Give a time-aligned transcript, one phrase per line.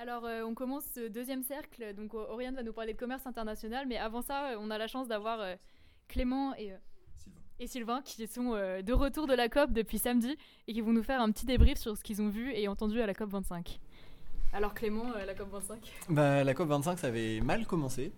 [0.00, 1.92] Alors, euh, on commence ce deuxième cercle.
[1.94, 3.86] Donc, Oriane va nous parler de commerce international.
[3.88, 5.56] Mais avant ça, euh, on a la chance d'avoir euh,
[6.06, 6.76] Clément et, euh,
[7.58, 10.36] et Sylvain qui sont euh, de retour de la COP depuis samedi
[10.68, 13.00] et qui vont nous faire un petit débrief sur ce qu'ils ont vu et entendu
[13.00, 13.80] à la COP 25.
[14.52, 18.12] Alors, Clément, euh, la COP 25 Bah, la COP25, ça avait mal commencé.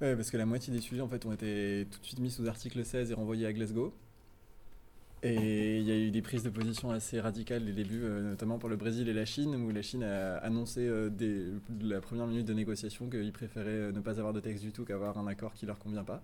[0.00, 2.46] Parce que la moitié des sujets en fait, ont été tout de suite mis sous
[2.46, 3.94] article 16 et renvoyés à Glasgow.
[5.26, 8.20] Et il y a eu des prises de position assez radicales dès le début, euh,
[8.30, 11.44] notamment pour le Brésil et la Chine, où la Chine a annoncé euh, dès
[11.80, 14.84] la première minute de négociation qu'ils préféraient euh, ne pas avoir de texte du tout
[14.84, 16.22] qu'avoir un accord qui leur convient pas.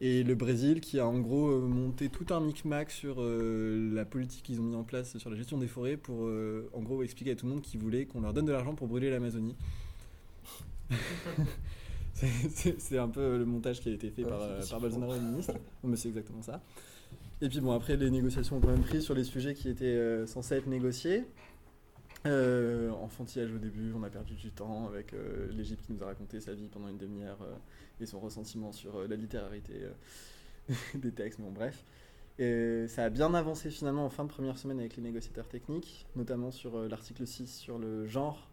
[0.00, 4.44] Et le Brésil qui a en gros monté tout un micmac sur euh, la politique
[4.44, 7.32] qu'ils ont mis en place sur la gestion des forêts pour euh, en gros expliquer
[7.32, 9.56] à tout le monde qu'ils voulaient qu'on leur donne de l'argent pour brûler l'Amazonie.
[12.14, 15.54] C'est- un peu le montage qui a été fait Ouais, par, par Bolsonaro, le ministre.
[15.84, 16.60] Mais c'est exactement ça.
[17.40, 19.84] Et puis bon, après, les négociations ont quand même pris sur les sujets qui étaient
[19.84, 21.24] euh, censés être négociés.
[22.26, 26.06] Euh, enfantillage au début, on a perdu du temps avec euh, l'Égypte qui nous a
[26.06, 27.54] raconté sa vie pendant une demi-heure euh,
[28.00, 29.74] et son ressentiment sur la littérarité
[30.94, 31.84] des textes, mais bon, bref.
[32.40, 36.06] Et ça a bien avancé finalement en fin de première semaine avec les négociateurs techniques,
[36.14, 38.47] notamment sur l'article 6 sur le genre,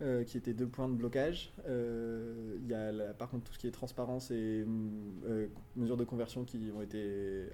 [0.00, 1.52] euh, qui était deux points de blocage.
[1.66, 4.64] Euh, Il y a par contre tout ce qui est transparence et
[5.26, 7.48] euh, mesures de conversion qui ont été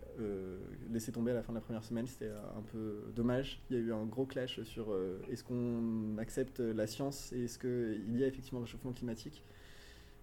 [0.90, 2.06] laissées tomber à la fin de la première semaine.
[2.06, 3.62] C'était un peu dommage.
[3.70, 4.94] Il y a eu un gros clash sur
[5.30, 9.42] est-ce qu'on accepte la science et est-ce qu'il y a effectivement réchauffement climatique,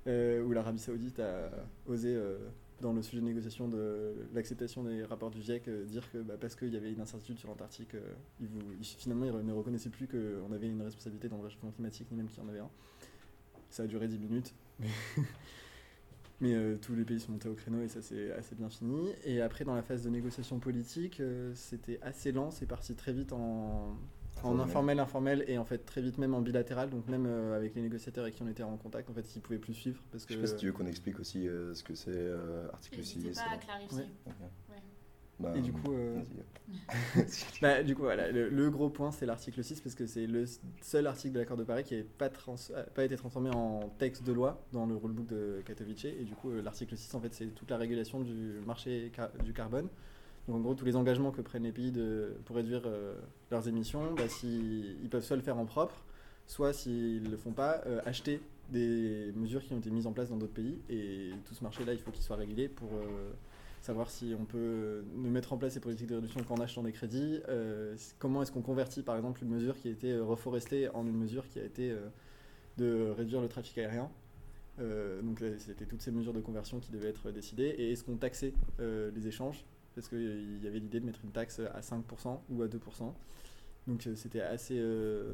[0.05, 1.49] où l'Arabie Saoudite a
[1.87, 2.15] osé,
[2.81, 6.35] dans le sujet de négociation de l'acceptation des rapports du GIEC, euh, dire que bah,
[6.39, 8.13] parce qu'il y avait une incertitude sur l'Antarctique, euh,
[8.81, 12.27] finalement ils ne reconnaissaient plus qu'on avait une responsabilité dans le réchauffement climatique, ni même
[12.27, 12.69] qu'il y en avait un.
[13.69, 14.53] Ça a duré 10 minutes.
[16.41, 19.11] Mais euh, tous les pays sont montés au créneau et ça c'est assez bien fini.
[19.23, 21.21] Et après dans la phase de négociation politique,
[21.53, 23.95] c'était assez lent, c'est parti très vite en,
[24.43, 24.99] en Informel.
[24.99, 26.89] informel, et en fait très vite même en bilatéral.
[26.89, 29.41] Donc même euh, avec les négociateurs avec qui on était en contact, en fait ils
[29.41, 31.73] pouvaient plus suivre parce Je que sais pas si tu veux qu'on explique aussi euh,
[31.73, 33.17] ce que c'est euh, article 6.
[33.25, 33.97] N'hésitez pas à clarifier.
[33.99, 34.33] Ouais.
[34.69, 34.75] Ouais.
[35.39, 36.19] Bah, Et du coup, euh.
[37.61, 40.45] Bah, du coup, voilà, le, le gros point, c'est l'article 6, parce que c'est le
[40.81, 43.89] seul article de l'accord de Paris qui n'a pas, trans- a pas été transformé en
[43.97, 46.05] texte de loi dans le rulebook de Katowice.
[46.05, 49.31] Et du coup, euh, l'article 6, en fait, c'est toute la régulation du marché car-
[49.43, 49.87] du carbone.
[50.47, 51.93] Donc, en gros, tous les engagements que prennent les pays
[52.45, 53.13] pour réduire euh,
[53.51, 56.03] leurs émissions, bah, si, ils peuvent soit le faire en propre,
[56.47, 60.13] soit s'ils ne le font pas, euh, acheter des mesures qui ont été mises en
[60.13, 60.79] place dans d'autres pays.
[60.89, 63.31] Et tout ce marché-là, il faut qu'il soit régulé pour euh,
[63.81, 66.91] savoir si on peut ne mettre en place ces politiques de réduction qu'en achetant des
[66.91, 67.41] crédits.
[68.17, 71.47] comment est-ce qu'on convertit par exemple une mesure qui a été reforestée en une mesure
[71.49, 71.93] qui a été
[72.77, 74.09] de réduire le trafic aérien?
[74.77, 77.73] Donc c'était toutes ces mesures de conversion qui devaient être décidées.
[77.77, 79.65] Et est-ce qu'on taxait les échanges?
[79.95, 83.13] Parce qu'il y avait l'idée de mettre une taxe à 5% ou à 2%.
[83.87, 85.33] Donc euh, c'était assez, euh,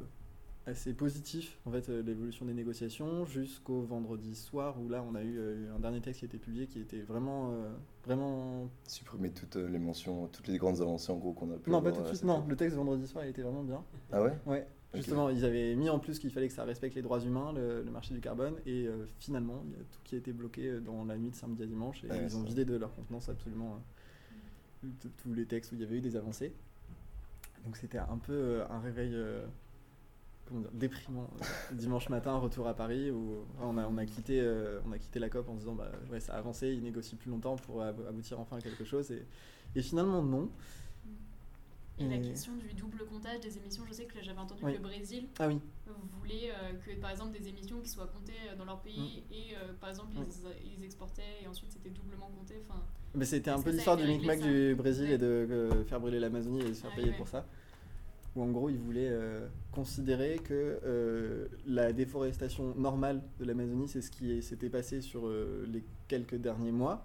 [0.65, 5.21] assez positif en fait euh, l'évolution des négociations jusqu'au vendredi soir où là on a
[5.23, 7.69] eu euh, un dernier texte qui a été publié qui était vraiment euh,
[8.05, 11.81] vraiment Supprimer toutes les mentions, toutes les grandes avancées en gros qu'on a pu non
[11.81, 13.83] pas tout de suite non le texte de vendredi soir il était vraiment bien.
[14.13, 14.37] Ah ouais?
[14.45, 17.51] Ouais justement ils avaient mis en plus qu'il fallait que ça respecte les droits humains
[17.53, 18.87] le, le marché du carbone et
[19.19, 21.65] finalement il y a tout qui a été bloqué dans la nuit de samedi à
[21.65, 22.47] dimanche et Ouais, ils ont ça.
[22.47, 23.96] vidé de leur contenance absolument t-
[25.17, 26.53] tous les textes où il y avait eu des avancées.
[27.65, 29.45] Donc c'était un peu euh, un réveil euh,
[30.73, 34.41] déprimant euh, dimanche matin retour à Paris où on a, on a quitté
[34.87, 37.17] on a quitté la COP en se disant bah ouais ça a avancé ils négocient
[37.17, 39.11] plus longtemps pour ab- aboutir enfin à quelque chose.
[39.11, 39.25] Et,
[39.75, 40.49] et finalement non
[41.99, 44.73] Et la question du double comptage des émissions, je sais que j'avais entendu Oui.
[44.73, 45.59] que le Brésil ah oui
[46.19, 49.55] voulait euh, que par exemple des émissions qui soient comptées euh, dans leur pays et
[49.55, 50.25] euh, par exemple Mm.
[50.63, 52.55] ils, ils exportaient et ensuite c'était doublement compté.
[52.67, 52.81] Enfin,
[53.15, 56.61] Mais c'était un peu l'histoire du micmac du Brésil et de euh, faire brûler l'Amazonie
[56.61, 57.17] et se faire Ah, payer ouais.
[57.17, 57.45] pour ça.
[58.35, 59.11] Où en gros, ils voulaient
[59.71, 66.35] considérer que la déforestation normale de l'Amazonie, c'est ce qui s'était passé sur les quelques
[66.35, 67.03] derniers mois.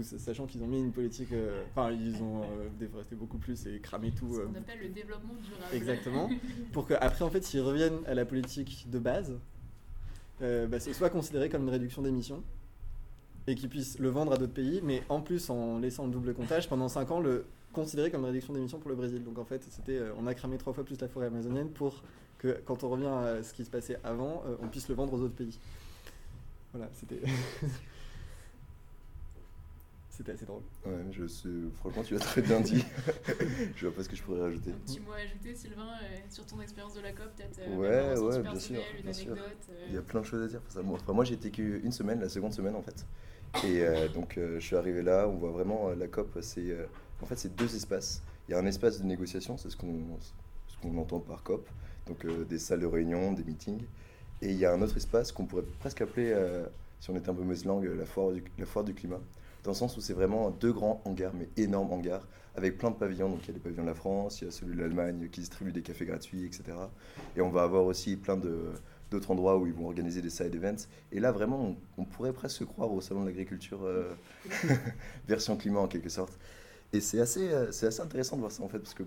[0.00, 1.32] S- sachant qu'ils ont mis une politique.
[1.32, 4.32] euh, Enfin, ils ont euh, déforesté beaucoup plus et cramé tout.
[4.34, 5.74] ce euh, qu'on appelle le développement durable.
[5.74, 6.30] Exactement.
[6.72, 9.34] pour qu'après, en fait, s'ils reviennent à la politique de base,
[10.40, 12.42] euh, bah, ce soit considéré comme une réduction d'émissions
[13.46, 16.32] et qu'ils puissent le vendre à d'autres pays, mais en plus, en laissant le double
[16.32, 19.24] comptage, pendant 5 ans, le considérer comme une réduction d'émissions pour le Brésil.
[19.24, 22.02] Donc en fait, c'était, on a cramé trois fois plus la forêt amazonienne pour
[22.38, 25.20] que quand on revient à ce qui se passait avant, on puisse le vendre aux
[25.20, 25.58] autres pays.
[26.72, 27.20] Voilà, c'était.
[30.14, 30.62] c'était assez drôle.
[30.84, 32.84] Ouais, je sais, franchement, tu l'as très bien dit.
[33.76, 34.70] je vois pas ce que je pourrais rajouter.
[34.70, 37.76] Un petit mot à ajouter, Sylvain, euh, sur ton expérience de la COP, peut-être euh,
[37.76, 39.32] Ouais, ouais, bien sûr, une bien sûr.
[39.32, 39.56] anecdote.
[39.70, 40.60] euh, Il y a plein de choses à dire.
[40.66, 43.06] Enfin, ça, moi, enfin, moi, j'ai été qu'une semaine, la seconde semaine en fait.
[43.64, 46.70] Et euh, donc, euh, je suis arrivé là, on voit vraiment euh, la COP, c'est
[46.70, 46.84] euh,
[47.22, 48.22] en fait, c'est deux espaces.
[48.48, 49.98] Il y a un espace de négociation, c'est ce qu'on
[50.68, 51.66] ce qu'on entend par COP.
[52.06, 53.82] donc des salles de réunion, des meetings.
[54.42, 56.34] Et il y a un autre espace qu'on pourrait presque appeler,
[57.00, 59.20] si on était un peu mauvaise langue, la foire, du, la foire du climat,
[59.64, 62.26] dans le sens où c'est vraiment deux grands hangars, mais énormes hangars,
[62.56, 63.28] avec plein de pavillons.
[63.28, 65.28] Donc il y a les pavillons de la France, il y a celui de l'Allemagne
[65.30, 66.64] qui distribue des cafés gratuits, etc.
[67.36, 70.88] Et on va avoir aussi plein d'autres endroits où ils vont organiser des side events.
[71.12, 74.14] Et là, vraiment, on, pourrait presque se croire au salon de l'agriculture euh,
[75.28, 76.38] version climat en quelque sorte.
[76.92, 79.04] Et c'est assez, euh, c'est assez intéressant de voir ça en fait, parce que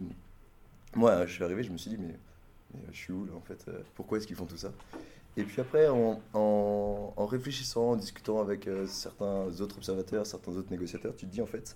[0.95, 2.15] moi, je suis arrivé, je me suis dit, mais,
[2.91, 4.71] je suis où là en fait euh, Pourquoi est-ce qu'ils font tout ça?
[5.37, 10.71] Et puis après, en, en, réfléchissant, en discutant avec euh, certains autres observateurs, certains autres
[10.71, 11.75] négociateurs, tu te dis en fait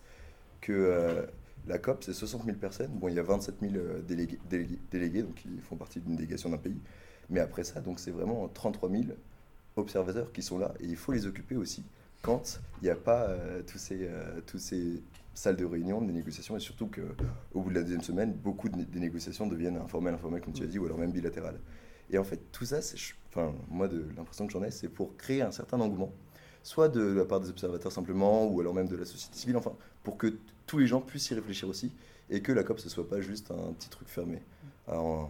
[0.62, 1.26] que euh,
[1.68, 2.92] la COP, c'est 60 000 personnes.
[2.94, 4.40] Bon, il y a 27 000 euh, délégués,
[4.92, 6.80] délégués, donc ils font partie d'une délégation d'un pays.
[7.30, 9.04] Mais après ça, donc c'est vraiment 33 000
[9.76, 10.74] observateurs qui sont là.
[10.80, 11.84] Et il faut les occuper aussi
[12.22, 13.30] quand il n'y a pas
[13.68, 14.10] tous, ces,
[14.58, 15.04] ces
[15.34, 16.58] salles de réunion, de négociations.
[16.58, 20.42] Et surtout qu'au bout de la deuxième semaine, beaucoup de, des négociations deviennent informelles, informelles,
[20.42, 21.60] comme tu as dit, ou alors même bilatérales.
[22.10, 22.82] Et en fait, tout ça,
[23.30, 26.12] enfin, moi, de l'impression que j'en ai, c'est pour créer un certain engouement,
[26.64, 29.74] soit de la part des observateurs simplement, ou alors même de la société civile, enfin,
[30.04, 31.92] pour que tous les gens puissent y réfléchir aussi,
[32.30, 34.42] et que la COP, ce soit pas juste un petit truc fermé,
[34.88, 35.30] en,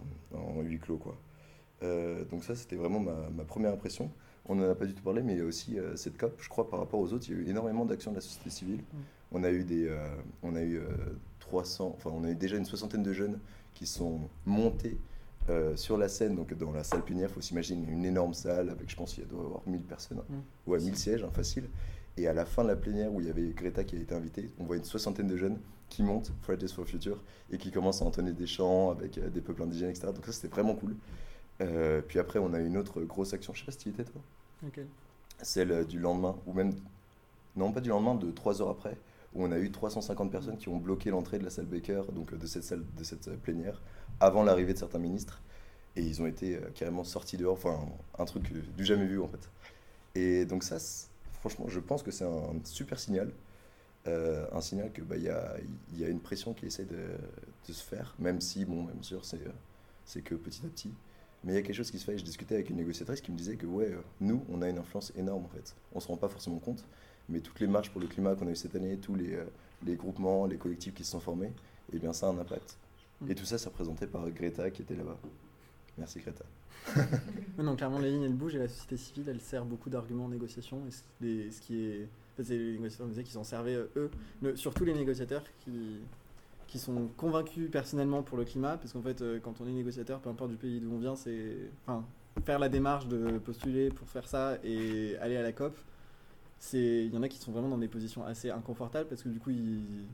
[0.62, 1.16] huis clos, quoi.
[1.82, 4.10] Euh, donc ça, c'était vraiment ma, première impression.
[4.46, 6.34] On n'en a pas du tout parlé, mais il y a aussi euh, cette COP,
[6.40, 8.50] je crois, par rapport aux autres, il y a eu énormément d'actions de la société
[8.50, 8.78] civile.
[8.78, 8.98] Mm.
[9.32, 10.06] On a eu des, euh,
[10.42, 10.80] on a eu
[11.40, 13.38] 300, enfin, on a eu déjà une soixantaine de jeunes
[13.74, 14.98] qui sont montés
[15.48, 18.70] euh, sur la scène, donc dans la salle plénière, il faut s'imaginer une énorme salle
[18.70, 20.22] avec, je pense, qu'il doit y avoir 1000 personnes,
[20.66, 21.68] ou à 1000 sièges, hein, facile.
[22.16, 24.14] Et à la fin de la plénière, où il y avait Greta qui a été
[24.14, 25.58] invitée, on voit une soixantaine de jeunes
[25.88, 29.40] qui montent Fridays for Future et qui commencent à entonner des chants avec euh, des
[29.40, 30.08] peuples indigènes, etc.
[30.14, 30.94] Donc ça, c'était vraiment cool.
[31.60, 33.92] Euh, puis après, on a une autre grosse action, je sais pas si tu y
[33.92, 34.20] étais toi.
[35.42, 36.72] Celle du lendemain, ou même,
[37.56, 38.96] non pas du lendemain, de trois heures après,
[39.34, 42.34] où on a eu 350 personnes qui ont bloqué l'entrée de la salle Baker, donc
[42.36, 43.80] de cette salle, de cette plénière,
[44.20, 45.40] avant l'arrivée de certains ministres.
[45.96, 47.80] Et ils ont été euh, carrément sortis dehors, enfin
[48.18, 49.50] un truc du jamais vu en fait.
[50.14, 50.76] Et donc ça,
[51.40, 53.32] franchement, je pense que c'est un super signal.
[54.06, 55.56] Euh, un signal que bah, y, a,
[55.94, 59.40] y a une pression qui essaie de, se faire, même si, bon, bien sûr, c'est,
[60.06, 60.92] c'est que petit à petit.
[61.44, 62.18] Mais il y a quelque chose qui se fait.
[62.18, 65.12] Je discutais avec une négociatrice qui me disait que, ouais, nous, on a une influence
[65.16, 65.74] énorme en fait.
[65.92, 66.84] On ne se rend pas forcément compte,
[67.28, 69.44] mais toutes les marches pour le climat qu'on a eu cette année, tous les, euh,
[69.84, 71.52] les groupements, les collectifs qui se sont formés,
[71.92, 72.76] eh bien ça a un impact.
[73.28, 75.18] Et tout ça, c'est représenté par Greta qui était là-bas.
[75.98, 76.44] Merci Greta.
[77.58, 80.28] non, clairement, les lignes, elles bougent et la société civile, elle sert beaucoup d'arguments en
[80.28, 80.80] négociation.
[80.86, 82.08] Et ce qui est.
[82.38, 84.10] c'est les négociateurs qui s'en servaient, euh,
[84.42, 86.00] eux, surtout les négociateurs qui,
[86.66, 90.20] qui sont convaincus personnellement pour le climat, parce qu'en fait, euh, quand on est négociateur,
[90.20, 91.70] peu importe du pays d'où on vient, c'est.
[91.86, 92.04] Enfin,
[92.46, 95.76] faire la démarche de postuler pour faire ça et aller à la COP,
[96.72, 99.38] il y en a qui sont vraiment dans des positions assez inconfortables parce que du
[99.38, 100.04] coup, ils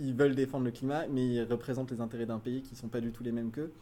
[0.00, 2.88] ils veulent défendre le climat, mais ils représentent les intérêts d'un pays qui ne sont
[2.88, 3.72] pas du tout les mêmes qu'eux.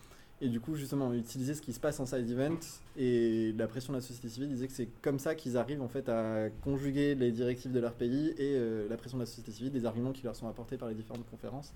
[0.41, 2.59] Et du coup, justement, utiliser ce qui se passe en side event
[2.97, 5.81] et la pression de la société civile, ils disaient que c'est comme ça qu'ils arrivent
[5.81, 9.27] en fait à conjuguer les directives de leur pays et euh, la pression de la
[9.27, 11.73] société civile, des arguments qui leur sont apportés par les différentes conférences.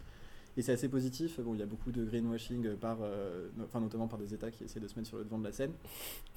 [0.57, 1.39] Et c'est assez positif.
[1.41, 4.65] Bon, il y a beaucoup de greenwashing par, euh, enfin notamment par des États qui
[4.65, 5.71] essaient de se mettre sur le devant de la scène.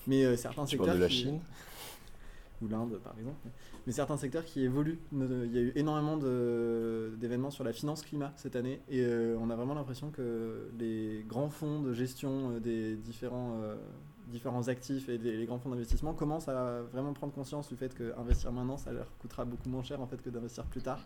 [0.06, 0.95] Mais euh, certains tu secteurs.
[0.95, 1.39] de la Chine?
[2.62, 3.38] Ou l'Inde par exemple,
[3.86, 5.00] mais certains secteurs qui évoluent.
[5.12, 9.50] Il y a eu énormément d'événements sur la finance climat cette année et euh, on
[9.50, 13.75] a vraiment l'impression que les grands fonds de gestion euh, des différents, euh,
[14.28, 18.51] différents actifs et les grands fonds d'investissement commencent à vraiment prendre conscience du fait qu'investir
[18.51, 21.06] maintenant ça leur coûtera beaucoup moins cher en fait que d'investir plus tard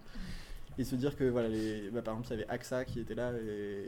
[0.77, 3.15] et se dire que voilà les, bah, par exemple il y avait AXA qui était
[3.15, 3.31] là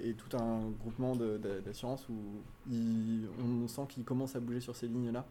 [0.04, 2.14] et, tout un groupement d'assurance où
[3.44, 5.26] on sent qu'ils commencent à bouger sur ces lignes là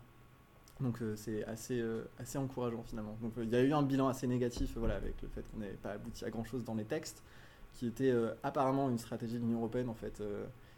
[0.80, 3.16] donc euh, c'est assez, euh, assez encourageant finalement.
[3.23, 5.61] Donc euh, il y a eu un bilan assez négatif voilà, avec le fait qu'on
[5.61, 7.23] n'ait pas abouti à grand chose dans les textes,
[7.73, 10.23] qui était apparemment une stratégie de l'Union Européenne en fait,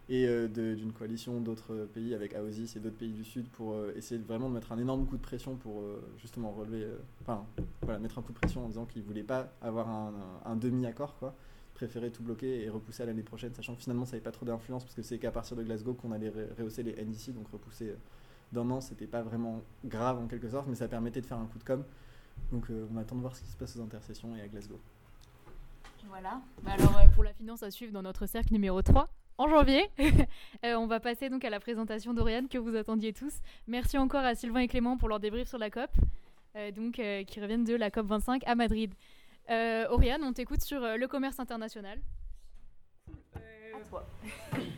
[0.08, 4.48] et d'une coalition d'autres pays avec AOSIS et d'autres pays du Sud pour essayer vraiment
[4.48, 5.84] de mettre un énorme coup de pression pour
[6.20, 6.88] justement relever,
[7.22, 7.46] enfin
[7.82, 9.88] voilà, mettre un coup de pression en disant qu'ils ne voulaient pas avoir
[10.44, 11.36] un, demi-accord quoi
[11.74, 14.44] préférer tout bloquer et repousser à l'année prochaine, sachant que finalement ça n'avait pas trop
[14.44, 17.94] d'influence parce que c'est qu'à partir de Glasgow qu'on allait rehausser les NDC, donc repousser
[18.52, 21.46] d'un an, c'était pas vraiment grave en quelque sorte, mais ça permettait de faire un
[21.46, 21.84] coup de com.
[22.52, 24.80] Donc euh, on attend de voir ce qui se passe aux intercessions et à Glasgow.
[26.06, 26.40] Voilà.
[26.62, 29.88] Bah, alors euh, pour la finance à suivre dans notre cercle numéro 3 en janvier.
[30.64, 33.32] Euh, on va passer donc à la présentation d'Oriane que vous attendiez tous.
[33.68, 35.90] Merci encore à Sylvain et Clément pour leur débrief sur la COP,
[36.74, 38.92] donc qui reviennent de la COP 25 à Madrid.
[39.48, 42.00] Oriane, on t'écoute sur le commerce international.
[43.36, 44.04] à toi.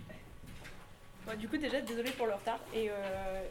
[1.36, 2.58] du coup, déjà, désolée pour le retard.
[2.74, 2.92] Et euh,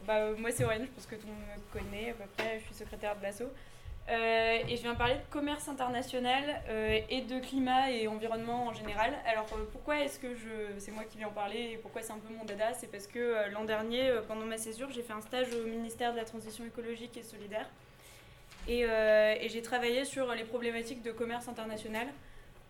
[0.06, 2.60] bah, moi, c'est Aurélien, je pense que tout le monde me connaît à peu près.
[2.60, 3.44] Je suis secrétaire de l'ASSO.
[4.08, 8.72] Euh, et je viens parler de commerce international euh, et de climat et environnement en
[8.72, 9.12] général.
[9.30, 12.18] Alors pourquoi est-ce que je, c'est moi qui viens en parler et pourquoi c'est un
[12.18, 12.72] peu mon dada?
[12.72, 16.16] C'est parce que l'an dernier, pendant ma césure, j'ai fait un stage au ministère de
[16.16, 17.68] la Transition écologique et solidaire.
[18.66, 22.08] Et j'ai travaillé sur les problématiques de commerce international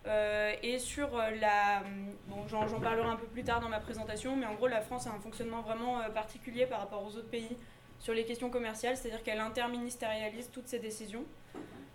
[0.05, 1.83] et sur la...
[2.27, 5.07] Bon, j'en, parlerai un peu plus tard dans ma présentation, mais en gros, la France
[5.07, 7.57] a un fonctionnement vraiment particulier par rapport aux autres pays
[8.01, 11.23] sur les questions commerciales, c'est-à-dire qu'elle interministérialise toutes ses décisions.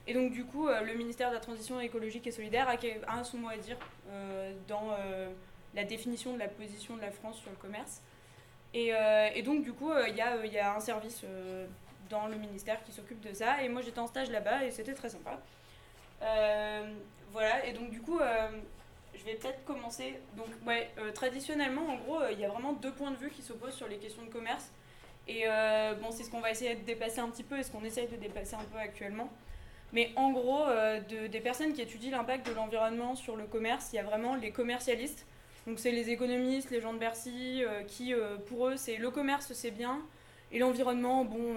[0.07, 3.25] Et donc du coup, euh, le ministère de la Transition écologique et solidaire a un
[3.25, 3.77] son mot à dire
[4.09, 5.29] euh, dans euh,
[5.75, 8.03] la définition de la position de la France sur le commerce.
[8.73, 8.93] Et,
[9.43, 10.21] donc du coup, il y
[10.59, 11.25] a un service
[12.11, 13.63] dans le ministère qui s'occupe de ça.
[13.63, 15.41] Et moi j'étais en stage là-bas et c'était très sympa.
[17.37, 18.19] Voilà, et donc du coup,
[19.15, 20.15] je vais peut-être commencer.
[20.39, 23.75] Donc ouais, traditionnellement, en gros, il y a vraiment deux points de vue qui s'opposent
[23.75, 24.71] sur les questions de commerce.
[25.29, 27.71] Et euh, bon, c'est ce qu'on va essayer de dépasser un petit peu et ce
[27.71, 29.29] qu'on essaye de dépasser un peu actuellement.
[29.93, 33.91] Mais en gros, euh, de, des personnes qui étudient l'impact de l'environnement sur le commerce,
[33.93, 35.27] il y a vraiment les commercialistes.
[35.67, 38.15] Donc c'est les économistes, les gens de Bercy, euh, qui
[38.49, 40.01] pour eux, c'est le commerce, c'est bien.
[40.53, 41.57] Et l'environnement, bon,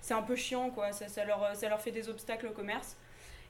[0.00, 0.92] c'est un peu chiant, quoi.
[0.92, 2.96] Ça, ça, leur, ça leur fait des obstacles au commerce.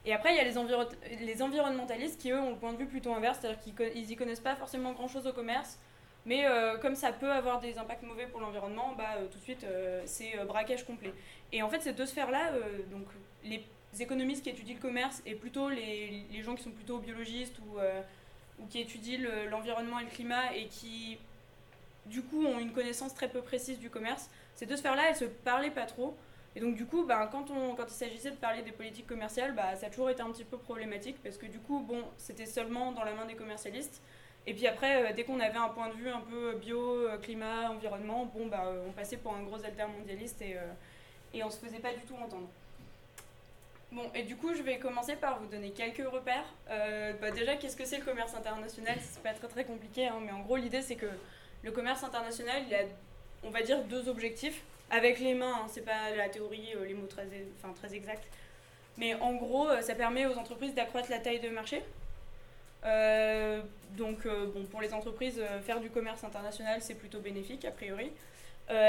[0.05, 3.15] Et après, il y a les, environnementalistes qui, eux, ont le point de vue plutôt
[3.15, 5.79] inverse, c'est-à-dire qu'ils n'y connaissent pas forcément grand-chose au commerce,
[6.27, 9.43] mais euh, comme ça peut avoir des impacts mauvais pour l'environnement, bah, euh, tout de
[9.43, 11.13] suite, euh, c'est braquage complet.
[11.53, 12.53] Et en fait, ces deux sphères-là,
[12.91, 13.07] donc
[13.45, 13.63] les
[14.01, 17.79] économistes qui étudient le commerce et plutôt les, gens qui sont plutôt biologistes ou,
[18.61, 19.21] ou qui étudient
[19.51, 21.19] l'environnement et le climat et qui,
[22.07, 25.25] du coup, ont une connaissance très peu précise du commerce, ces deux sphères-là, elles se
[25.25, 26.17] parlaient pas trop.
[26.57, 29.87] Et donc du coup, bah, quand, il s'agissait de parler des politiques commerciales, bah, ça
[29.87, 33.13] a toujours été un petit peu problématique parce que du coup, c'était seulement dans la
[33.13, 34.01] main des commercialistes.
[34.47, 37.17] Et puis après, euh, dès qu'on avait un point de vue un peu bio, euh,
[37.19, 40.57] climat, environnement, bah, euh, on passait pour un gros altermondialiste et,
[41.33, 42.49] et on se faisait pas du tout entendre.
[43.91, 46.45] Bon, et du coup, je vais commencer par vous donner quelques repères.
[47.35, 48.97] déjà, qu'est-ce que c'est le commerce international?
[49.01, 51.07] C'est pas très très compliqué, hein, mais en gros, l'idée c'est que
[51.63, 52.83] le commerce international, il a,
[53.45, 54.63] on va dire, deux objectifs.
[54.91, 57.27] Avec les mains, hein, c'est pas la théorie, les mots très,
[57.59, 58.25] enfin, très exacts.
[58.97, 61.83] Mais en gros, ça permet aux entreprises d'accroître la taille de marché,
[62.85, 63.61] euh,
[63.93, 67.71] donc, euh, bon, pour les entreprises, euh, faire du commerce international, c'est plutôt bénéfique, a
[67.71, 68.11] priori.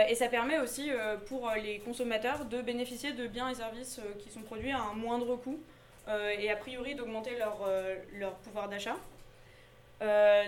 [0.09, 0.89] et ça permet aussi
[1.27, 5.35] pour les consommateurs de bénéficier de biens et services qui sont produits à un moindre
[5.35, 5.59] coût
[6.39, 7.57] et a priori d'augmenter leur,
[8.13, 8.95] leur pouvoir d'achat.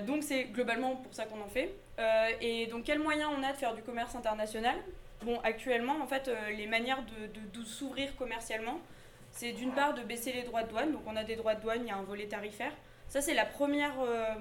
[0.07, 1.69] donc c'est globalement pour ça qu'on en fait.
[2.39, 4.77] et donc quels moyens on a de faire du commerce international?
[5.23, 8.79] Bon, actuellement, en fait, les manières de, s'ouvrir commercialement,
[9.31, 10.91] c'est d'une part de baisser les droits de douane.
[10.91, 12.71] Donc on a des droits de douane, il y a un volet tarifaire.
[13.07, 14.33] Ça, c'est la première, euh,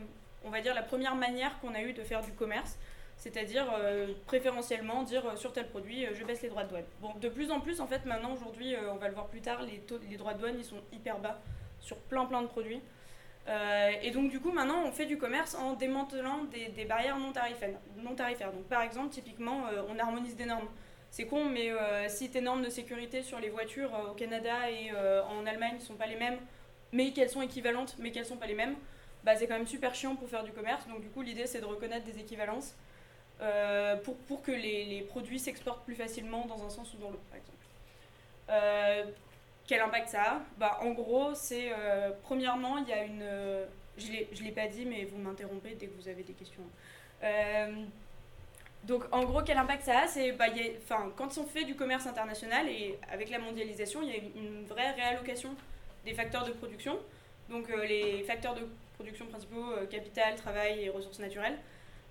[0.45, 2.79] on va dire, la première manière qu'on a eu de faire du commerce.
[3.17, 6.85] C'est-à-dire euh, préférentiellement dire euh, sur tel produit, je baisse les droits de douane.
[7.01, 9.63] Bon, de plus en plus, en fait, maintenant, aujourd'hui, on va le voir plus tard,
[9.63, 11.41] les, les droits de douane, ils sont hyper bas
[11.81, 12.81] sur plein plein de produits.
[14.03, 17.79] Et donc, du coup, maintenant, on fait du commerce en démantelant des, barrières non tarifaires,
[17.97, 18.53] non tarifaires.
[18.53, 20.69] Donc, par exemple, typiquement, on harmonise des normes.
[21.11, 21.71] C'est con, mais
[22.09, 24.91] si tes normes de sécurité sur les voitures au Canada et
[25.31, 26.39] en Allemagne ne sont pas les mêmes
[26.93, 28.75] mais qu'elles sont équivalentes, mais qu'elles sont pas les mêmes,
[29.25, 30.87] bah, c'est quand même super chiant pour faire du commerce.
[30.89, 32.75] Donc du coup, l'idée, c'est de reconnaître des équivalences
[33.41, 37.11] euh, pour, pour que les, les produits s'exportent plus facilement dans un sens ou dans
[37.11, 39.13] l'autre, par exemple.
[39.67, 43.25] Euh, quel impact ça a bah, En gros, c'est euh, premièrement, il y a une...
[43.99, 46.65] je ne l'ai pas dit, mais vous m'interrompez dès que vous avez des questions.
[48.85, 50.47] donc en gros, quel impact ça a C'est bah,
[51.17, 54.93] quand on fait du commerce international et avec la mondialisation, il y a une vraie
[54.93, 55.57] réallocation
[56.05, 56.99] des facteurs de production.
[57.51, 58.63] Donc euh, les facteurs de
[58.95, 61.59] production principaux, euh, capital, travail et ressources naturelles.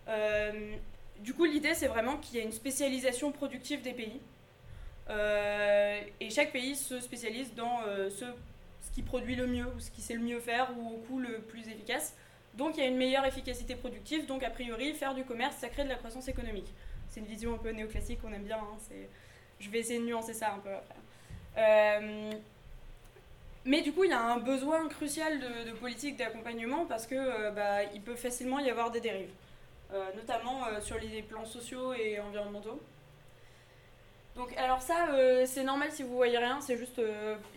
[0.07, 0.75] Euh,
[1.19, 4.19] du coup, l'idée, c'est vraiment qu'il y a une spécialisation productive des pays.
[5.09, 8.25] Et chaque pays se spécialise dans ce,
[8.81, 11.19] ce qui produit le mieux, ou ce qui sait le mieux faire, ou au coût
[11.19, 12.15] le plus efficace.
[12.55, 15.69] Donc il y a une meilleure efficacité productive, donc a priori, faire du commerce, ça
[15.69, 16.73] crée de la croissance économique.
[17.09, 18.57] C'est une vision un peu néoclassique qu'on aime bien.
[18.57, 18.77] Hein,
[19.59, 20.95] je vais essayer de nuancer ça un peu après.
[23.65, 27.49] Mais du coup, il y a un besoin crucial de, politique d'accompagnement parce que euh,
[27.49, 29.33] bah, peut facilement y avoir des dérives,
[29.91, 32.79] euh, notamment euh, sur les plans sociaux et environnementaux.
[34.35, 35.07] Donc, alors ça,
[35.45, 36.99] c'est normal si vous voyez rien, c'est juste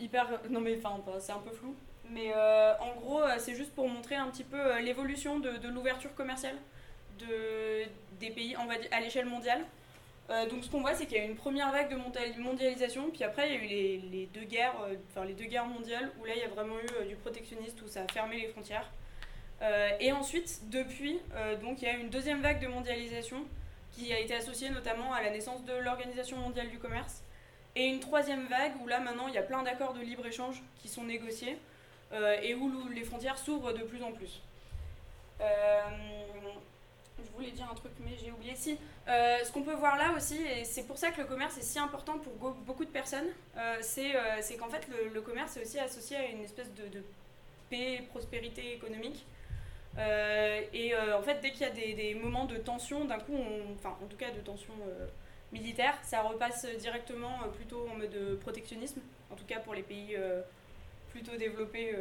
[0.00, 0.28] hyper.
[0.48, 1.74] Non, mais enfin, c'est un peu flou.
[2.10, 2.32] Mais
[2.80, 6.56] en gros, c'est juste pour montrer un petit peu l'évolution de, l'ouverture commerciale
[7.18, 7.84] de,
[8.20, 9.64] des pays, on va dire, à l'échelle mondiale.
[10.30, 13.10] Euh, donc ce qu'on voit, c'est qu'il y a eu une première vague de mondialisation,
[13.10, 16.10] puis après il y a eu les, deux guerres, euh, enfin les deux guerres mondiales,
[16.20, 18.48] où là il y a vraiment eu euh, du protectionnisme, où ça a fermé les
[18.48, 18.90] frontières.
[20.00, 21.18] et ensuite, depuis,
[21.60, 23.44] donc il y a eu une deuxième vague de mondialisation
[23.98, 27.22] qui a été associée notamment à la naissance de l'Organisation mondiale du commerce
[27.74, 30.88] Et une troisième vague où là maintenant il y a plein d'accords de libre-échange qui
[30.88, 31.58] sont négociés
[32.42, 34.40] et où les frontières s'ouvrent de plus en plus.
[35.40, 38.54] je voulais dire un truc mais j'ai oublié.
[38.56, 41.62] Si, ce qu'on peut voir là aussi, et c'est pour ça que le commerce est
[41.62, 42.32] si important pour
[42.66, 43.28] beaucoup de personnes,
[43.82, 47.02] c'est qu'en fait le, commerce est aussi associé à une espèce de, de
[47.68, 49.26] paix, prospérité économique.
[49.98, 53.36] Euh, et euh, en fait, dès qu'il y a des, moments de tension, d'un coup,
[53.74, 55.06] enfin en tout cas de tension euh,
[55.52, 59.00] militaire, ça repasse directement plutôt en mode protectionnisme,
[59.30, 60.16] en tout cas pour les pays
[61.10, 61.96] plutôt développés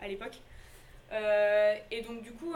[0.00, 0.38] à l'époque.
[1.12, 2.54] et donc du coup,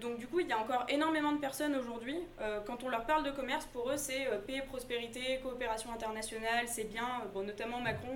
[0.00, 2.18] donc du coup, il y a encore énormément de personnes aujourd'hui.
[2.66, 7.22] quand on leur parle de commerce, pour eux, c'est paix, prospérité, coopération internationale, c'est bien.
[7.32, 8.14] Bon, notamment Macron.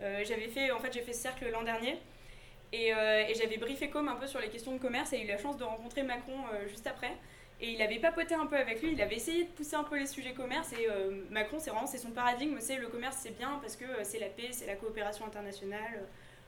[0.00, 1.98] j'avais fait, en fait, j'ai fait ce cercle l'an dernier.
[2.74, 5.38] Euh, et, j'avais briefé Com un peu sur les questions de commerce et eu la
[5.38, 7.12] chance de rencontrer Macron euh, juste après.
[7.60, 9.96] Et il avait papoté un peu avec lui, il avait essayé de pousser un peu
[9.96, 10.72] les sujets commerce.
[10.72, 13.84] Et euh, Macron, c'est vraiment c'est son paradigme, c'est le commerce, c'est bien parce que
[14.02, 16.06] c'est la paix, c'est la coopération internationale.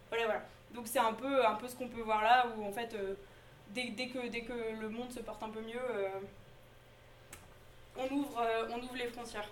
[0.08, 0.42] voilà, voilà.
[0.74, 2.94] Donc c'est un peu, un peu ce qu'on peut voir là, où en fait,
[3.70, 5.80] dès, dès, que, dès que le monde se porte un peu mieux,
[7.96, 9.48] on, ouvre, on ouvre les frontières.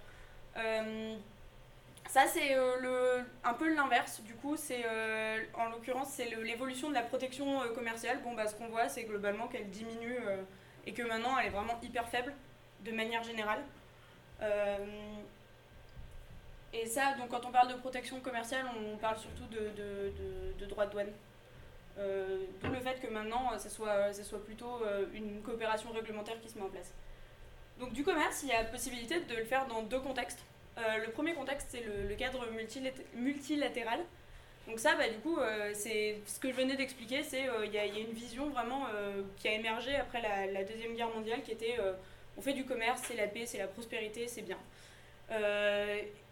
[2.09, 6.95] Ça, c'est euh, un peu l'inverse, du coup, c'est euh, en l'occurrence, c'est l'évolution de
[6.95, 8.21] la protection euh, commerciale.
[8.23, 10.19] Bon, bah, ce qu'on voit, c'est globalement qu'elle diminue
[10.87, 12.33] et que maintenant, elle est vraiment hyper faible
[12.85, 13.63] de manière générale.
[16.73, 20.93] et ça, donc, quand on parle de protection commerciale, on parle surtout de, droits de
[20.93, 21.13] douane.
[21.97, 24.83] D'où le fait que maintenant, ça soit, soit plutôt
[25.15, 26.93] une coopération réglementaire qui se met en place.
[27.79, 30.45] Donc, du commerce, il y a possibilité de le faire dans deux contextes.
[30.79, 32.47] Euh, le premier contexte, c'est le, cadre
[33.15, 34.01] multilatéral.
[34.67, 37.73] Donc ça, bah, du coup, euh, c'est ce que je venais d'expliquer, c'est euh, il
[37.73, 38.87] y, a une vision vraiment
[39.37, 41.77] qui a émergé après la, Deuxième Guerre mondiale, qui était
[42.37, 44.59] on fait du commerce, c'est la paix, c'est la prospérité, c'est bien.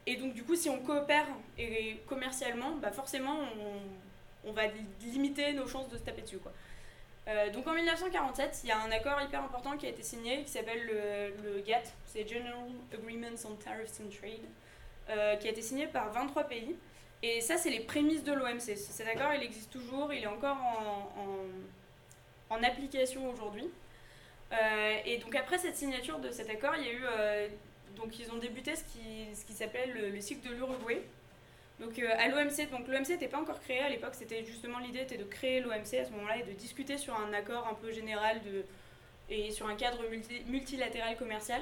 [0.06, 1.26] et donc du coup, si on coopère
[1.58, 3.38] et, commercialement, bah, forcément,
[4.44, 4.62] on, on, va
[5.02, 6.38] limiter nos chances de se taper dessus.
[6.38, 6.52] Quoi.
[7.28, 10.42] Euh, donc en 1947, il y a un accord hyper important qui a été signé
[10.42, 10.84] qui s'appelle
[11.44, 14.44] le, GATT, c'est General Agreements on Tariffs and Trade,
[15.10, 16.74] euh, qui a été signé par 23 pays.
[17.22, 18.76] Et ça, c'est les prémices de l'OMC.
[18.76, 20.56] Cet accord, il existe toujours, il est encore
[22.50, 23.68] en, application aujourd'hui.
[24.52, 27.50] Euh, et donc après cette signature de cet accord, il y a eu,
[27.96, 31.02] donc ils ont débuté ce qui, s'appelle le, le cycle de l'Uruguay,
[31.83, 35.01] donc euh, à l'OMC, donc l'OMC n'était pas encore créé à l'époque, c'était justement l'idée
[35.01, 37.90] était de créer l'OMC à ce moment-là et de discuter sur un accord un peu
[37.90, 38.40] général
[39.29, 40.05] et sur un cadre
[40.47, 41.61] multilatéral commercial.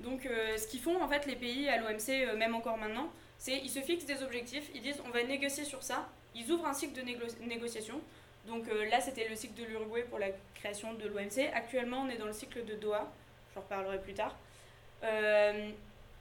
[0.00, 3.10] Donc euh, ce qu'ils font en fait les pays à l'OMC, euh, même encore maintenant,
[3.38, 6.66] c'est ils se fixent des objectifs, ils disent on va négocier sur ça, ils ouvrent
[6.66, 8.02] un cycle de négociation.
[8.46, 11.50] Donc là c'était le cycle de l'Uruguay pour la création de l'OMC.
[11.54, 13.10] Actuellement on est dans le cycle de Doha,
[13.54, 14.36] j'en reparlerai plus tard.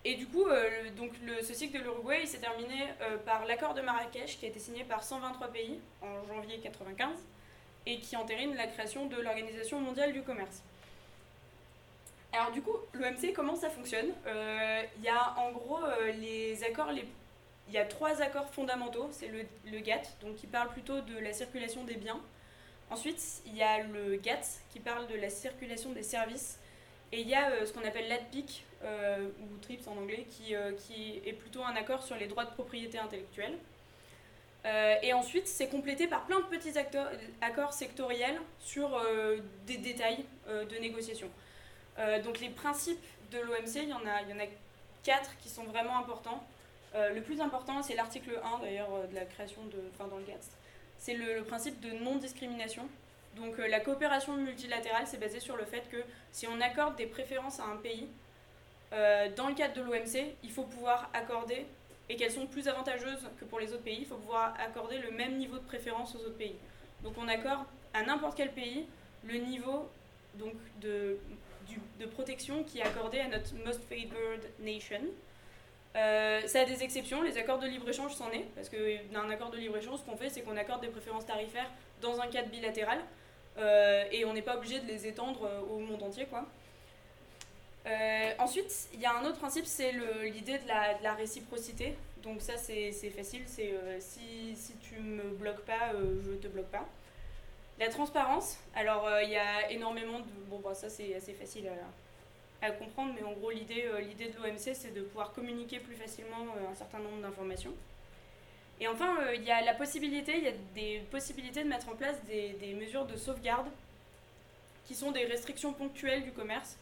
[0.05, 3.73] Et du coup, euh, donc le, ce cycle de l'Uruguay, s'est terminé euh, par l'accord
[3.73, 7.09] de Marrakech qui a été signé par 123 pays en janvier 1995
[7.85, 10.61] et qui entérine la création de l'Organisation mondiale du commerce.
[12.33, 14.11] Alors du coup, l'OMC, comment ça fonctionne?
[14.27, 15.79] Euh, Il y a en gros
[16.19, 19.07] les accords, il y a trois accords fondamentaux.
[19.11, 22.19] C'est le, GATT, donc qui parle plutôt de la circulation des biens.
[22.89, 26.59] Ensuite, il y a le GATS qui parle de la circulation des services.
[27.13, 30.71] Et il y a ce qu'on appelle l'ADPIC, euh, ou TRIPS en anglais, qui, euh,
[30.71, 33.53] qui est plutôt un accord sur les droits de propriété intellectuelle.
[34.65, 36.73] Euh, et ensuite, c'est complété par plein de petits
[37.41, 38.99] accords sectoriels sur
[39.67, 41.29] des détails de négociation.
[42.23, 44.47] donc les principes de l'OMC, il y, en a, y en a
[45.03, 46.43] quatre qui sont vraiment importants.
[46.95, 50.49] le plus important, c'est l'article 1 d'ailleurs de la création de, enfin dans le GATS.
[50.97, 52.87] C'est le, principe de non-discrimination.
[53.35, 55.97] Donc la coopération multilatérale, c'est basé sur le fait que
[56.31, 58.07] si on accorde des préférences à un pays,
[58.93, 61.65] euh, dans le cadre de l'OMC, il faut pouvoir accorder,
[62.09, 65.11] et qu'elles sont plus avantageuses que pour les autres pays, il faut pouvoir accorder le
[65.11, 66.55] même niveau de préférence aux autres pays.
[67.01, 68.85] Donc on accorde à n'importe quel pays
[69.23, 69.89] le niveau
[70.35, 71.17] donc, de,
[71.99, 75.01] de protection qui est accordé à notre most favored nation.
[75.95, 79.29] Euh, ça a des exceptions, les accords de libre-échange s'en est, parce que dans un
[79.29, 81.69] accord de libre-échange, ce qu'on fait, c'est qu'on accorde des préférences tarifaires
[82.01, 83.22] dans un cadre bilatéral, euh,
[83.57, 86.25] et on n'est pas obligé de les étendre au monde entier.
[86.25, 86.45] quoi.
[87.85, 90.67] Euh, ensuite, il y a un autre principe, c'est l'idée de
[91.03, 91.95] la, réciprocité.
[92.21, 96.47] Donc ça, c'est facile, c'est euh, si, si, tu me bloques pas, euh, je te
[96.47, 96.87] bloque pas.
[97.79, 100.25] La transparence, alors il y a énormément de...
[100.47, 101.69] Bon, bah, ça c'est assez facile
[102.61, 106.75] à, comprendre, mais en gros, l'idée de l'OMC, c'est de pouvoir communiquer plus facilement un
[106.75, 107.73] certain nombre d'informations.
[108.83, 111.95] Et enfin, il y a la possibilité, il y a des possibilités de mettre en
[111.95, 113.67] place des, mesures de sauvegarde
[114.85, 116.77] qui sont des restrictions ponctuelles du commerce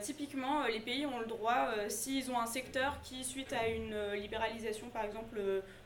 [0.00, 4.88] typiquement, les pays ont le droit, s'ils ont un secteur qui, suite à une libéralisation
[4.88, 5.38] par exemple,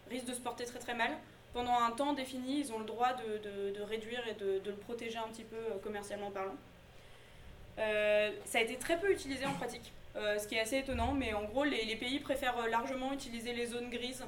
[0.08, 1.10] risque de se porter très très mal,
[1.52, 5.28] pendant un temps défini, ils ont le droit de, réduire et de, le protéger un
[5.28, 6.56] petit peu commercialement parlant.
[7.76, 9.92] ça a été très peu utilisé en pratique.
[10.16, 13.66] Euh, ce qui est assez étonnant, mais en gros, les, pays préfèrent largement utiliser les
[13.66, 14.24] zones grises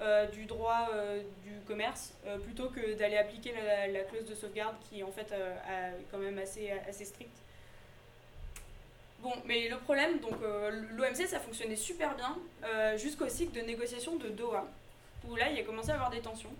[0.00, 3.52] euh, du droit euh, du commerce plutôt que d'aller appliquer
[3.92, 7.36] la, clause de sauvegarde qui en fait est quand même assez, assez stricte.
[9.20, 10.34] Bon, mais le problème, donc
[10.96, 12.38] l'OMC ça fonctionnait super bien
[12.96, 14.66] jusqu'au cycle de négociation de Doha,
[15.28, 16.54] où là il a commencé à avoir des tensions.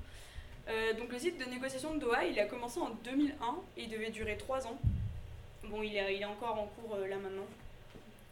[0.99, 4.11] donc le cycle de négociation de Doha, il a commencé en 2001 et il devait
[4.11, 4.79] durer 3 ans.
[5.65, 7.47] Bon, il est, il est encore en cours là maintenant.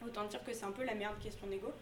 [0.05, 1.73] Autant dire que c'est un peu la merde question négo.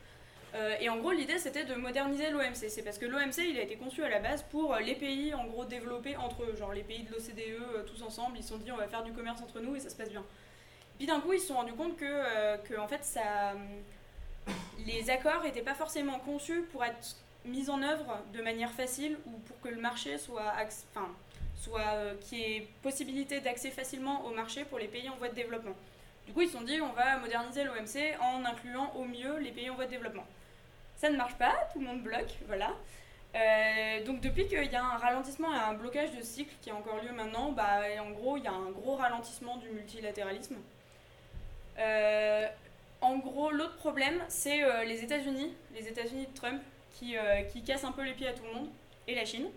[0.57, 2.69] Euh, et en gros, l'idée c'était de moderniser l'OMC.
[2.69, 5.45] C'est parce que l'OMC il a été conçu à la base pour les pays en
[5.45, 8.39] gros développés entre eux, genre les pays de l'OCDE euh, tous ensemble.
[8.39, 10.11] Ils se sont dit on va faire du commerce entre nous et ça se passe
[10.11, 10.25] bien.
[10.99, 13.53] Puis d'un coup, ils se sont rendus compte que, euh, que en fait, ça,
[14.87, 19.33] les accords n'étaient pas forcément conçus pour être mis en œuvre de manière facile ou
[19.47, 20.55] pour que le marché soit,
[20.95, 21.09] enfin,
[21.55, 25.35] soit qu'il y ait possibilité d'accès facilement au marché pour les pays en voie de
[25.35, 25.77] développement.
[26.27, 29.53] Du coup, ils se sont dit, on va moderniser l'OMC en incluant au mieux les
[29.53, 30.25] pays en voie de développement.
[30.97, 32.73] Ça ne marche pas, tout le monde bloque, voilà.
[33.35, 36.75] Euh, donc depuis qu'il y a un ralentissement et un blocage de cycle qui a
[36.75, 40.57] encore lieu maintenant, bah, en gros, il y a un gros ralentissement du multilatéralisme.
[41.79, 42.47] Euh,
[43.03, 47.15] en gros, l'autre problème, c'est euh, les États-Unis, les États-Unis de Trump, qui,
[47.53, 48.71] qui cassent un peu les pieds à tout le monde,
[49.07, 49.51] et la Chine.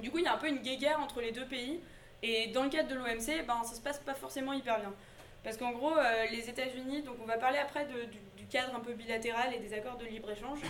[0.00, 1.80] du coup, il y a un peu une guéguerre entre les deux pays,
[2.22, 4.94] et dans le cadre de l'OMC, ben, ça se passe pas forcément hyper bien.
[5.42, 5.94] Parce qu'en gros,
[6.30, 8.18] les États-Unis, donc on va parler après du,
[8.54, 10.60] cadre un peu bilatéral et des accords de libre-échange,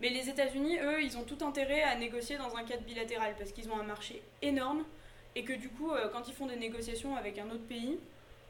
[0.00, 3.52] mais les États-Unis, eux, ils ont tout intérêt à négocier dans un cadre bilatéral parce
[3.52, 4.82] qu'ils ont un marché énorme
[5.36, 7.98] et que du coup, euh, quand ils font des négociations avec un autre pays,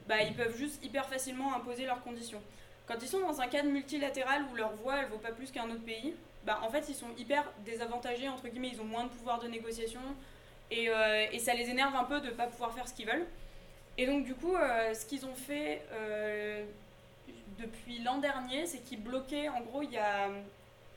[0.06, 2.40] bah, ils peuvent juste hyper facilement imposer leurs conditions.
[2.86, 5.68] Quand ils sont dans un cadre multilatéral où leur voix, elle vaut pas plus qu'un
[5.68, 6.14] autre pays,
[6.44, 9.48] bah, en fait, ils sont hyper désavantagés, entre guillemets, ils ont moins de pouvoir de
[9.48, 10.00] négociation
[10.70, 13.06] et, euh, et ça les énerve un peu de ne pas pouvoir faire ce qu'ils
[13.06, 13.26] veulent.
[13.96, 15.82] Et donc, du coup, euh, ce qu'ils ont fait
[17.58, 20.28] depuis l'an dernier, c'est qu'ils bloquaient, en gros, il y a,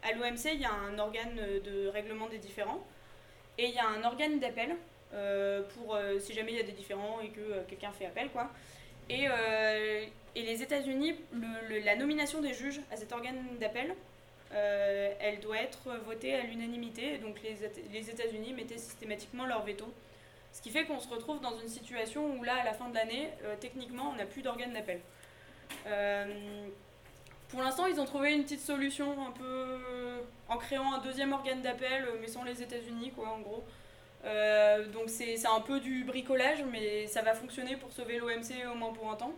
[0.04, 2.84] à l'OMC, il y a un organe de règlement des différends
[3.58, 4.76] et il y a un organe d'appel
[5.14, 8.50] euh, pour si jamais il y a des différends et que quelqu'un fait appel, quoi.
[9.10, 9.28] Et,
[10.34, 11.16] les États-Unis,
[11.84, 13.94] la nomination des juges à cet organe d'appel,
[14.52, 17.18] elle doit être votée à l'unanimité.
[17.18, 17.58] Donc les,
[17.92, 19.94] les États-Unis mettaient systématiquement leur veto
[20.54, 22.96] ce qui fait qu'on se retrouve dans une situation où là, à la fin de
[22.96, 25.00] l'année, euh, techniquement, on n'a plus d'organe d'appel.
[25.88, 26.68] Euh,
[27.50, 29.78] pour l'instant, ils ont trouvé une petite solution un peu
[30.48, 33.64] en créant un deuxième organe d'appel, mais sans les États-Unis, quoi, en gros.
[34.24, 38.76] Euh, donc c'est un peu du bricolage, mais ça va fonctionner pour sauver l'OMC au
[38.76, 39.34] moins pour un temps.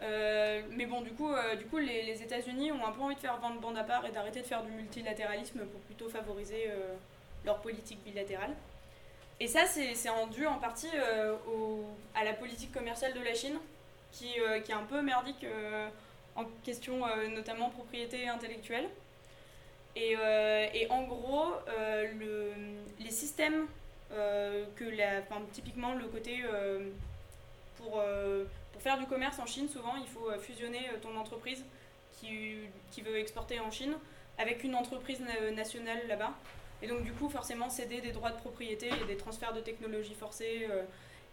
[0.00, 3.60] mais bon, du coup, du coup les, États-Unis ont un peu envie de faire vendre
[3.60, 6.70] bande à part et d'arrêter de faire du multilatéralisme pour plutôt favoriser
[7.44, 8.54] leur politique bilatérale.
[9.40, 9.94] Et ça, c'est
[10.30, 11.34] dû en partie euh,
[12.14, 13.58] à la politique commerciale de la Chine,
[14.12, 15.88] qui, euh, qui est un peu merdique euh,
[16.36, 18.88] en question notamment propriété intellectuelle.
[19.96, 20.16] Et,
[20.88, 22.52] en gros, le,
[23.00, 23.66] les systèmes
[24.10, 26.42] que typiquement le côté
[27.76, 28.00] pour,
[28.78, 31.64] faire du commerce en Chine, souvent il faut fusionner ton entreprise
[32.20, 33.94] qui, veut exporter en Chine
[34.38, 35.20] avec une entreprise
[35.52, 36.32] nationale là-bas.
[36.82, 40.14] Et donc, du coup, forcément, céder des droits de propriété et des transferts de technologie
[40.14, 40.66] forcés.
[40.70, 40.82] Euh,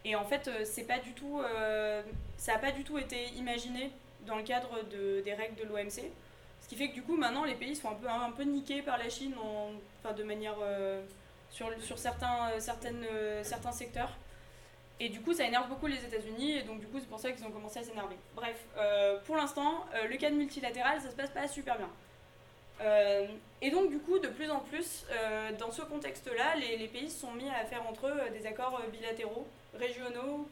[0.08, 2.02] et en fait, euh, c'est pas du tout, euh,
[2.38, 3.90] ça n'a pas du tout été imaginé
[4.26, 6.10] dans le cadre de, des règles de l'OMC.
[6.62, 8.80] Ce qui fait que du coup, maintenant, les pays sont un peu, un peu niqués
[8.80, 10.56] par la Chine, en, enfin, de manière.
[11.50, 13.06] sur, sur certains, certaines,
[13.42, 14.16] certains secteurs.
[14.98, 17.30] Et du coup, ça énerve beaucoup les États-Unis, et donc du coup, c'est pour ça
[17.30, 18.16] qu'ils ont commencé à s'énerver.
[18.34, 18.56] Bref,
[19.26, 21.88] pour l'instant, le cadre multilatéral, ça se passe pas super bien.
[22.80, 23.26] Euh,
[23.60, 27.20] et donc, du coup, de plus en plus, euh, dans ce contexte-là, les, pays se
[27.20, 29.46] sont mis à faire entre eux des accords bilatéraux,
[29.78, 30.48] régionaux,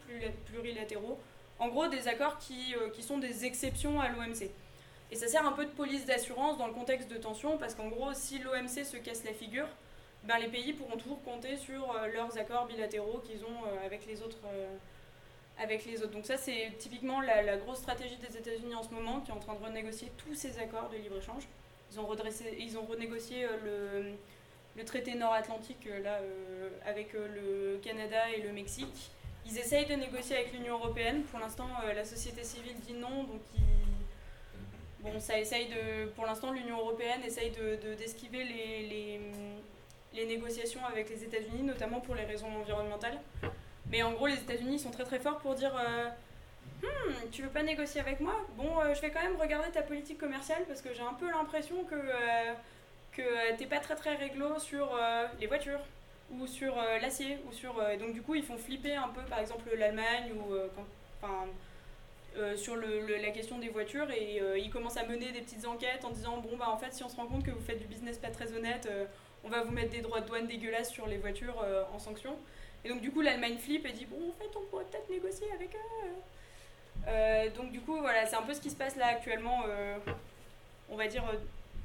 [0.47, 1.19] plurilatéraux.
[1.59, 4.51] En gros, des accords qui, euh, qui sont des exceptions à l'OMC.
[5.11, 7.89] Et ça sert un peu de police d'assurance dans le contexte de tension, parce qu'en
[7.89, 9.69] gros, si l'OMC se casse la figure,
[10.25, 14.39] ben, les pays pourront toujours compter sur leurs accords bilatéraux qu'ils ont avec les autres.
[15.59, 16.11] avec les autres.
[16.11, 19.39] Donc ça, c'est typiquement la, grosse stratégie des États-Unis en ce moment, qui est en
[19.39, 21.45] train de renégocier tous ces accords de libre-échange.
[21.93, 24.17] Ils ont, redressé, ils ont renégocié euh, le,
[24.77, 29.11] le traité nord-atlantique euh, là, euh, avec le Canada et le Mexique.
[29.48, 31.22] Ils essayent de négocier avec l'Union européenne.
[31.24, 33.40] Pour l'instant, la société civile dit non, donc
[35.00, 39.20] bon, ça essaye de, pour l'instant, l'Union européenne essaye de, d'esquiver les,
[40.14, 43.20] les, négociations avec les États-Unis, notamment pour les raisons environnementales.
[43.90, 45.72] Mais en gros, les États-Unis sont très très forts pour dire
[46.82, 48.35] hmm, tu veux pas négocier avec moi?
[48.56, 51.85] Bon, je vais quand même regarder ta politique commerciale parce que j'ai un peu l'impression
[51.85, 51.96] que,
[53.12, 54.98] que t'es pas très très réglo sur
[55.38, 55.80] les voitures
[56.33, 59.71] ou sur l'acier ou sur donc du coup ils font flipper un peu par exemple
[59.77, 60.55] l'Allemagne ou
[61.23, 61.47] enfin
[62.39, 66.05] euh, sur la question des voitures et euh, il commence à mener des petites enquêtes
[66.05, 67.87] en disant bon bah en fait si on se rend compte que vous faites du
[67.87, 69.07] business pas très honnête euh,
[69.43, 72.37] on va vous mettre des droits de douane dégueulasses sur les voitures en sanction.
[72.85, 75.47] Et donc du coup l'Allemagne flippe et dit bon en fait on pourrait peut-être négocier
[75.53, 79.62] avec eux donc du coup voilà c'est un peu ce qui se passe là actuellement
[80.91, 81.23] on va dire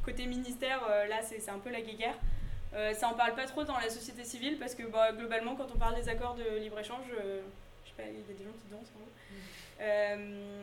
[0.04, 2.16] côté ministère là c'est un peu la guéguerre
[2.94, 5.78] ça en parle pas trop dans la société civile parce que bah, globalement quand on
[5.78, 8.92] parle des accords de libre-échange je sais pas il y a des gens qui dansent
[8.96, 9.12] hein.
[9.82, 10.62] Euh,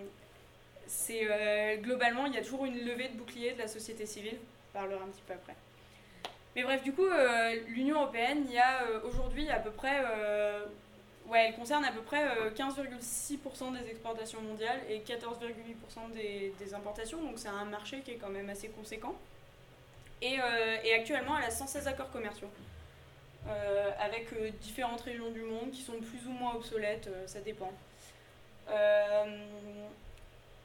[0.87, 4.38] c'est euh, globalement, il y a toujours une levée de bouclier de la société civile.
[4.71, 5.55] On parlera un petit peu après.
[6.57, 10.05] Mais bref, du coup, euh, l'Union européenne, il y a aujourd'hui à peu près
[11.29, 12.25] Ouais, elle concerne à peu près
[12.57, 18.14] 15,6% des exportations mondiales et 14,8% des, des, importations, donc c'est un marché qui est
[18.14, 19.14] quand même assez conséquent.
[20.20, 20.38] Et,
[20.85, 22.50] et actuellement, elle a 116 accords commerciaux,
[24.00, 24.28] avec
[24.61, 27.72] différentes régions du monde qui sont plus ou moins obsolètes, ça dépend.
[28.70, 29.46] Euh,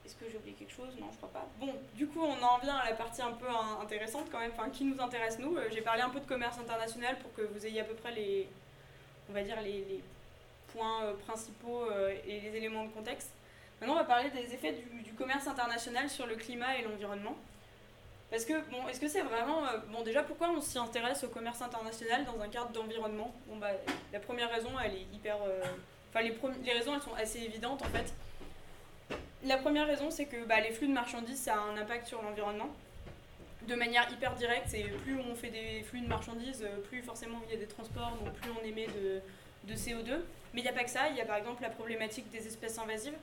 [0.06, 0.90] est-ce que j'ai oublié quelque chose?
[1.00, 1.48] Non, je crois pas.
[1.60, 3.48] Bon, du coup, on en vient à la partie un peu
[3.82, 5.56] intéressante quand même, qui nous intéresse nous.
[5.56, 8.12] Euh, j'ai parlé un peu de commerce international pour que vous ayez à peu près
[8.12, 8.48] les,
[9.30, 10.02] on va dire, les,
[10.74, 11.86] points euh, principaux
[12.26, 13.30] et les éléments de contexte.
[13.80, 17.36] Maintenant, on va parler des effets du, commerce international sur le climat et l'environnement.
[18.34, 19.62] Parce que, bon, est-ce que c'est vraiment.
[19.92, 23.32] bon, déjà, pourquoi on s'y intéresse au commerce international dans un cadre d'environnement?
[23.48, 23.70] Bon, bah,
[24.12, 25.38] la première raison, elle est hyper.
[26.10, 28.12] Enfin, les, les raisons, elles sont assez évidentes en fait.
[29.44, 32.24] La première raison, c'est que bah, les flux de marchandises, ça a un impact sur
[32.24, 32.70] l'environnement
[33.68, 34.66] de manière hyper directe.
[34.70, 38.18] C'est plus on fait des flux de marchandises, plus forcément il y a des transports,
[38.20, 39.22] donc plus on émet de,
[39.72, 40.22] de CO2.
[40.56, 41.08] Mais il n'y a pas que ça.
[41.12, 43.14] Il y a par exemple la problématique des espèces invasives.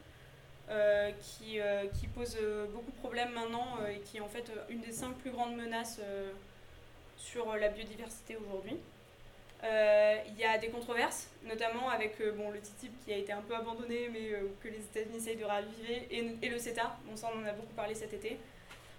[0.71, 4.53] Euh, qui, euh, qui, pose euh, beaucoup de problèmes maintenant et qui est en fait
[4.69, 6.01] une des cinq plus grandes menaces
[7.17, 8.77] sur la biodiversité aujourd'hui.
[9.63, 13.55] Il y a des controverses, notamment avec bon, le TTIP qui a été un peu
[13.55, 14.31] abandonné, mais
[14.63, 16.97] que les États-Unis essayent de raviver, et, le CETA.
[17.05, 18.39] Bon, ça, on en a beaucoup parlé cet été.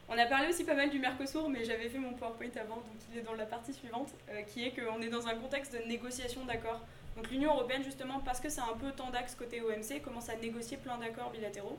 [0.09, 2.99] On a parlé aussi pas mal du Mercosur, mais j'avais fait mon PowerPoint avant, donc
[3.11, 4.09] il est dans la partie suivante,
[4.47, 6.81] qui est qu'on est dans un contexte de négociation d'accords.
[7.15, 10.77] Donc l'Union européenne, justement, parce que c'est un peu tendax côté OMC, commence à négocier
[10.77, 11.77] plein d'accords bilatéraux.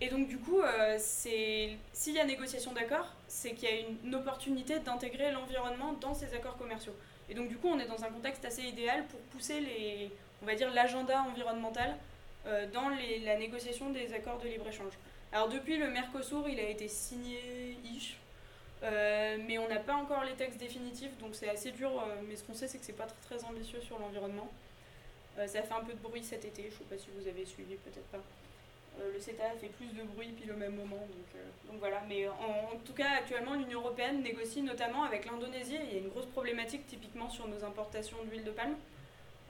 [0.00, 0.60] Et donc du coup,
[0.96, 6.32] s'il y a négociation d'accords, c'est qu'il y a une opportunité d'intégrer l'environnement dans ces
[6.34, 6.94] accords commerciaux.
[7.28, 10.10] Et donc du coup, on est dans un contexte assez idéal pour pousser les,
[10.42, 11.96] on va dire l'agenda environnemental
[12.46, 14.94] euh, dans la négociation des accords de libre-échange.
[15.32, 18.16] Alors depuis le Mercosur, il a été signé ish,
[18.82, 21.90] euh, mais on n'a pas encore les textes définitifs, donc c'est assez dur.
[21.90, 24.48] Euh, mais ce qu'on sait, c'est que c'est pas très, ambitieux sur l'environnement.
[25.36, 26.64] ça fait un peu de bruit cet été.
[26.70, 28.22] Je sais pas si vous avez suivi, peut-être pas.
[29.00, 30.96] Euh, le CETA fait plus de bruit puis au même moment.
[30.96, 32.02] Donc, euh, voilà.
[32.08, 35.78] Mais en, tout cas, actuellement, l'Union européenne négocie notamment avec l'Indonésie.
[35.84, 38.76] Il y a une grosse problématique typiquement sur nos importations d'huile de palme.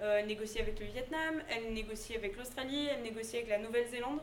[0.01, 4.21] Euh, elle négocie avec le Vietnam, elle négocie avec l'Australie, elle négocie avec la Nouvelle-Zélande.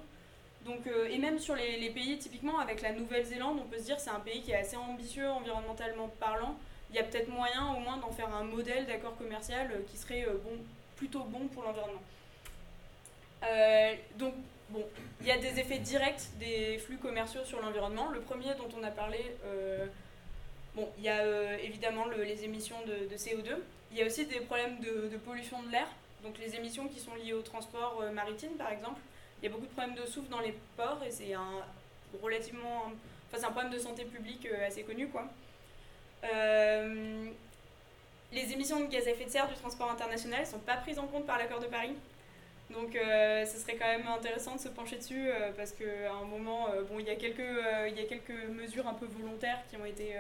[0.68, 4.10] Donc, et même sur les, pays, typiquement avec la Nouvelle-Zélande, on peut se dire c'est
[4.10, 6.58] un pays qui est assez ambitieux environnementalement parlant.
[6.90, 10.26] Il y a peut-être moyen au moins d'en faire un modèle d'accord commercial qui serait
[10.44, 10.58] bon,
[10.98, 12.02] plutôt bon pour l'environnement.
[14.18, 14.34] donc
[14.70, 14.86] Bon,
[15.22, 18.10] il y a des effets directs des flux commerciaux sur l'environnement.
[18.10, 19.86] Le premier dont on a parlé, euh,
[20.76, 23.56] bon, il y a euh, évidemment les émissions de, CO2.
[23.92, 25.88] Il y a aussi des problèmes de, pollution de l'air,
[26.22, 29.00] donc les émissions qui sont liées au transport euh, maritime par exemple.
[29.42, 31.64] Il y a beaucoup de problèmes de souffle dans les ports et c'est un
[32.22, 32.86] relativement,
[33.28, 35.28] enfin c'est un problème de santé publique assez connu quoi.
[38.32, 41.00] les émissions de gaz à effet de serre du transport international ne sont pas prises
[41.00, 41.96] en compte par l'accord de Paris.
[42.70, 46.26] Donc euh, ce serait quand même intéressant de se pencher dessus euh, parce qu'à un
[46.26, 49.60] moment, euh, bon, il y, a quelques, il y a quelques mesures un peu volontaires
[49.70, 50.16] qui ont été,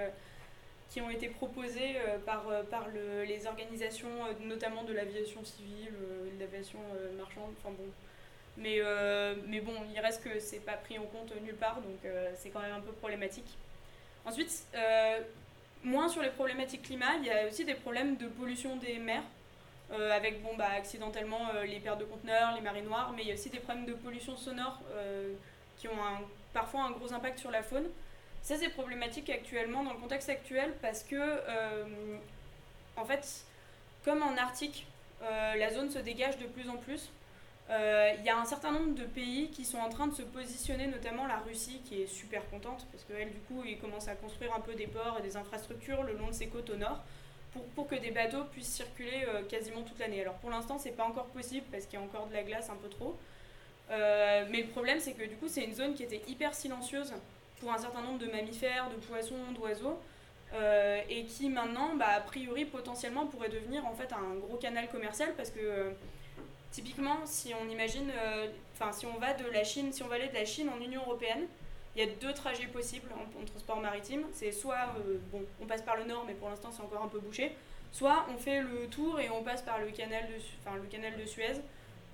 [0.90, 4.10] qui ont été proposées par, par le, les organisations,
[4.42, 5.92] notamment de l'aviation civile,
[6.34, 6.80] de l'aviation
[7.18, 7.90] marchande, enfin bon.
[8.58, 8.82] Mais,
[9.46, 12.62] mais bon, il reste que c'est pas pris en compte nulle part, donc c'est quand
[12.62, 13.56] même un peu problématique.
[14.26, 14.66] Ensuite,
[15.84, 19.24] moins sur les problématiques climat, il y a aussi des problèmes de pollution des mers.
[19.94, 23.30] Euh, avec bon, bah, accidentellement euh, les pertes de conteneurs, les marées noires, mais il
[23.30, 25.34] y a aussi des problèmes de pollution sonore euh,
[25.78, 25.94] qui ont
[26.54, 27.86] parfois un gros impact sur la faune.
[28.42, 31.20] Ça, c'est problématique actuellement, dans le contexte actuel, parce que,
[32.96, 33.46] en fait,
[34.06, 34.88] comme en Arctique,
[35.22, 37.10] la zone se dégage de plus en plus.
[37.70, 40.88] Il y a un certain nombre de pays qui sont en train de se positionner,
[40.88, 44.56] notamment la Russie, qui est super contente, parce qu'elle, du coup, ils commence à construire
[44.56, 47.04] un peu des ports et des infrastructures le long de ses côtes au nord
[47.76, 50.22] pour, que des bateaux puissent circuler euh, quasiment toute l'année.
[50.22, 52.70] Alors pour l'instant, c'est pas encore possible parce qu'il y a encore de la glace
[52.70, 53.18] un peu trop.
[53.90, 57.14] mais le problème, c'est que du coup, c'est une zone qui était hyper silencieuse
[57.60, 60.00] pour un certain nombre de mammifères, de poissons, d'oiseaux.
[61.10, 65.34] et qui maintenant, bah, a priori, potentiellement pourrait devenir en fait un gros canal commercial
[65.36, 65.94] parce que
[66.72, 68.12] typiquement, si on imagine,
[68.74, 70.80] enfin, si on va de la Chine, si on va aller de la Chine en
[70.80, 71.48] Union européenne,
[71.98, 74.24] il y a deux trajets possibles en, transport maritime.
[74.32, 77.08] C'est soit, euh, bon, on passe par le nord, mais pour l'instant c'est encore un
[77.08, 77.54] peu bouché.
[77.92, 81.18] Soit on fait le tour et on passe par le canal de, enfin, le canal
[81.18, 81.56] de Suez.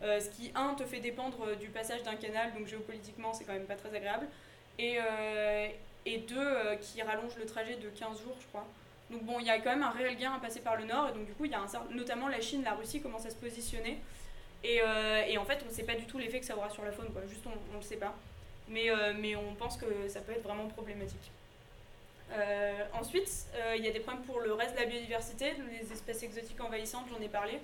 [0.02, 3.44] Euh, ce qui, un, te fait dépendre euh, du passage d'un canal, donc géopolitiquement c'est
[3.44, 4.28] quand même pas très agréable.
[4.80, 4.98] Et,
[6.08, 8.66] et deux, qui rallonge le trajet de 15 jours, je crois.
[9.12, 11.10] Donc bon, il y a quand même un réel gain à passer par le nord,
[11.10, 13.30] et donc du coup, il y a un, notamment la Chine, la Russie commencent à
[13.30, 14.00] se positionner.
[14.64, 14.82] Et,
[15.28, 16.92] et en fait, on ne sait pas du tout l'effet que ça aura sur la
[16.92, 17.22] faune, quoi.
[17.28, 18.16] Juste, on ne le sait pas
[18.68, 21.32] mais, euh, mais on pense que ça peut être vraiment problématique.
[22.32, 25.92] Euh, ensuite, euh, il y a des problèmes pour le reste de la biodiversité, les
[25.92, 27.60] espèces exotiques envahissantes, j'en ai parlé.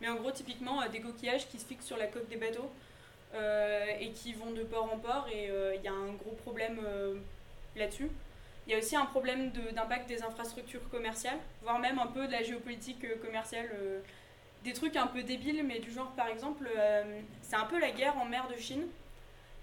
[0.00, 2.70] Mais en gros, typiquement, des coquillages qui se fixent sur la coque des bateaux
[4.00, 6.80] et qui vont de port en port, et il y a un gros problème
[7.76, 8.10] là-dessus.
[8.66, 12.32] Il y a aussi un problème d'impact des infrastructures commerciales, voire même un peu de
[12.32, 13.70] la géopolitique commerciale.
[14.64, 16.68] Des trucs un peu débiles, mais du genre, par exemple,
[17.42, 18.86] c'est un peu la guerre en mer de Chine.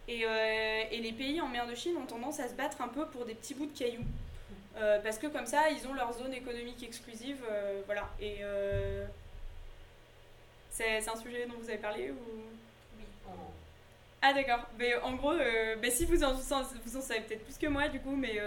[0.09, 3.05] Euh, et, les pays en mer de Chine ont tendance à se battre un peu
[3.07, 4.03] pour des petits bouts de cailloux.
[4.77, 7.43] Euh, parce que comme ça, ils ont leur zone économique exclusive.
[7.49, 8.09] Euh, voilà.
[8.19, 8.38] Et
[10.71, 12.15] c'est un sujet dont vous avez parlé ou...
[12.97, 13.03] Oui.
[14.21, 14.65] Ah d'accord.
[14.77, 15.33] Mais en gros,
[15.81, 18.39] bah, si vous en, vous en savez peut-être plus que moi du coup, mais,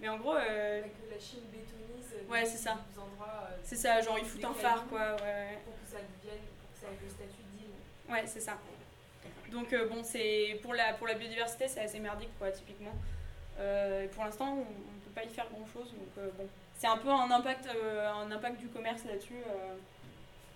[0.00, 0.34] mais en gros...
[0.34, 1.95] La Chine bétonise
[2.28, 2.72] ouais, c'est ça.
[2.98, 3.48] endroits...
[3.64, 5.16] c'est ça, genre ils foutent un phare quoi.
[5.16, 8.12] Ouais, Pour que ça devienne, pour que ça ait le statut d'île.
[8.12, 8.58] Ouais, c'est ça.
[9.50, 12.94] Donc euh, bon, c'est pour la, pour la biodiversité, c'est assez merdique, quoi, typiquement.
[13.58, 15.92] Euh, pour l'instant, on ne peut pas y faire grand-chose.
[15.92, 16.46] Donc euh, bon,
[16.78, 19.42] c'est un peu un impact, un impact du commerce là-dessus.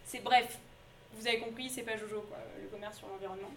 [0.04, 0.58] c'est bref,
[1.14, 3.50] vous avez compris, c'est pas Jojo, quoi, le commerce sur l'environnement.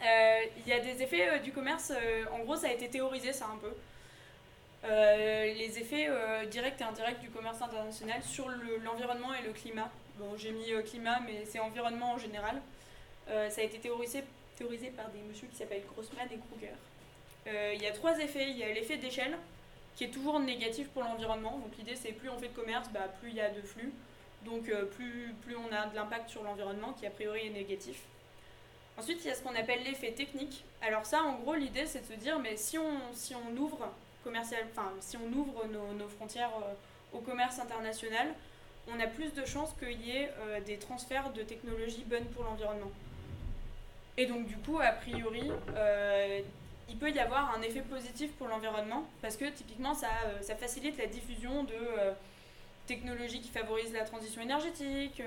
[0.00, 1.92] Il y a des effets du commerce,
[2.32, 3.72] en gros, ça a été théorisé, ça un peu.
[4.84, 6.08] Les effets
[6.50, 8.48] directs et indirects du commerce international sur
[8.84, 9.90] l'environnement et le climat.
[10.18, 12.60] Bon, j'ai mis climat, mais c'est environnement en général.
[13.30, 14.22] Euh, ça a été théorisé,
[14.90, 16.72] par des messieurs qui s'appellent Grossman et Kruger.
[17.46, 18.50] Euh, il y a trois effets.
[18.50, 19.36] Il y a l'effet d'échelle,
[19.96, 21.58] qui est toujours négatif pour l'environnement.
[21.58, 23.92] Donc l'idée, c'est plus on fait de commerce, bah, plus il y a de flux.
[24.44, 28.02] Donc euh, plus, on a de l'impact sur l'environnement, qui a priori est négatif.
[28.96, 30.64] Ensuite, il y a ce qu'on appelle l'effet technique.
[30.80, 33.92] Alors ça, en gros, l'idée, c'est de se dire, mais si on ouvre
[35.00, 36.50] si on ouvre nos, frontières
[37.12, 38.28] au commerce international,
[38.88, 40.30] on a plus de chances qu'il y ait
[40.66, 42.90] des transferts de technologies bonnes pour l'environnement.
[44.18, 46.40] Et donc, du coup, a priori, euh,
[46.88, 50.56] il peut y avoir un effet positif pour l'environnement parce que typiquement, ça, euh, ça
[50.56, 52.12] facilite la diffusion de euh,
[52.88, 55.22] technologies qui favorisent la transition énergétique,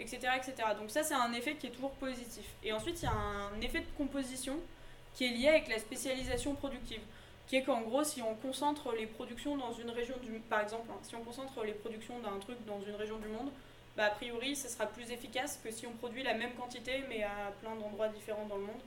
[0.00, 0.54] etc., etc.
[0.76, 2.44] Donc, ça, c'est un effet qui est toujours positif.
[2.64, 4.56] Et ensuite, il y a un effet de composition
[5.14, 7.00] qui est lié avec la spécialisation productive
[7.46, 10.40] qui est qu'en gros, si on concentre les productions dans une région du...
[10.40, 13.50] Par exemple, hein, si on concentre les productions d'un truc dans une région du monde,
[13.96, 17.22] bah, a priori, ce sera plus efficace que si on produit la même quantité, mais
[17.22, 18.82] à plein d'endroits différents dans le monde.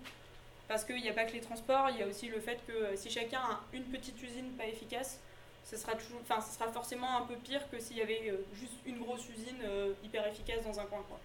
[0.67, 2.71] Parce qu'il n'y a pas que les transports, il y a aussi le fait que
[2.71, 5.19] euh, si chacun a une petite usine pas efficace,
[5.65, 8.73] ce sera, toujours, ce sera forcément un peu pire que s'il y avait euh, juste
[8.85, 11.03] une grosse usine euh, hyper efficace dans un coin.
[11.07, 11.19] Quoi.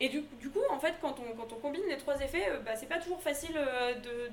[0.00, 2.74] Et du, du, coup, en fait, quand on, quand on combine les trois effets, bah,
[2.74, 4.30] c'est pas toujours facile de,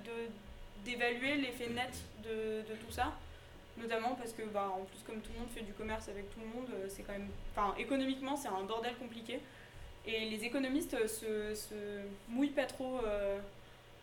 [0.85, 3.13] d'évaluer l'effet net de, de, tout ça
[3.77, 6.39] notamment parce que bah, en plus comme tout le monde fait du commerce avec tout
[6.39, 9.39] le monde, euh, c'est quand même, enfin économiquement c'est un bordel compliqué
[10.05, 11.75] et les économistes se, se
[12.27, 13.39] mouillent pas trop euh,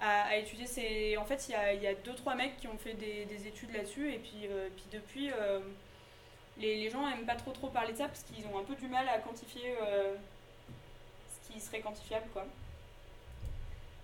[0.01, 1.17] à, étudier ces...
[1.17, 3.47] En fait il y a, y a, deux trois mecs qui ont fait des, des
[3.47, 5.31] études là-dessus et puis, euh, puis depuis
[6.59, 8.75] les, les, gens aiment pas trop trop parler de ça parce qu'ils ont un peu
[8.75, 9.75] du mal à quantifier
[11.29, 12.47] ce qui serait quantifiable quoi.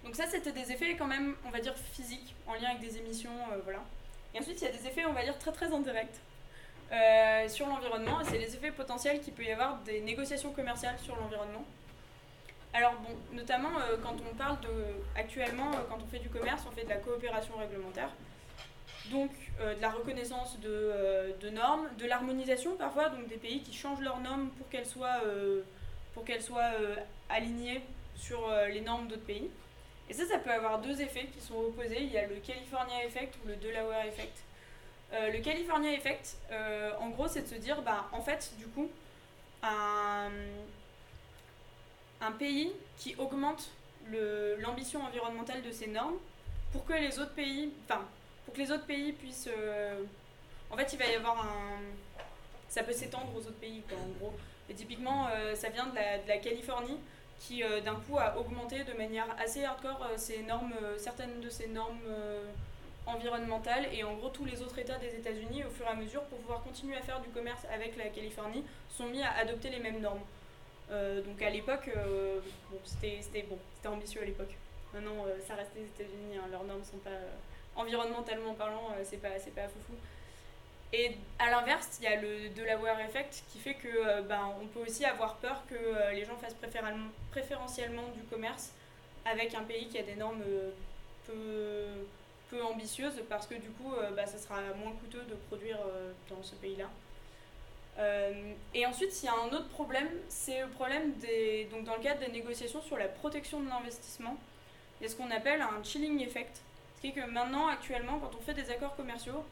[0.04, 2.98] Donc ça c'était des effets quand même on va dire physiques en lien avec des
[2.98, 3.32] émissions
[3.64, 3.80] voilà.
[4.34, 6.20] Et ensuite, il y a des effets, on va dire, très très indirects
[6.92, 8.20] euh, sur l'environnement.
[8.20, 11.64] Et c'est les effets potentiels qu'il peut y avoir des négociations commerciales sur l'environnement.
[12.72, 14.68] Alors bon, notamment euh, quand on parle de...
[15.14, 18.10] Actuellement, euh, quand on fait du commerce, on fait de la coopération réglementaire.
[19.10, 24.00] Donc de la reconnaissance de, de normes, de l'harmonisation parfois, donc des pays qui changent
[24.00, 25.20] leurs normes pour qu'elles soient,
[26.14, 26.70] pour qu'elles soient
[27.28, 27.82] alignées
[28.16, 29.50] sur les normes d'autres pays.
[30.09, 32.02] Et ça, ça peut avoir deux effets qui sont opposés.
[32.02, 34.42] Il y a le California Effect ou le Delaware Effect.
[35.13, 38.67] Euh, le California Effect, euh, en gros, c'est de se dire, bah, en fait, du
[38.67, 38.90] coup,
[39.63, 40.31] un,
[42.38, 43.71] pays qui augmente
[44.59, 46.17] l'ambition environnementale de ses normes
[46.73, 48.02] pour que les autres pays, enfin,
[48.44, 50.02] pour que les autres pays puissent, euh,
[50.71, 51.81] en fait, il va y avoir un,
[52.69, 54.35] ça peut s'étendre aux autres pays, en gros.
[54.69, 56.98] Et typiquement, ça vient de la Californie
[57.40, 62.00] qui d'un coup a augmenté de manière assez hardcore ces normes, certaines de ces normes
[63.06, 66.22] environnementales et en gros tous les autres États des États-Unis au fur et à mesure
[66.24, 69.80] pour pouvoir continuer à faire du commerce avec la Californie sont mis à adopter les
[69.80, 70.22] mêmes normes.
[70.88, 71.90] donc à l'époque,
[72.70, 73.46] bon, c'était
[73.87, 74.54] ambitieux à l'époque.
[74.94, 77.10] Maintenant, ça reste les États-Unis, hein, leurs normes sont pas
[77.76, 79.94] environnementalement parlant, c'est pas c'est pas foufou.
[80.96, 84.66] Et à l'inverse, il y a le Delaware Effect qui fait que euh, ben, on
[84.66, 86.54] peut aussi avoir peur que euh, les gens fassent
[87.32, 88.70] préférentiellement du commerce
[89.24, 92.04] avec un pays qui a des normes euh,
[92.48, 95.78] peu, ambitieuses parce que du coup, bah, ça sera moins coûteux de produire
[96.30, 96.88] dans ce pays-là.
[98.72, 102.02] et ensuite, il y a un autre problème, c'est le problème des, donc dans le
[102.02, 104.36] cadre des négociations sur la protection de l'investissement.
[105.00, 106.60] Il y a ce qu'on appelle un chilling effect.
[106.96, 109.44] Ce qui est que maintenant, actuellement, quand on fait des accords commerciaux,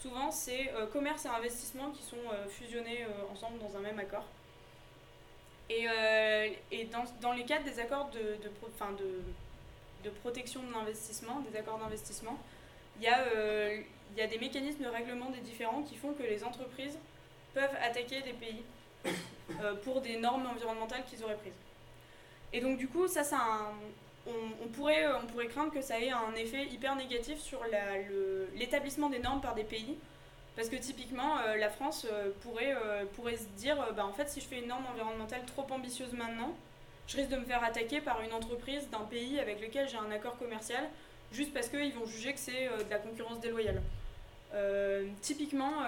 [0.00, 3.98] souvent c'est euh, commerce et investissement qui sont euh, fusionnés euh, ensemble dans un même
[3.98, 4.24] accord.
[5.70, 5.86] Et,
[6.70, 12.38] et dans, dans, les cadres des accords de, protection de l'investissement, des accords d'investissement,
[13.00, 16.98] il y, y, a des mécanismes de règlement des différends qui font que les entreprises
[17.54, 18.62] peuvent attaquer des pays
[19.84, 21.56] pour des normes environnementales qu'ils auraient prises.
[22.52, 23.72] Et donc du coup, ça, ça un,
[24.26, 27.60] on, pourrait, on pourrait craindre que ça ait un effet hyper négatif sur
[28.54, 29.96] l'établissement des normes par des pays.
[30.56, 34.28] Parce que typiquement, euh, la France euh, pourrait, euh, pourrait se dire, bah, en fait,
[34.28, 36.54] si je fais une norme environnementale trop ambitieuse maintenant,
[37.08, 40.10] je risque de me faire attaquer par une entreprise d'un pays avec lequel j'ai un
[40.12, 40.84] accord commercial,
[41.32, 43.82] juste parce qu'ils vont juger que c'est de la concurrence déloyale.
[45.20, 45.82] typiquement,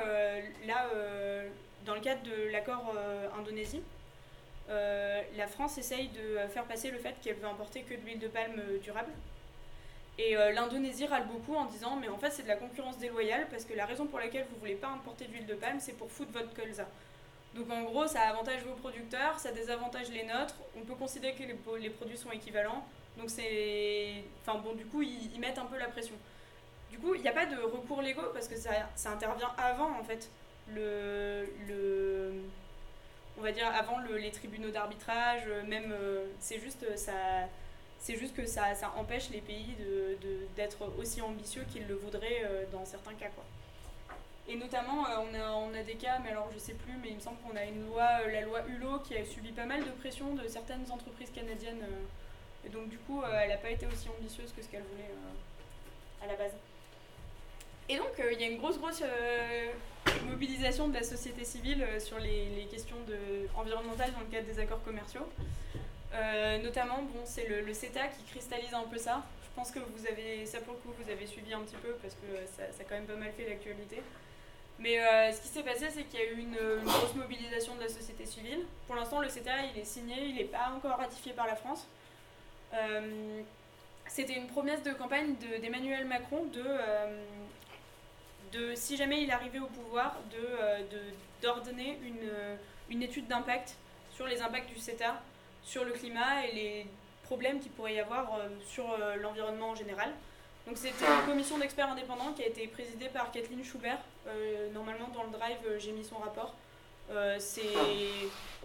[0.67, 0.91] là,
[1.87, 2.93] dans le cadre de l'accord
[3.39, 3.81] Indonésie,
[4.69, 8.19] euh, la France essaye de faire passer le fait qu'elle veut importer que de l'huile
[8.19, 9.13] de palme euh, durable.
[10.19, 13.47] Et euh, l'Indonésie râle beaucoup en disant mais en fait c'est de la concurrence déloyale
[13.51, 16.11] parce que la raison pour laquelle vous voulez pas importer d'huile de palme c'est pour
[16.11, 16.89] foutre votre colza.
[17.55, 21.43] Donc en gros ça avantage vos producteurs, ça désavantage les nôtres, on peut considérer que
[21.79, 22.85] les, produits sont équivalents.
[23.19, 24.25] Donc c'est...
[24.41, 26.15] Enfin bon du coup ils, mettent un peu la pression.
[26.91, 29.91] Du coup il n'y a pas de recours légaux parce que ça, ça intervient avant
[29.99, 30.31] en fait.
[30.69, 32.33] Le, le,
[33.39, 37.13] on va dire, avant les tribunaux d'arbitrage, euh, même, euh, c'est juste, euh, ça,
[37.99, 38.65] c'est juste que ça,
[38.97, 39.77] empêche les pays
[40.57, 43.29] d'être aussi ambitieux qu'ils le voudraient dans certains cas.
[43.35, 43.45] Quoi.
[44.49, 47.17] Et notamment, on, a, on a des cas, mais alors je sais plus, mais il
[47.17, 49.91] me semble qu'on a une loi, la loi Hulot, qui a subi pas mal de
[49.91, 51.85] pression de certaines entreprises canadiennes.
[52.65, 55.11] et donc, du coup, elle n'a pas été aussi ambitieuse que ce qu'elle voulait
[56.23, 56.53] à la base.
[57.89, 59.03] Et donc, il y a une grosse, grosse
[60.29, 64.59] mobilisation de la société civile euh, sur les, questions de, environnementales dans le cadre des
[64.59, 65.27] accords commerciaux.
[66.15, 69.23] Euh, notamment, bon, c'est le, CETA qui cristallise un peu ça.
[69.43, 71.93] Je pense que vous avez, ça pour le coup, vous avez suivi un petit peu
[72.03, 74.03] parce que ça, a quand même pas mal fait l'actualité.
[74.79, 77.81] Mais euh, ce qui s'est passé, c'est qu'il y a eu une, grosse mobilisation de
[77.81, 78.61] la société civile.
[78.87, 81.87] Pour l'instant, le CETA, il est signé, il n'est pas encore ratifié par la France.
[84.09, 86.63] C'était une promesse de campagne d'Emmanuel Macron de
[88.57, 90.81] de, si jamais il arrivait au pouvoir, euh,
[91.43, 92.57] d'ordonner de, une, euh,
[92.91, 93.77] une étude d'impact
[94.15, 95.21] sur les impacts du CETA,
[95.63, 96.87] sur le climat et les
[97.25, 98.87] problèmes qu'il pourrait y avoir euh, sur
[99.21, 100.11] l'environnement en général.
[100.67, 104.01] Donc c'était une commission d'experts indépendants qui a été présidée par Kathleen Schubert.
[104.75, 106.55] normalement dans le drive j'ai mis son rapport.
[107.39, 107.63] c'est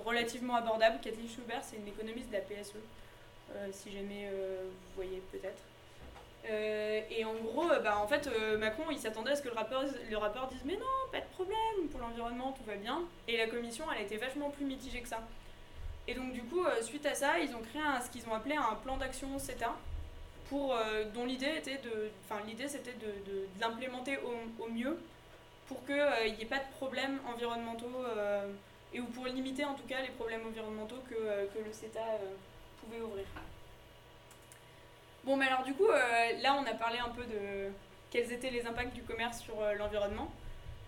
[0.03, 0.97] relativement abordable.
[1.03, 2.73] Kathleen Schubert c'est une économiste de la PSE,
[3.71, 5.61] si jamais vous voyez peut-être.
[6.49, 9.49] Euh, et en gros, euh, bah, en fait, euh, Macron, il s'attendait à ce que
[9.49, 13.03] le rapport, le rapport dise Mais non, pas de problème, pour l'environnement, tout va bien.
[13.27, 15.21] Et la commission, elle a été vachement plus mitigée que ça.
[16.07, 18.75] Et donc, du coup, suite à ça, ils ont créé ce qu'ils ont appelé un
[18.83, 19.75] plan d'action CETA,
[20.49, 20.75] pour,
[21.13, 22.09] dont l'idée était de.
[22.45, 24.99] L'idée c'était de, l'implémenter au, au, mieux
[25.67, 28.03] pour qu'il n'y ait pas de problèmes environnementaux,
[28.93, 32.01] et ou pour limiter en tout cas les problèmes environnementaux que, que le CETA
[32.81, 33.25] pouvait ouvrir.
[35.23, 37.71] Bon, mais alors du coup, euh, là, on a parlé un peu de
[38.09, 40.31] quels étaient les impacts du commerce sur euh, l'environnement,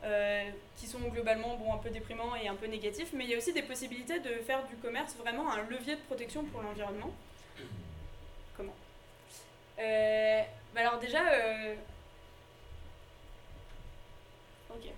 [0.04, 3.36] euh, qui sont globalement bon, un peu déprimants et un peu négatifs, mais il y
[3.36, 7.12] a aussi des possibilités de faire du commerce vraiment un levier de protection pour l'environnement.
[8.58, 8.76] Comment?
[9.78, 11.22] Bah Alors déjà,
[14.72, 14.90] ok.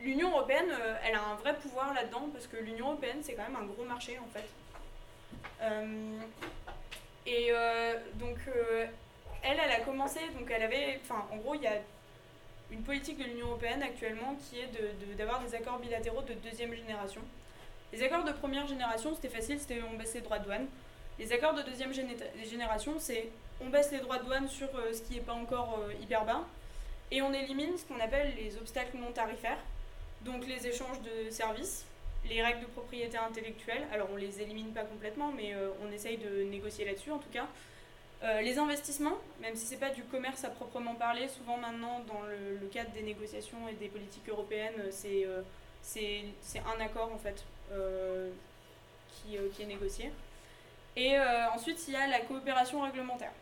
[0.00, 0.70] L'Union européenne,
[1.02, 3.84] elle a un vrai pouvoir là-dedans, parce que l'Union européenne, c'est quand même un gros
[3.84, 4.46] marché en fait.
[5.62, 6.18] Euh,
[7.26, 8.86] et euh, donc, euh,
[9.42, 11.78] elle, elle a commencé, donc elle avait, enfin, en gros, il y a
[12.70, 14.70] une politique de l'Union européenne actuellement qui est
[15.16, 17.20] d'avoir de, des accords bilatéraux de deuxième génération.
[17.92, 20.66] Les accords de première génération, c'était facile, c'était on baisse les droits de douane.
[21.18, 23.28] Les accords de deuxième génération, c'est
[23.60, 26.44] on baisse les droits de douane sur ce qui n'est pas encore hyper bas
[27.10, 29.58] et on élimine ce qu'on appelle les obstacles non tarifaires,
[30.22, 31.86] donc les échanges de services
[32.28, 33.86] les règles de propriété intellectuelle.
[33.92, 37.46] Alors on les élimine pas complètement, mais on essaye de négocier là-dessus en tout cas.
[38.40, 42.66] les investissements, même si c'est pas du commerce à proprement parler, souvent maintenant dans le,
[42.68, 45.26] cadre des négociations et des politiques européennes, c'est
[45.82, 47.44] c'est un accord en fait
[49.10, 50.10] qui, qui, est négocié.
[50.96, 51.16] Et
[51.54, 53.32] ensuite il y a la coopération réglementaire.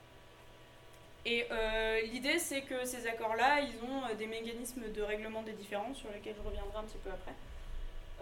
[1.27, 5.53] Et euh, l'idée, c'est que ces accords-là, ils ont euh, des mécanismes de règlement des
[5.53, 7.33] différends sur lesquels je reviendrai un petit peu après.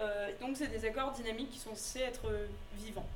[0.03, 2.29] Euh, donc, c'est des accords dynamiques qui sont censés être
[2.75, 3.07] vivants.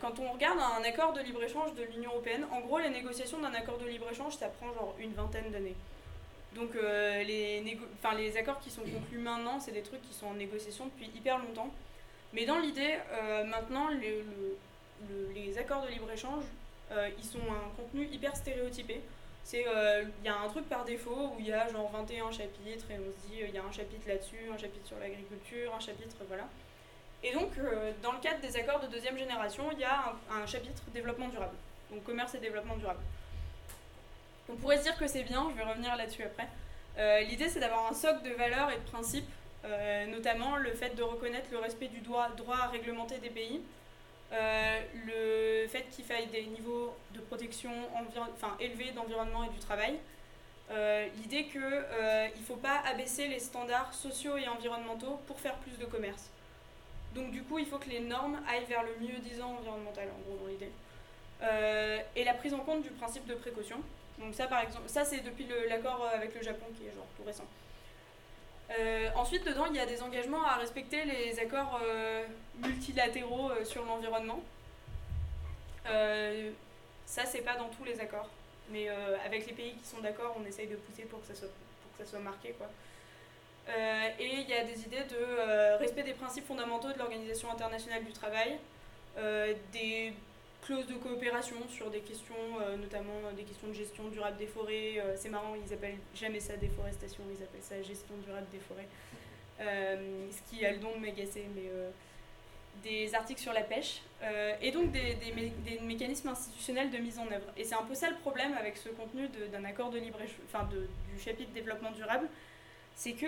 [0.00, 3.54] quand on regarde un accord de libre-échange de l'Union européenne, en gros, les négociations d'un
[3.54, 5.76] accord de libre-échange, ça prend genre une vingtaine d'années.
[6.54, 7.62] Donc, les,
[8.16, 11.38] les accords qui sont conclus maintenant, c'est des trucs qui sont en négociation depuis hyper
[11.38, 11.70] longtemps.
[12.32, 12.98] Mais dans l'idée,
[13.46, 13.88] maintenant,
[15.34, 16.44] les accords de libre-échange,
[16.92, 19.00] euh, ils sont un contenu hyper stéréotypé.
[19.44, 22.30] C'est euh, il y a un truc par défaut où il y a genre 21
[22.30, 25.74] chapitres et on se dit il y a un chapitre là-dessus, un chapitre sur l'agriculture,
[25.74, 26.44] un chapitre voilà.
[27.22, 30.46] Et donc euh, dans le cadre des accords de deuxième génération, il y a un,
[30.46, 31.56] chapitre développement durable.
[31.90, 33.00] Donc commerce et développement durable.
[34.48, 36.48] On pourrait se dire que c'est bien, je vais revenir là-dessus après.
[37.24, 39.28] L'idée c'est d'avoir un socle de valeurs et de principes,
[40.08, 43.79] notamment le fait de reconnaître le respect du droit, droit à réglementer des pays, euh,
[44.32, 47.70] le fait qu'il faille des niveaux de protection
[48.60, 49.98] élevés d'environnement et du travail.
[50.70, 55.56] Euh, l'idée qu'il euh, ne faut pas abaisser les standards sociaux et environnementaux pour faire
[55.56, 56.30] plus de commerce.
[57.14, 60.30] Donc du coup, il faut que les normes aillent vers le mieux disant environnemental, en
[60.30, 60.70] gros, dans l'idée.
[62.14, 63.78] et la prise en compte du principe de précaution.
[64.18, 67.24] Donc ça, par exemple, ça c'est depuis l'accord avec le Japon qui est genre tout
[67.24, 67.46] récent.
[68.78, 72.24] Euh, ensuite, dedans, il y a des engagements à respecter les accords euh,
[72.62, 74.40] multilatéraux euh, sur l'environnement.
[77.06, 78.28] ça, c'est pas dans tous les accords.
[78.70, 78.88] Mais
[79.26, 81.48] avec les pays qui sont d'accord, on essaye de pousser pour que ça soit,
[81.82, 82.54] pour que ça soit marqué.
[82.56, 82.68] Quoi.
[84.20, 88.12] et il y a des idées de respect des principes fondamentaux de l'Organisation internationale du
[88.12, 88.58] travail,
[89.72, 90.12] des
[90.62, 94.46] clauses de coopération sur des questions, euh, notamment euh, des questions de gestion durable des
[94.46, 94.94] forêts.
[94.98, 98.88] Euh, c'est marrant, ils appellent jamais ça déforestation, ils appellent ça gestion durable des forêts.
[99.58, 101.70] ce qui a le don de m'agacer, mais
[102.82, 104.00] des articles sur la pêche
[104.62, 105.16] et donc des,
[105.82, 107.46] mécanismes institutionnels de mise en œuvre.
[107.56, 110.66] Et c'est un peu ça le problème avec ce contenu d'un accord de libre enfin
[110.72, 112.26] du chapitre développement durable,
[112.94, 113.26] c'est que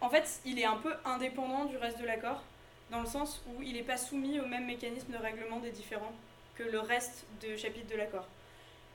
[0.00, 2.42] en fait il est un peu indépendant du reste de l'accord
[2.90, 6.12] dans le sens où il n'est pas soumis au même mécanisme de règlement des différends
[6.56, 8.26] que le reste du chapitre de l'accord.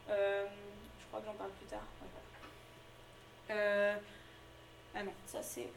[0.10, 0.46] Euh,
[1.00, 1.86] je crois que j'en parle plus tard.
[3.52, 3.96] Euh,
[4.96, 5.70] ah non, ça c'est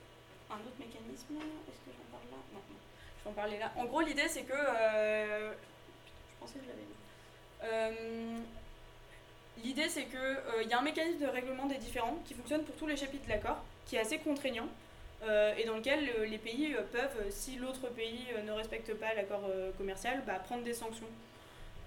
[0.50, 1.36] un autre mécanisme.
[1.36, 2.36] Est-ce que j'en parle là?
[2.52, 2.76] Non, non,
[3.18, 3.72] je vais en parler là.
[3.76, 4.52] En gros, l'idée c'est que.
[4.54, 8.44] Euh, je pensais que je l'avais vu.
[9.62, 12.86] L'idée c'est qu'il y a un mécanisme de règlement des différends qui fonctionne pour tous
[12.86, 14.68] les chapitres de l'accord, qui est assez contraignant.
[15.24, 19.14] Euh, et dans lequel euh, les pays euh, peuvent, si l'autre pays ne respecte pas
[19.14, 21.08] l'accord commercial, bah, prendre des sanctions.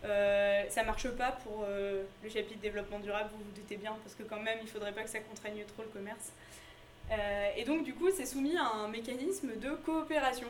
[0.04, 4.24] Euh, ça marche pas pour le chapitre développement durable, vous vous doutez bien, parce que
[4.24, 6.32] quand même, il faudrait pas que ça contraigne trop le commerce.
[7.56, 10.48] et donc, du coup, c'est soumis à un mécanisme de coopération.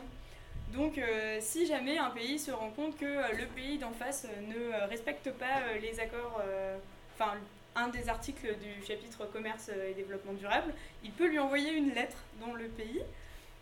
[0.72, 0.98] Donc,
[1.40, 5.74] si jamais un pays se rend compte que le pays d'en face ne respecte pas
[5.82, 6.40] les accords,
[7.74, 12.18] un des articles du chapitre commerce et développement durable, il peut lui envoyer une lettre
[12.40, 13.02] dans le pays.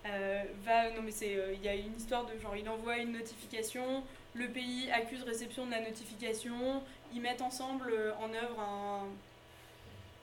[0.06, 2.96] Euh, va, non mais c'est, euh, il y a une histoire de genre, il envoie
[2.96, 4.02] une notification,
[4.32, 6.82] le pays accuse réception de la notification,
[7.12, 9.06] ils mettent ensemble euh, en œuvre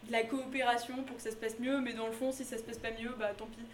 [0.08, 2.58] de la coopération pour que ça se passe mieux, mais dans le fond, si ça
[2.58, 3.66] se passe pas mieux, bah tant pis.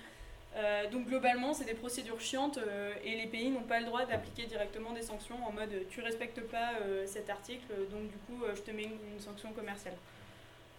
[0.92, 2.60] Donc globalement, c'est des procédures chiantes
[3.04, 6.42] et les pays n'ont pas le droit d'appliquer directement des sanctions en mode tu respectes
[6.42, 6.74] pas
[7.08, 9.96] cet article, donc du coup je te mets une, sanction commerciale.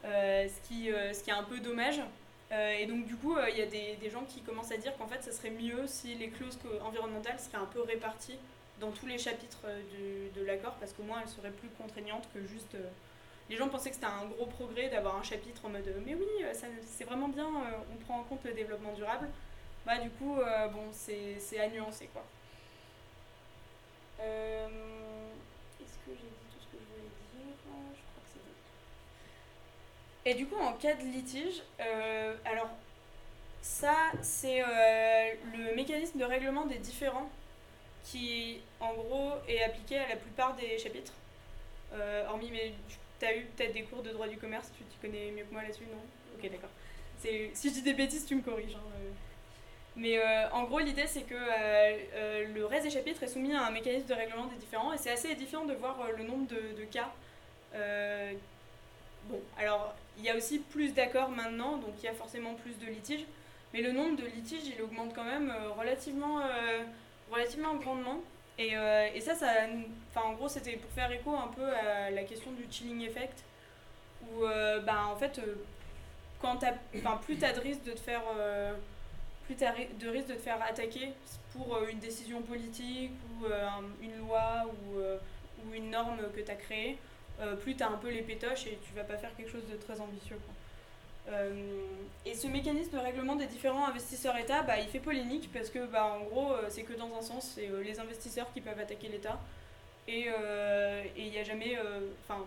[0.04, 2.00] ce, qui, ce qui est un peu dommage
[2.52, 4.76] euh, et donc du coup, euh, il y a des, des, gens qui commencent à
[4.76, 8.38] dire qu'en fait, ça serait mieux si les clauses environnementales seraient un peu réparties
[8.80, 12.44] dans tous les chapitres euh, de l'accord, parce qu'au moins elles seraient plus contraignantes que
[12.46, 12.76] juste...
[13.48, 16.44] les gens pensaient que c'était un gros progrès d'avoir un chapitre en mode mais oui,
[16.84, 17.46] c'est vraiment bien,
[17.92, 19.28] on prend en compte le développement durable.
[19.86, 20.36] Bah du coup,
[20.72, 22.24] bon, c'est à nuancer quoi.
[24.20, 27.14] Est-ce que j'ai dit tout ce que je voulais dire?
[30.26, 32.70] Et du coup, en cas de litige, euh, alors
[33.60, 37.28] ça, c'est euh, le mécanisme de règlement des différends
[38.04, 41.12] qui, en gros, est appliqué à la plupart des chapitres.
[41.92, 42.72] Euh, hormis, mais
[43.20, 45.52] tu as eu peut-être des cours de droit du commerce, tu t'y connais mieux que
[45.52, 46.02] moi là-dessus, non?
[46.36, 46.70] Ok, d'accord.
[47.18, 48.76] Si je dis des bêtises, tu me corriges.
[48.76, 48.80] Hein,
[49.96, 50.20] mais
[50.52, 51.34] en gros, l'idée, c'est que
[52.52, 55.10] le reste des chapitres est soumis à un mécanisme de règlement des différends, et c'est
[55.10, 57.10] assez édifiant de voir le nombre de, cas.
[59.28, 62.76] bon, alors il y a aussi plus d'accords maintenant, donc il y a forcément plus
[62.78, 63.24] de litiges.
[63.72, 66.40] mais le nombre de litiges, il augmente quand même relativement,
[67.30, 68.20] relativement grandement.
[68.58, 68.74] Et,
[69.14, 69.66] et, ça, ça
[70.16, 73.44] en gros, c'était pour faire écho un peu à la question du chilling effect,
[74.24, 74.40] où
[74.84, 75.40] bah, en fait,
[76.40, 76.58] quand
[77.18, 78.22] plus tu as de risque de te faire
[79.46, 81.12] plus tu as de risque de te faire attaquer
[81.52, 83.46] pour une décision politique ou
[84.02, 86.98] une loi ou, ou une norme que tu as créée,
[87.62, 89.76] plus tu as un peu les pétoches et tu vas pas faire quelque chose de
[89.76, 90.38] très ambitieux.
[92.26, 96.18] et ce mécanisme de règlement des différents investisseurs-État, bah, il fait polémique parce que, bah,
[96.20, 99.38] en gros, c'est que dans un sens, c'est les investisseurs qui peuvent attaquer l'État.
[100.08, 100.28] Et
[101.16, 101.78] il n'y a jamais.
[102.24, 102.42] Enfin,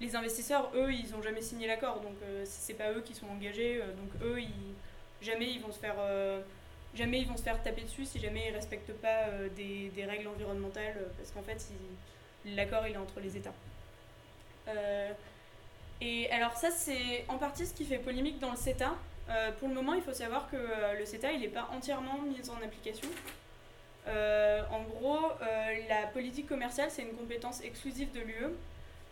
[0.00, 3.78] les investisseurs, eux, ils n'ont jamais signé l'accord, donc c'est pas eux qui sont engagés,
[3.96, 4.74] donc eux, ils,
[5.24, 5.96] jamais ils vont se faire
[6.94, 10.28] jamais ils vont se faire taper dessus si jamais ils respectent pas des, des, règles
[10.28, 11.64] environnementales parce qu'en fait
[12.44, 13.54] l'accord il est entre les États.
[16.00, 18.94] et alors ça c'est en partie ce qui fait polémique dans le CETA.
[19.58, 20.56] pour le moment il faut savoir que
[20.98, 23.08] le CETA il n'est pas entièrement mis en application.
[24.06, 25.32] en gros,
[25.88, 28.54] la politique commerciale, c'est une compétence exclusive de l'UE.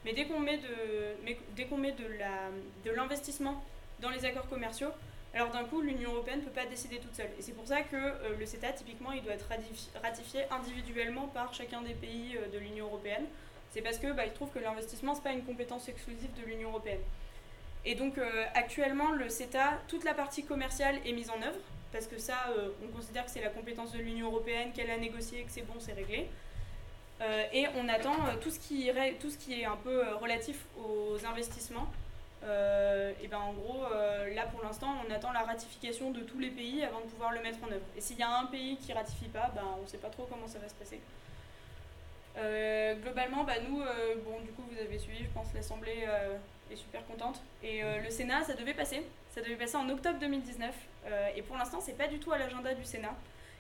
[0.05, 3.63] Mais dès qu'on met de, dès qu'on met de l'investissement
[4.01, 4.91] dans les accords commerciaux,
[5.35, 7.31] alors d'un coup, l'Union européenne ne peut pas décider toute seule.
[7.39, 9.49] Et c'est pour ça que euh, le CETA, typiquement, il doit être
[10.03, 13.25] ratifié individuellement par chacun des pays euh, de l'Union européenne.
[13.71, 17.01] C'est parce que bah, que l'investissement, ce n'est pas une compétence exclusive de l'Union européenne.
[17.87, 21.59] Et donc euh, actuellement, le CETA, toute la partie commerciale est mise en œuvre,
[21.93, 22.37] parce que ça,
[22.83, 25.75] on considère que c'est la compétence de l'Union européenne, qu'elle a négocié, que c'est bon,
[25.79, 26.27] c'est réglé.
[27.53, 31.87] et on attend tout, ce qui tout ce qui est un peu relatif aux investissements
[32.45, 36.41] euh, et ben en gros, euh, là pour l'instant, on attend la ratification de tous
[36.41, 37.85] les pays avant de pouvoir le mettre en œuvre.
[37.97, 40.27] Et s'il y a un pays qui ratifie pas, ben, on ne sait pas trop
[40.29, 41.01] comment ça va se passer.
[42.37, 43.79] Euh, globalement, bah, nous,
[44.25, 46.07] bon, du coup, vous avez suivi, je pense, l'Assemblée
[46.71, 47.41] est super contente.
[47.63, 49.03] Et le Sénat, ça devait passer.
[49.31, 50.75] Ça devait passer en octobre 2019.
[51.37, 53.15] et pour l'instant, c'est pas du tout à l'agenda du Sénat.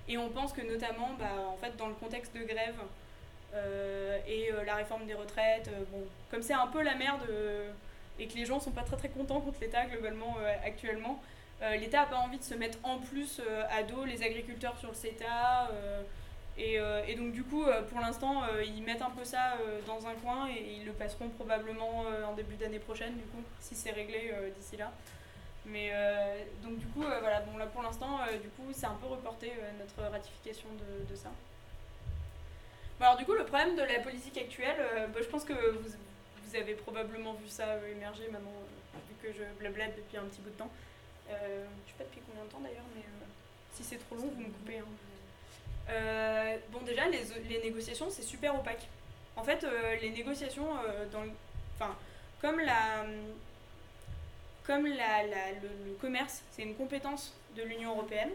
[0.09, 2.80] Et on pense que notamment, bah, en fait, dans le contexte de grève
[4.26, 7.20] et la réforme des retraites, bon, comme c'est un peu la merde
[8.23, 11.20] et que les gens sont pas très très contents contre l'État globalement euh, actuellement.
[11.61, 14.79] Euh, L'État n'a pas envie de se mettre en plus euh, à dos les agriculteurs
[14.79, 15.68] sur le CETA.
[16.59, 16.79] Et,
[17.16, 19.57] donc du coup, pour l'instant, ils mettent un peu ça
[19.87, 23.75] dans un coin et ils le passeront probablement en début d'année prochaine, du coup, si
[23.75, 24.93] c'est réglé d'ici là.
[25.64, 25.91] Mais
[26.62, 29.51] donc du coup, voilà, bon là pour l'instant, du coup, c'est un peu reporté
[29.81, 31.31] notre ratification de, de ça.
[32.99, 34.77] Bon, alors du coup, le problème de la politique actuelle,
[35.14, 35.89] bah, je pense que vous,
[36.53, 40.24] vous avez probablement vu ça euh, émerger maintenant, euh, vu que je blablate depuis un
[40.24, 40.70] petit bout de temps.
[41.30, 43.03] Euh, je sais pas depuis combien de temps d'ailleurs, mais
[43.72, 44.78] si c'est trop long, vous me coupez.
[44.78, 46.59] Hein.
[46.70, 48.86] bon, déjà, les, négociations, c'est super opaque.
[49.36, 49.66] En fait,
[50.03, 50.66] les négociations,
[51.11, 51.24] dans
[51.76, 51.96] enfin,
[52.42, 53.07] comme la,
[54.66, 58.30] comme la, le, commerce, c'est une compétence de l'Union européenne,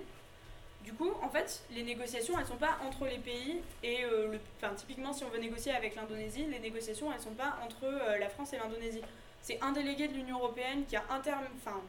[0.87, 4.37] du coup, en fait, les négociations, elles sont pas entre les pays et euh,
[4.77, 8.29] typiquement, si on veut négocier avec l'Indonésie, les négociations, elles sont pas entre euh, la
[8.29, 9.01] France et l'Indonésie.
[9.41, 11.81] C'est un délégué de l'Union européenne qui a enfin,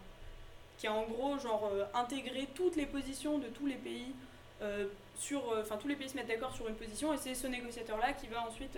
[0.79, 4.13] qui a en gros genre euh, intégré toutes les positions de tous les pays
[5.17, 8.13] sur, enfin, tous les pays se mettent d'accord sur une position et c'est ce négociateur-là
[8.15, 8.77] qui va ensuite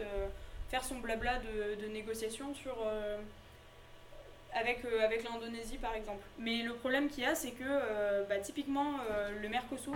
[0.68, 2.76] faire son blabla de, de négociation sur
[4.54, 6.22] avec, euh, avec l'Indonésie par exemple.
[6.38, 9.94] Mais le problème qu'il y a, c'est que euh, bah, typiquement euh, le Mercosur,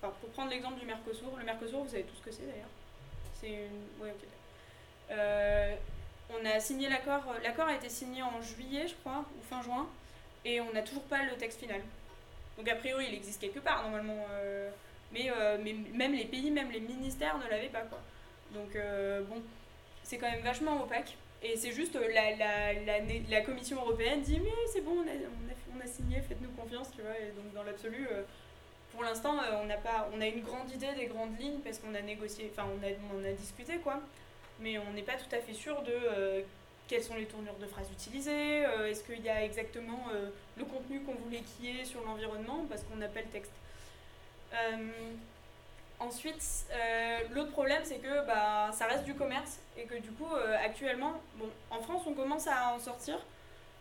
[0.00, 2.68] enfin, pour prendre l'exemple du Mercosur, le Mercosur, vous savez tout ce que c'est d'ailleurs.
[3.34, 4.04] C'est une.
[4.04, 5.18] Ouais, ok.
[6.30, 9.86] on a signé l'accord, l'accord a été signé en juillet, je crois, ou fin juin,
[10.44, 11.80] et on n'a toujours pas le texte final.
[12.56, 14.26] Donc a priori, il existe quelque part normalement,
[15.12, 15.30] mais,
[15.62, 18.00] mais même les pays, même les ministères ne l'avaient pas quoi.
[18.52, 18.76] Donc
[19.28, 19.42] bon,
[20.02, 21.16] c'est quand même vachement opaque.
[21.42, 25.06] Et c'est juste euh, la, la, la, la, Commission européenne dit mais c'est bon, on
[25.08, 25.12] a,
[25.76, 27.18] on, a, signé, faites-nous confiance, tu vois.
[27.18, 28.22] Et donc dans l'absolu, euh,
[28.92, 31.78] pour l'instant, euh, on, a pas, on a une grande idée des grandes lignes parce
[31.78, 34.00] qu'on a négocié, enfin on a, on a discuté quoi.
[34.60, 36.42] Mais on n'est pas tout à fait sûr de
[36.88, 40.06] quelles sont les tournures de phrases utilisées, est-ce qu'il y a exactement
[40.56, 43.52] le contenu qu'on voulait qu'il y ait sur l'environnement parce qu'on n'a pas le texte.
[45.98, 50.28] Ensuite, euh, l'autre problème, c'est que bah, ça reste du commerce et que du coup,
[50.34, 53.18] euh, actuellement, bon, en France, on commence à en sortir,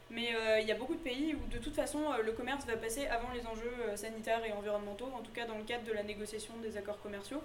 [0.09, 2.78] mais euh, il y a beaucoup de pays où de toute façon, le commerce va
[2.78, 6.03] passer avant les enjeux sanitaires et environnementaux, en tout cas dans le cadre de la
[6.03, 7.41] négociation des accords commerciaux.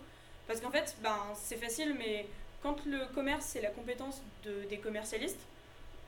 [0.46, 2.26] Parce qu'en fait, ben, c'est facile, mais
[2.62, 5.40] quand le commerce, c'est la compétence de, des commercialistes,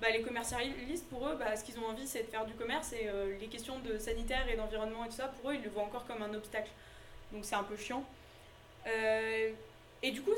[0.00, 2.92] bah, les commercialistes, pour eux, bah, ce qu'ils ont envie, c'est de faire du commerce
[2.92, 3.08] et
[3.40, 6.06] les questions de sanitaire et d'environnement et tout ça, pour eux, ils le voient encore
[6.06, 6.70] comme un obstacle.
[7.32, 8.04] Donc c'est un peu chiant.
[8.86, 9.52] Euh,
[10.04, 10.32] Et du coup,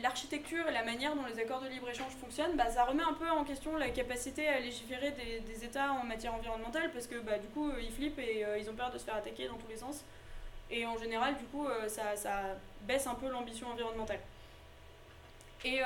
[0.00, 3.28] l'architecture et la manière dont les accords de libre-échange fonctionnent, bah, ça remet un peu
[3.28, 7.48] en question la capacité à légiférer des, États en matière environnementale, parce que bah, du
[7.48, 10.04] coup, ils flippent et ils ont peur de se faire attaquer dans tous les sens.
[10.70, 14.20] Et en général, du coup, ça, ça, baisse un peu l'ambition environnementale.
[15.64, 15.80] Et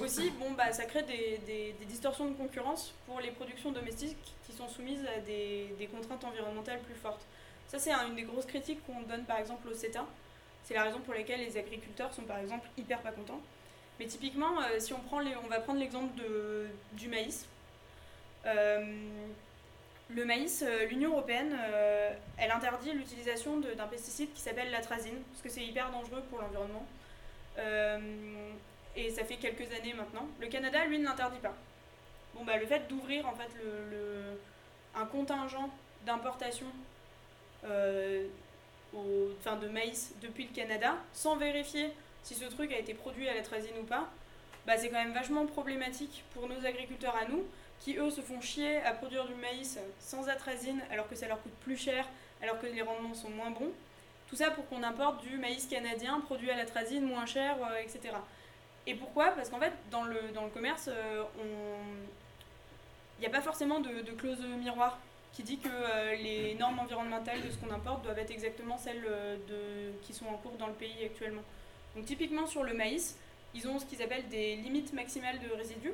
[0.00, 4.16] aussi, bon, bah, ça crée des, des, des, distorsions de concurrence pour les productions domestiques
[4.44, 7.24] qui sont soumises à des, des contraintes environnementales plus fortes.
[7.68, 10.04] Ça, c'est une des grosses critiques qu'on donne par exemple au CETA.
[10.64, 13.40] C'est la raison pour laquelle les agriculteurs sont par exemple hyper pas contents.
[14.00, 14.98] Mais typiquement, euh, si on,
[15.48, 16.18] va prendre l'exemple
[16.92, 17.46] du maïs.
[18.46, 18.82] Euh,
[20.08, 21.54] le maïs, euh, l'Union européenne,
[22.38, 26.86] elle interdit l'utilisation d'un pesticide qui s'appelle l'atrazine, parce que c'est hyper dangereux pour l'environnement.
[28.96, 30.26] et ça fait quelques années maintenant.
[30.40, 31.54] Le Canada, lui, ne l'interdit pas.
[32.34, 33.50] Bon, bah, le fait d'ouvrir en fait
[34.94, 35.68] un contingent
[36.06, 36.66] d'importation
[38.96, 41.90] euh, enfin, de maïs depuis le Canada, sans vérifier
[42.22, 44.08] si ce truc a été produit à la trazine ou pas,
[44.66, 47.44] bah, c'est quand même vachement problématique pour nos agriculteurs à nous,
[47.80, 51.42] qui eux se font chier à produire du maïs sans atrazine alors que ça leur
[51.42, 52.06] coûte plus cher,
[52.42, 53.72] alors que les rendements sont moins bons.
[54.28, 57.82] Tout ça pour qu'on importe du maïs canadien produit à la trazine moins cher, euh,
[57.82, 58.14] etc.
[58.86, 59.30] Et pourquoi?
[59.30, 61.24] Parce qu'en fait, dans le, dans le commerce, euh,
[63.18, 64.98] il n'y a pas forcément de, de clause miroir
[65.32, 69.04] qui dit que euh, les normes environnementales de ce qu'on importe doivent être exactement celles
[69.08, 71.42] euh, de, qui sont en cours dans le pays actuellement.
[71.94, 73.16] Donc typiquement sur le maïs,
[73.54, 75.92] ils ont ce qu'ils appellent des limites maximales de résidus.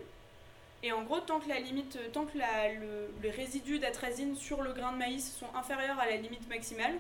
[0.83, 4.73] Et en gros, tant que, la limite, tant que le, les résidus d'atrazine sur le
[4.73, 6.95] grain de maïs sont inférieurs à la limite maximale,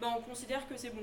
[0.00, 1.02] ben on considère que c'est bon.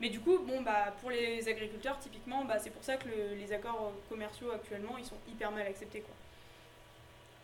[0.00, 3.34] Mais du coup, bon, bah, pour les agriculteurs, typiquement, bah, c'est pour ça que le,
[3.34, 6.02] les accords commerciaux actuellement, ils sont hyper mal acceptés.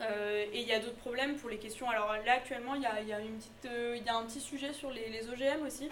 [0.01, 1.89] Euh, et il y a d'autres problèmes pour les questions.
[1.89, 3.19] Alors là, actuellement, il y a, y, a
[3.67, 5.89] euh, y a un petit sujet sur les, OGM aussi.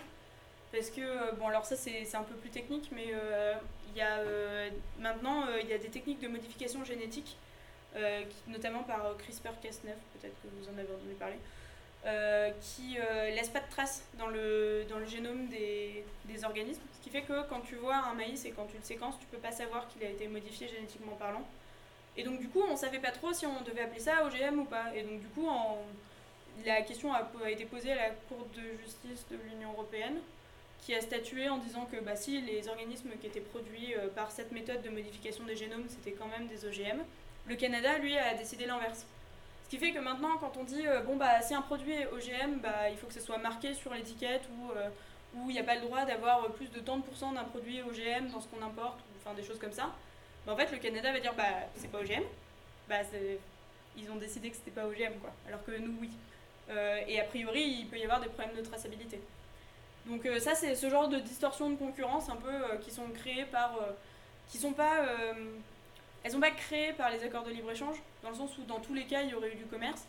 [0.73, 3.09] Parce que, euh, bon, alors ça, c'est un peu plus technique, mais
[3.91, 4.19] il y a,
[4.99, 7.37] maintenant, il y a des techniques de modification génétique,
[8.49, 11.37] notamment par CRISPR-Cas9, peut-être que vous en avez entendu parler,
[12.63, 16.81] qui ne laissent pas de traces dans le, dans le génome des, des organismes.
[16.99, 19.27] Ce qui fait que quand tu vois un maïs et quand tu le séquences, tu
[19.27, 21.45] peux pas savoir qu'il a été modifié génétiquement parlant.
[22.17, 24.65] Et donc du coup, on savait pas trop si on devait appeler ça OGM ou
[24.65, 24.95] pas.
[24.95, 25.49] Et donc du coup,
[26.65, 30.19] la question a, été posée à la Cour de justice de l'Union européenne,
[30.85, 34.31] qui a statué en disant que bah, si les organismes qui étaient produits euh, par
[34.31, 36.99] cette méthode de modification des génomes, c'était quand même des OGM,
[37.47, 39.07] le Canada, lui, a décidé l'inverse.
[39.65, 42.07] Ce qui fait que maintenant, quand on dit, euh, bon, bah, si un produit est
[42.07, 44.89] OGM, bah, il faut que ce soit marqué sur l'étiquette ou euh,
[45.35, 47.81] où il n'y a pas le droit d'avoir plus de tant de pourcents d'un produit
[47.83, 49.91] OGM dans ce qu'on importe, enfin des choses comme ça.
[50.47, 51.45] En fait, le Canada va dire bah
[51.77, 52.25] c'est pas OGM.
[52.89, 52.97] Bah,
[53.97, 55.33] ils ont décidé que c'était pas OGM, quoi.
[55.47, 56.11] Alors que nous, oui.
[56.71, 59.21] Euh, et a priori, il peut y avoir des problèmes de traçabilité.
[60.07, 63.09] Donc euh, ça, c'est ce genre de distorsion de concurrence un peu euh, qui sont
[63.15, 63.79] créées par...
[64.49, 65.07] qui sont pas...
[66.23, 68.95] elles sont pas créées par les accords de libre-échange, dans le sens où dans tous
[68.95, 70.07] les cas, il y aurait eu du commerce.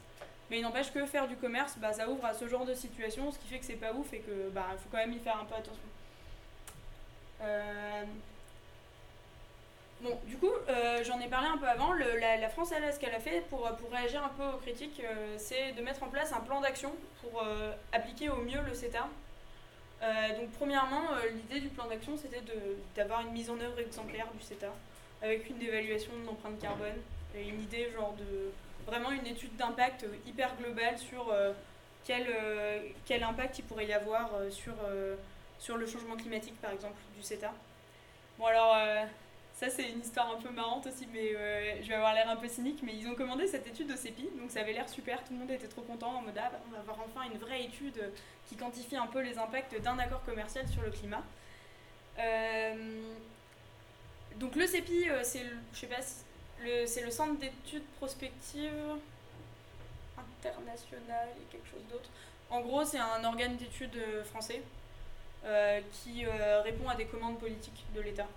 [0.50, 3.32] Mais il n'empêche que faire du commerce, bah, ça ouvre à ce genre de situation,
[3.32, 5.38] ce qui fait que c'est pas ouf et que bah, faut quand même y faire
[5.38, 5.82] un peu attention.
[10.26, 11.94] Du coup, euh, j'en ai parlé un peu avant.
[11.94, 15.72] la, France, elle, ce qu'elle a fait pour, réagir un peu aux critiques, euh, c'est
[15.72, 16.92] de mettre en place un plan d'action
[17.22, 19.08] pour euh, appliquer au mieux le CETA.
[20.02, 22.42] donc, premièrement, l'idée du plan d'action, c'était
[22.96, 24.74] d'avoir une mise en œuvre exemplaire du CETA,
[25.22, 27.00] avec une évaluation de l'empreinte carbone,
[27.34, 28.52] et une idée, genre, de
[28.86, 31.34] vraiment une étude d'impact hyper globale sur
[32.04, 32.28] quel,
[33.06, 34.74] quel impact il pourrait y avoir sur,
[35.60, 37.54] sur le changement climatique, par exemple, du CETA.
[38.38, 38.76] Bon, alors
[39.64, 42.36] ça, c'est une histoire un peu marrante aussi, mais euh, je vais avoir l'air un
[42.36, 42.82] peu cynique.
[42.84, 45.24] Mais ils ont commandé cette étude au CEPI, donc ça avait l'air super.
[45.24, 47.38] Tout le monde était trop content en mode ah, bah, on va avoir enfin une
[47.38, 48.12] vraie étude
[48.48, 51.24] qui quantifie un peu les impacts d'un accord commercial sur le climat.
[52.20, 53.02] Euh,
[54.38, 58.70] donc le CEPI, euh, c'est le centre d'études prospectives
[60.18, 62.10] international et quelque chose d'autre.
[62.50, 64.62] En gros, c'est un organe d'études français
[65.92, 66.26] qui
[66.64, 68.28] répond à des commandes politiques de l'État.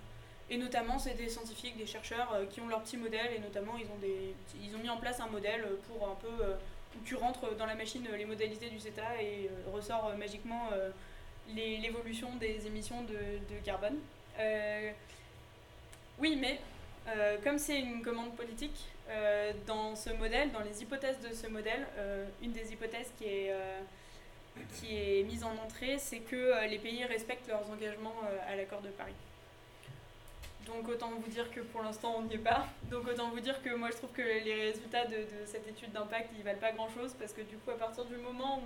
[0.49, 3.77] Et notamment, c'est des scientifiques, des chercheurs euh, qui ont leur petit modèle et notamment,
[3.79, 6.55] ils ont, des, ils ont mis en place un modèle pour un peu euh,
[6.97, 10.71] où tu rentres dans la machine les modalités du CETA et euh, ressort magiquement
[11.49, 13.99] l'évolution des émissions de, de carbone.
[16.19, 16.61] oui, mais
[17.45, 18.89] comme c'est une commande politique,
[19.67, 21.87] dans ce modèle, dans les hypothèses de ce modèle,
[22.43, 23.55] une des hypothèses qui est,
[24.75, 28.89] qui est mise en entrée, c'est que les pays respectent leurs engagements à l'accord de
[28.89, 29.15] Paris.
[30.67, 32.67] Donc autant vous dire que pour l'instant on n'y est pas.
[32.91, 36.31] Donc autant vous dire que moi je trouve que les résultats de, cette étude d'impact
[36.37, 38.63] ils valent pas grand chose parce que du coup à partir du moment où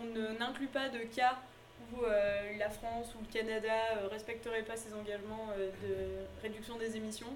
[0.00, 1.36] on, n'inclut pas de cas
[1.92, 2.02] où
[2.58, 3.72] la France ou le Canada
[4.02, 7.32] ne respecteraient pas ses engagements de réduction des émissions.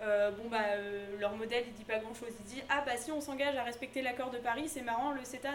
[0.00, 0.76] bon bah
[1.18, 2.30] leur modèle il dit pas grand chose.
[2.40, 5.24] Il dit ah bah si on s'engage à respecter l'accord de Paris, c'est marrant, le
[5.24, 5.54] CETA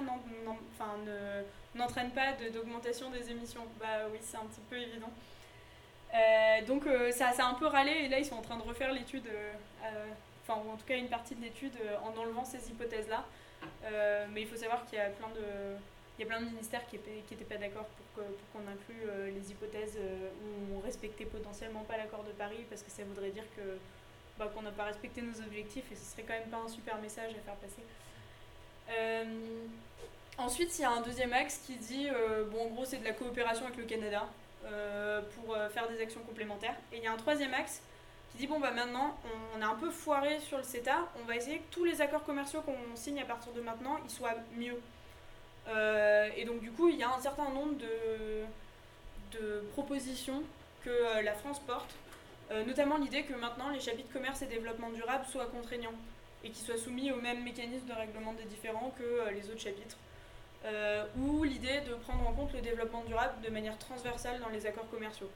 [1.73, 3.65] n'entraîne pas d'augmentation des émissions.
[3.79, 5.11] Bah oui c'est un petit peu évident.
[6.13, 8.63] Euh, donc euh, ça, a un peu râlé et là ils sont en train de
[8.63, 10.05] refaire l'étude, euh,
[10.43, 13.23] enfin en tout cas une partie de l'étude en enlevant ces hypothèses-là.
[14.31, 15.77] mais il faut savoir qu'il y a plein de,
[16.17, 19.97] il y a plein de ministères qui n'étaient pas d'accord pour qu'on inclue les hypothèses
[20.43, 23.77] où on respectait potentiellement pas l'accord de Paris parce que ça voudrait dire que
[24.37, 26.97] bah, qu'on n'a pas respecté nos objectifs et ce serait quand même pas un super
[26.97, 27.83] message à faire passer.
[30.37, 32.09] ensuite, il y a un deuxième axe qui dit,
[32.51, 34.27] bon en gros c'est de la coopération avec le Canada.
[34.65, 36.75] Euh, pour euh, faire des actions complémentaires.
[36.93, 37.81] Et il y a un troisième axe
[38.31, 39.17] qui dit bon bah maintenant
[39.57, 42.23] on, a un peu foiré sur le CETA, on va essayer que tous les accords
[42.23, 44.79] commerciaux qu'on signe à partir de maintenant ils soient mieux.
[45.67, 50.43] Euh, et donc du coup il y a un certain nombre de, propositions
[50.83, 51.95] que la France porte,
[52.67, 55.95] notamment l'idée que maintenant les chapitres commerce et développement durable soient contraignants
[56.43, 59.95] et qu'ils soient soumis au même mécanisme de règlement des différends que les autres chapitres.
[60.63, 64.67] Euh, ou l'idée de prendre en compte le développement durable de manière transversale dans les
[64.67, 65.29] accords commerciaux.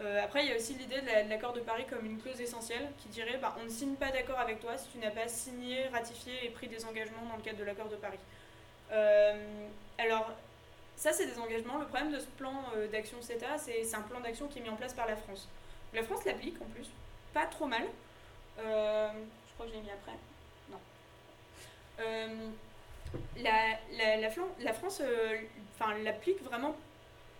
[0.00, 2.88] Euh, après, il y a aussi l'idée de l'accord de Paris comme une clause essentielle
[2.98, 5.88] qui dirait bah, on ne signe pas d'accord avec toi si tu n'as pas signé,
[5.88, 8.18] ratifié et pris des engagements dans le cadre de l'accord de Paris.
[8.92, 9.66] Euh,
[9.98, 10.30] alors,
[10.96, 11.78] ça, c'est des engagements.
[11.78, 12.54] Le problème de ce plan
[12.92, 15.48] d'action CETA, c'est un plan d'action qui est mis en place par la France.
[15.92, 16.88] La France l'applique en plus,
[17.34, 17.82] pas trop mal.
[18.58, 20.12] je crois que je l'ai mis après.
[20.70, 20.78] Non
[23.36, 25.36] la, la, France euh,
[26.02, 26.74] l'applique vraiment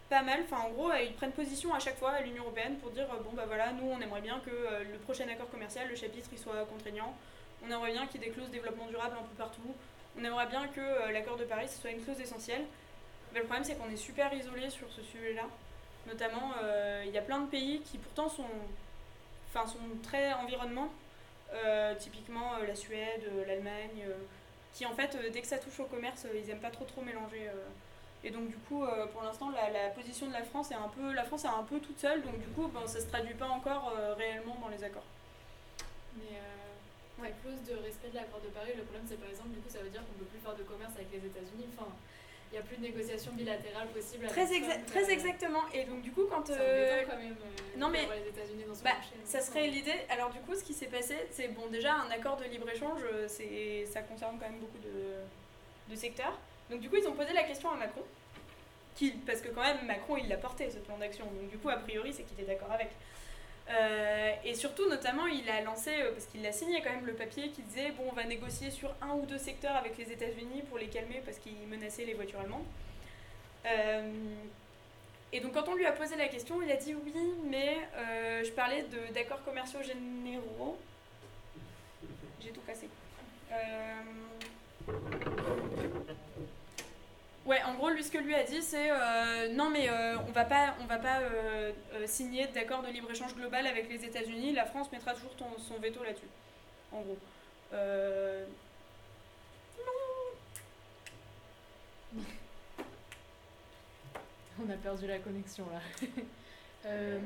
[0.09, 0.41] pas mal.
[0.53, 3.45] En gros, ils prennent position à chaque fois à l'Union Européenne pour dire bon, bah
[3.47, 6.65] voilà, nous on aimerait bien que euh, le prochain accord commercial, le chapitre, il soit
[6.67, 7.15] contraignant.
[7.65, 9.75] On aimerait bien qu'il y ait des clauses développement durable un peu partout.
[10.19, 12.65] On aimerait bien que euh, l'accord de Paris soit une clause essentielle.
[13.33, 15.45] Mais le problème, c'est qu'on est super isolé sur ce sujet-là.
[16.07, 16.53] Notamment,
[17.07, 18.45] il y a plein de pays qui pourtant sont,
[19.55, 20.91] sont très environnement.
[21.99, 24.05] typiquement la Suède, l'Allemagne
[24.73, 26.85] qui en fait, euh, dès que ça touche au commerce, euh, ils aiment pas trop
[26.85, 27.49] trop mélanger.
[27.49, 27.69] Euh.
[28.25, 31.25] Et donc du coup, pour l'instant, la, position de la France est un peu, la
[31.25, 33.91] France est un peu toute seule, donc du coup, ben, ça se traduit pas encore
[34.17, 35.11] réellement dans les accords.
[36.15, 36.39] Mais
[37.21, 39.69] la clause de respect de l'accord de Paris, le problème c'est par exemple, du coup,
[39.69, 41.67] ça veut dire qu'on peut plus faire de commerce avec les États-Unis.
[41.75, 41.91] Enfin,
[42.53, 44.27] il n'y a plus de négociations bilatérales possibles.
[44.27, 44.47] Très,
[44.87, 45.63] très exactement.
[45.73, 46.51] Et donc, du coup, quand.
[46.51, 47.03] Euh...
[47.09, 47.33] quand même.
[47.33, 48.07] Euh, non, mais.
[48.23, 48.91] Les États-Unis dans ce bah,
[49.25, 49.95] ça serait l'idée.
[50.11, 53.27] Alors, du coup, ce qui s'est passé, c'est bon, déjà, un accord de libre-échange, euh,
[53.87, 56.39] ça concerne quand même beaucoup de, de secteurs.
[56.69, 58.03] Donc, du coup, ils ont posé la question à Macron.
[58.97, 61.25] Qui, parce que, quand même, Macron, il l'a porté, ce plan d'action.
[61.25, 62.91] Donc, du coup, a priori, c'est qu'il est d'accord avec.
[63.71, 67.15] Euh, et surtout, notamment, il a lancé, euh, parce qu'il a signé quand même le
[67.15, 70.63] papier qui disait bon, on va négocier sur un ou deux secteurs avec les États-Unis
[70.69, 72.65] pour les calmer parce qu'ils menaçaient les voitures allemandes.
[73.67, 74.13] Euh,
[75.33, 77.15] et donc, quand on lui a posé la question, il a dit oui,
[77.49, 77.79] mais
[78.45, 78.85] je parlais
[79.15, 80.77] d'accords commerciaux généraux.
[82.41, 82.89] J'ai tout cassé.
[87.45, 90.31] Ouais, en gros, lui, ce que lui a dit, c'est euh, non, mais euh, on
[90.31, 91.73] va pas, on va pas euh,
[92.07, 94.53] signer d'accord de libre-échange global avec les États-Unis.
[94.53, 96.29] La France mettra toujours son veto là-dessus.
[96.93, 97.19] En gros.
[104.63, 105.81] on a perdu la connexion là.
[106.87, 107.19] euh...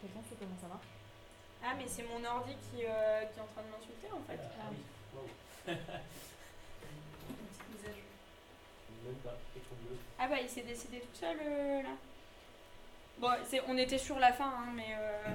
[0.00, 0.86] Quelqu'un sait comment ça marche?
[1.64, 4.40] Ah, mais c'est mon ordi qui, qui, est en train de m'insulter en fait.
[5.68, 5.72] Ah,
[10.18, 11.88] Ah bah il s'est décidé tout seul euh, là.
[13.18, 13.28] Bon,
[13.68, 14.96] on était sur la fin, hein, mais.
[14.98, 15.34] Euh...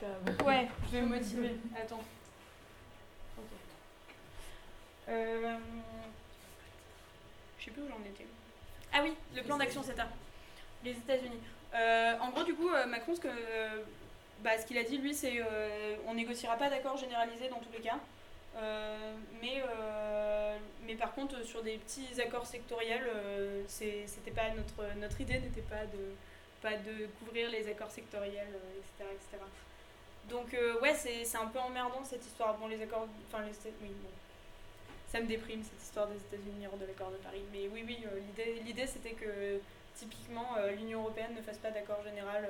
[0.44, 1.56] Ouais, je vais me motiver.
[1.76, 2.04] Attends.
[5.08, 5.56] Euh...
[7.58, 8.26] Je sais plus où j'en étais.
[8.92, 10.06] Ah oui, le plan d'action CETA.
[10.84, 11.40] Les États-Unis.
[11.74, 13.28] Euh, en gros, du coup, Macron, ce que.
[14.40, 15.42] Bah, ce qu'il a dit, lui, c'est
[16.06, 17.98] on négociera pas d'accord généralisé dans tous les cas.
[18.58, 24.98] Euh, mais, euh, mais par contre, sur des petits accords sectoriels, euh, c'était pas notre,
[24.98, 26.14] notre idée n'était pas de,
[26.60, 29.44] pas de couvrir les accords sectoriels, etc., etc.
[30.28, 32.58] Donc ouais, c'est un peu emmerdant cette histoire.
[32.58, 33.52] Bon, les accords, enfin les,
[35.06, 37.42] ça me déprime cette histoire des États-Unis hors de l'accord de Paris.
[37.50, 37.98] Mais oui, oui,
[38.66, 39.58] l'idée c'était que
[39.96, 42.46] typiquement l'Union européenne ne fasse pas d'accord général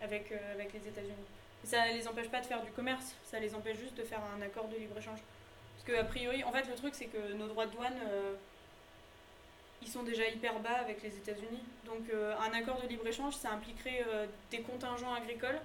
[0.00, 1.26] avec, avec les États-Unis
[1.64, 4.42] ça les empêche pas de faire du commerce, ça les empêche juste de faire un
[4.42, 5.20] accord de libre-échange.
[5.74, 8.34] Parce que, a priori, en fait, le truc, c'est que nos droits de douane, euh,
[9.80, 11.62] ils sont déjà hyper bas avec les États-Unis.
[11.84, 15.60] Donc, euh, un accord de libre-échange, ça impliquerait euh, des contingents agricoles.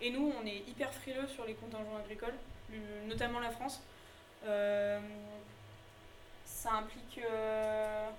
[0.00, 2.34] Et nous, on est hyper frileux sur les contingents agricoles,
[3.06, 3.80] notamment la France.
[6.44, 7.20] ça implique.
[7.24, 8.10] euh,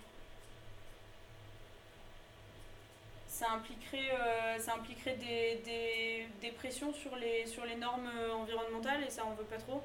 [3.40, 8.34] ça impliquerait, euh, ça impliquerait des, des, des pressions sur les, sur les normes euh,
[8.34, 9.82] environnementales et ça on veut pas trop.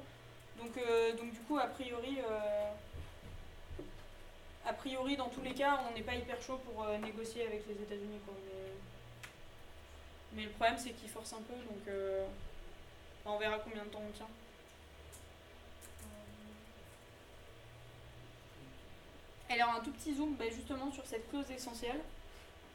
[0.57, 2.17] Donc, euh, donc du coup, a priori,
[4.65, 7.75] a priori, dans tous les cas, on n'est pas hyper chaud pour négocier avec les
[7.75, 8.19] États-Unis.
[8.27, 8.33] Mais,
[10.33, 11.95] mais le problème, c'est qu'ils forcent un peu, donc
[13.25, 14.27] on verra combien de temps on tient.
[19.49, 22.01] Alors un tout petit zoom bah, justement sur cette clause essentielle.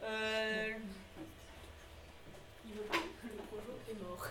[0.02, 0.72] Euh,
[2.66, 2.96] il veut pas.
[3.24, 4.26] Le projo est mort.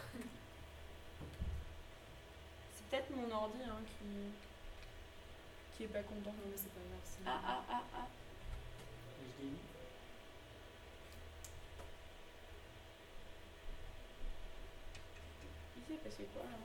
[2.76, 4.32] C'est peut-être mon ordi hein, qui
[5.78, 6.32] qui est pas content.
[6.32, 7.02] Non, mais c'est pas grave.
[7.06, 8.08] c'est- Ah ah ah ah.
[15.78, 16.58] Il s'est passé quoi là?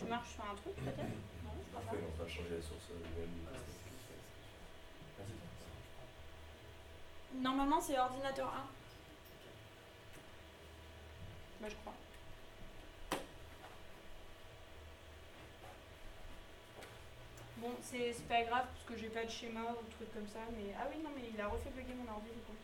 [0.00, 0.98] Je marche sur un truc peut-être?
[1.44, 1.96] Non, je crois pas.
[1.96, 3.46] On va changer la source euh, même.
[7.34, 8.50] Normalement c'est ordinateur 1.
[11.60, 11.94] Bah je crois.
[17.58, 20.40] Bon, c'est pas grave parce que j'ai pas de schéma ou de trucs comme ça,
[20.56, 22.56] mais ah oui, non, mais il a refait bugger mon ordi du coup.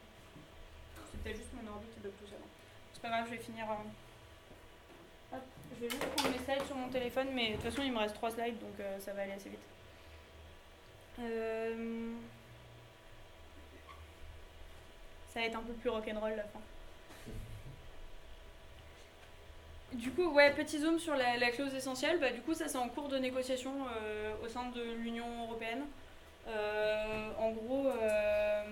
[1.10, 2.46] C'est peut-être juste mon ordi qui bug tout hein.
[2.94, 3.66] C'est pas grave, je vais finir.
[3.70, 5.42] euh, Hop,
[5.74, 7.98] je vais juste prendre mes slides sur mon téléphone, mais de toute façon il me
[7.98, 9.60] reste 3 slides donc euh, ça va aller assez vite.
[11.18, 12.14] Euh...
[15.36, 16.60] Ça va être un peu plus rock'n'roll la fin.
[19.92, 22.18] Du coup, ouais, petit zoom sur la, la clause essentielle.
[22.18, 25.84] Bah, du coup, ça c'est en cours de négociation euh, au sein de l'Union européenne.
[26.48, 28.64] Euh, en gros, euh,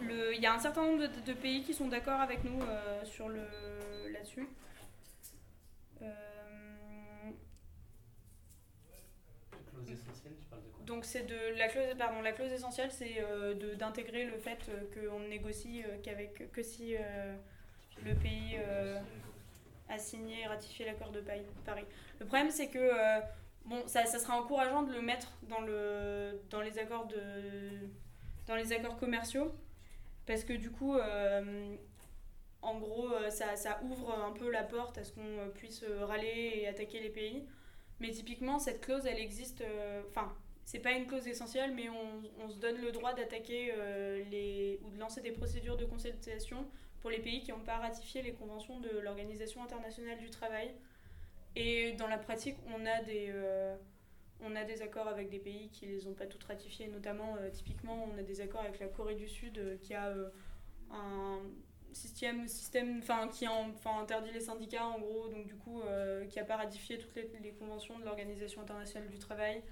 [0.00, 2.58] le- il y a un certain nombre de, de pays qui sont d'accord avec nous
[2.62, 3.42] euh, sur le
[4.12, 4.48] là-dessus.
[6.00, 6.08] Euh,
[9.70, 10.36] Clause essentielle,
[10.86, 15.10] donc c'est de la clause pardon la clause essentielle c'est euh, d'intégrer le fait euh,
[15.10, 17.36] qu'on négocie euh, qu'avec que si euh,
[18.04, 18.56] le pays
[19.88, 21.44] a signé et ratifié l'accord de Paris.
[22.18, 22.90] Le problème c'est que
[23.64, 27.16] bon ça, ça sera encourageant de le mettre dans le dans les accords de
[28.46, 29.54] dans les accords commerciaux
[30.26, 30.94] parce que du coup
[32.60, 36.68] en gros ça, ça ouvre un peu la porte à ce qu'on puisse râler et
[36.68, 37.46] attaquer les pays.
[38.00, 39.64] Mais typiquement cette clause elle existe
[40.10, 40.36] enfin
[40.66, 44.80] c'est pas une clause essentielle, mais on, on se donne le droit d'attaquer euh, les
[44.82, 46.66] ou de lancer des procédures de consultation
[47.00, 50.74] pour les pays qui n'ont pas ratifié les conventions de l'Organisation internationale du travail.
[51.54, 53.76] Et dans la pratique, on a des euh,
[54.40, 57.48] on a des accords avec des pays qui les ont pas toutes ratifiées, notamment euh,
[57.48, 60.12] typiquement on a des accords avec la Corée du Sud qui a
[60.90, 61.38] un
[61.92, 65.80] système système enfin qui interdit les syndicats en gros donc du coup
[66.28, 69.62] qui a pas ratifié toutes les conventions de l'Organisation internationale du travail.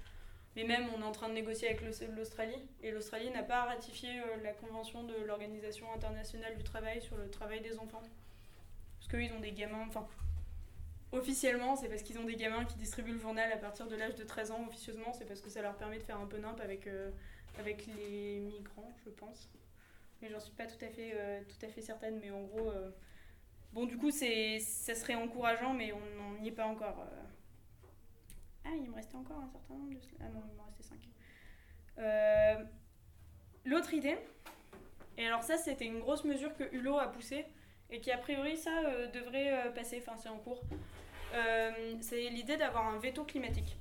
[0.55, 3.65] Mais même, on est en train de négocier avec l'Aus- l'Australie, et l'Australie n'a pas
[3.65, 8.01] ratifié euh, la convention de l'Organisation internationale du travail sur le travail des enfants.
[8.99, 10.07] Parce qu'ils ont des gamins, enfin,
[11.11, 14.15] officiellement, c'est parce qu'ils ont des gamins qui distribuent le journal à partir de l'âge
[14.15, 14.65] de 13 ans.
[14.67, 17.11] Officieusement, c'est parce que ça leur permet de faire un peu nimp avec, euh,
[17.59, 19.49] avec les migrants, je pense.
[20.21, 22.71] Mais j'en suis pas tout à fait, euh, tout à fait certaine, mais en gros.
[23.73, 24.25] Bon, du coup, ça
[24.95, 27.05] serait encourageant, mais on n'y est pas encore.
[28.65, 28.69] Euh.
[28.69, 29.99] Ah, il me restait encore un certain nombre de...
[29.99, 32.67] sli- Ah non, il m'en restait 5.
[33.65, 34.17] L'autre idée,
[35.17, 37.45] et alors ça, c'était une grosse mesure que Hulot a poussée,
[37.89, 40.61] et qui a priori, ça euh, devrait euh, passer, enfin c'est en cours.
[41.33, 43.77] Euh, c'est l'idée d'avoir un veto climatique.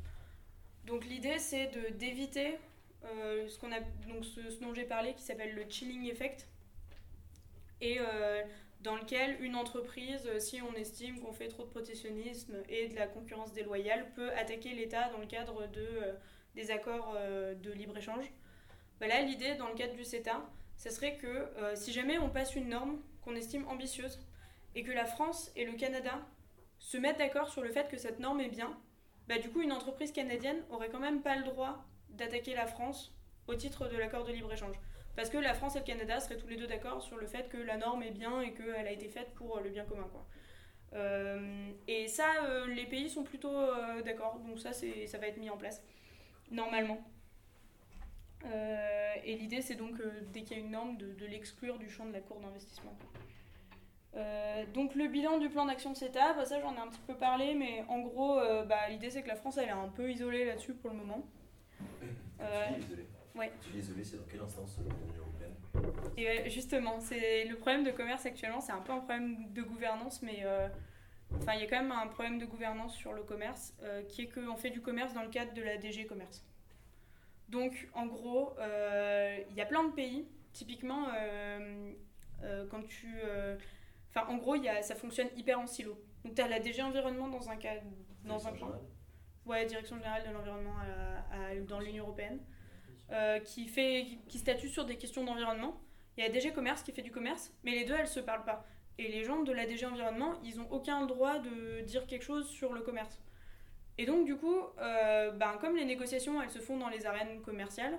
[0.87, 1.66] Donc l'idée, c'est
[1.99, 2.59] d'éviter
[3.05, 6.47] euh, ce, ce, dont j'ai parlé, qui s'appelle le chilling effect,
[7.82, 8.43] et euh,
[8.85, 12.95] dans lequel une entreprise, euh, si on estime qu'on fait trop de protectionnisme et de
[12.95, 16.12] la concurrence déloyale, peut attaquer l'État dans le cadre de, euh,
[16.55, 18.26] des accords euh, de libre-échange.
[19.01, 20.43] Bah là, l'idée dans le cadre du CETA,
[20.76, 24.20] ce serait que si jamais on passe une norme qu'on estime ambitieuse
[24.74, 26.20] et que la France et le Canada
[26.78, 28.76] se mettent d'accord sur le fait que cette norme est bien,
[29.28, 33.12] bah du coup, une entreprise canadienne aurait quand même pas le droit d'attaquer la France
[33.47, 34.76] au titre de l'accord de libre-échange.
[35.17, 37.49] Parce que la France et le Canada seraient tous les deux d'accord sur le fait
[37.49, 40.09] que la norme est bien et qu'elle a été faite pour euh, le bien commun.
[40.11, 40.27] Quoi.
[40.95, 45.39] Euh, et ça, euh, les pays sont plutôt euh, d'accord, donc ça, ça va être
[45.39, 45.83] mis en place,
[46.51, 47.03] normalement.
[49.25, 49.95] Et l'idée, c'est donc,
[50.33, 52.95] dès qu'il y a une norme, de, de l'exclure du champ de la cour d'investissement.
[54.75, 57.17] Donc le bilan du plan d'action de CETA, bah, ça j'en ai un petit peu
[57.17, 60.45] parlé, mais en gros, bah, l'idée c'est que la France elle est un peu isolée
[60.45, 61.27] là-dessus pour le moment.
[63.35, 63.53] ouais.
[63.61, 65.55] Tu es isolé, c'est dans quelle instance de l'Union Européenne
[66.16, 69.62] Et ouais, justement, c'est le problème de commerce actuellement, c'est un peu un problème de
[69.62, 70.68] gouvernance, mais euh,
[71.37, 74.22] enfin il y a quand même un problème de gouvernance sur le commerce, euh, qui
[74.22, 76.45] est qu'on fait du commerce dans le cadre de la DG commerce.
[77.49, 80.26] Donc, en gros, il y a plein de pays.
[80.53, 81.09] Typiquement,
[82.70, 83.09] quand tu.
[84.09, 85.97] Enfin, en gros, y a, ça fonctionne hyper en silo.
[86.24, 87.74] Donc, tu as la DG Environnement dans un cas.
[88.24, 88.80] Dans un point.
[89.45, 90.74] Ouais, Direction Générale de l'Environnement
[91.68, 92.41] dans l'Union Européenne.
[93.44, 95.80] Qui, fait, qui statue sur des questions d'environnement.
[96.16, 98.44] Il y a DG Commerce qui fait du commerce, mais les deux, elles se parlent
[98.44, 98.66] pas.
[98.98, 102.48] Et les gens de la DG Environnement, ils ont aucun droit de dire quelque chose
[102.48, 103.20] sur le commerce.
[103.98, 107.40] Et donc, du coup, euh, ben, comme les négociations, elles se font dans les arènes
[107.42, 107.98] commerciales,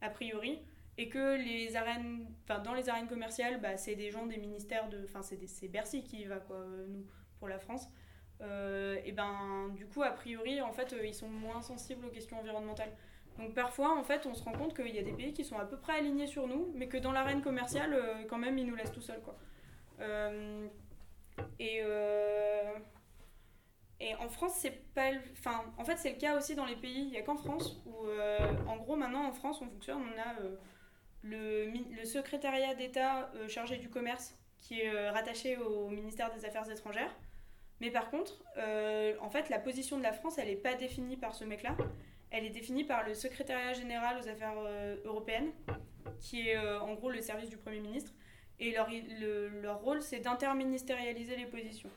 [0.00, 0.60] a priori,
[0.96, 2.26] et que les arènes,
[2.64, 5.04] dans les arènes commerciales, bah, c'est des gens des ministères de.
[5.04, 7.06] Enfin, c'est Bercy qui y va, quoi, nous,
[7.38, 7.88] pour la France.
[8.40, 12.10] Euh, et ben, du coup, a priori, en fait, euh, ils sont moins sensibles aux
[12.10, 12.92] questions environnementales.
[13.38, 15.58] Donc parfois, en fait, on se rend compte qu'il y a des pays qui sont
[15.58, 18.66] à peu près alignés sur nous, mais que dans l'arène commerciale, euh, quand même, ils
[18.66, 19.36] nous laissent tout seuls, quoi.
[20.00, 20.68] Euh,
[21.58, 22.74] et, euh,
[23.98, 25.10] et en France, c'est pas...
[25.32, 27.02] Enfin, en fait, c'est le cas aussi dans les pays.
[27.06, 28.06] Il n'y a qu'en France où,
[28.68, 29.98] en gros, maintenant, en France, on fonctionne.
[29.98, 30.34] On a
[31.22, 37.14] le, le secrétariat d'État chargé du commerce qui est rattaché au ministère des Affaires étrangères.
[37.80, 38.44] Mais par contre,
[39.20, 41.76] en fait, la position de la France, elle n'est pas définie par ce mec-là
[42.34, 45.52] elle est définie par le secrétariat général aux affaires euh, européennes,
[46.20, 48.12] qui est euh, en gros le service du Premier ministre.
[48.58, 48.88] Et leur,
[49.62, 51.90] leur rôle, c'est d'interministérialiser les positions.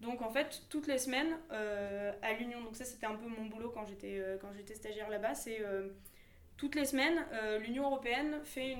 [0.00, 3.46] Donc en fait, toutes les semaines, euh, à l'Union, donc ça c'était un peu mon
[3.46, 5.62] boulot quand j'étais stagiaire là-bas, c'est
[6.56, 7.24] toutes les semaines,
[7.60, 8.74] l'Union européenne fait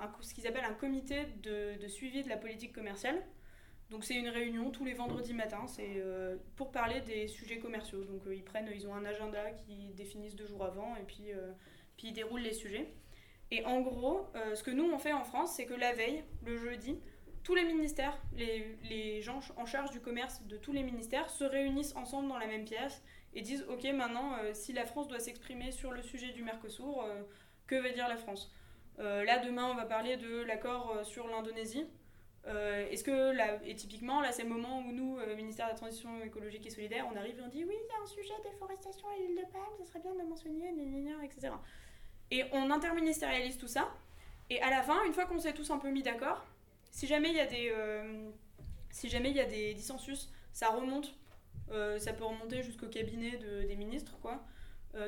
[0.00, 3.20] un, ce qu'ils appellent un comité de, suivi de la politique commerciale.
[3.90, 8.04] Donc c'est une réunion tous les vendredis matins, c'est euh, pour parler des sujets commerciaux.
[8.04, 11.32] Donc euh, ils prennent, ils ont un agenda qu'ils définissent deux jours avant et puis,
[11.32, 11.52] euh,
[11.96, 12.92] puis ils déroulent les sujets.
[13.50, 16.58] Et en gros, ce que nous on fait en France, c'est que la veille, le
[16.58, 16.98] jeudi,
[17.44, 21.44] tous les ministères, les, les, gens en charge du commerce de tous les ministères se
[21.44, 25.70] réunissent ensemble dans la même pièce et disent ok maintenant si la France doit s'exprimer
[25.70, 27.02] sur le sujet du Mercosur,
[27.66, 28.52] que va dire la France?
[28.98, 31.86] Là demain on va parler de l'accord sur l'Indonésie.
[32.48, 35.72] Euh, est-ce que là, et typiquement là c'est le moment où nous, euh, ministère de
[35.72, 38.06] la Transition écologique et solidaire, on arrive et on dit oui il y a un
[38.06, 40.72] sujet déforestation à l'île de Palme, ce serait bien de le mentionner,
[41.22, 41.52] etc.
[42.30, 43.92] Et on interministérialise tout ça.
[44.48, 46.46] Et à la fin, une fois qu'on s'est tous un peu mis d'accord,
[46.90, 48.30] si jamais il y a des, euh,
[48.90, 51.14] si jamais il y a des dissensus, ça remonte,
[51.98, 54.42] ça peut remonter jusqu'au cabinet de, des ministres quoi,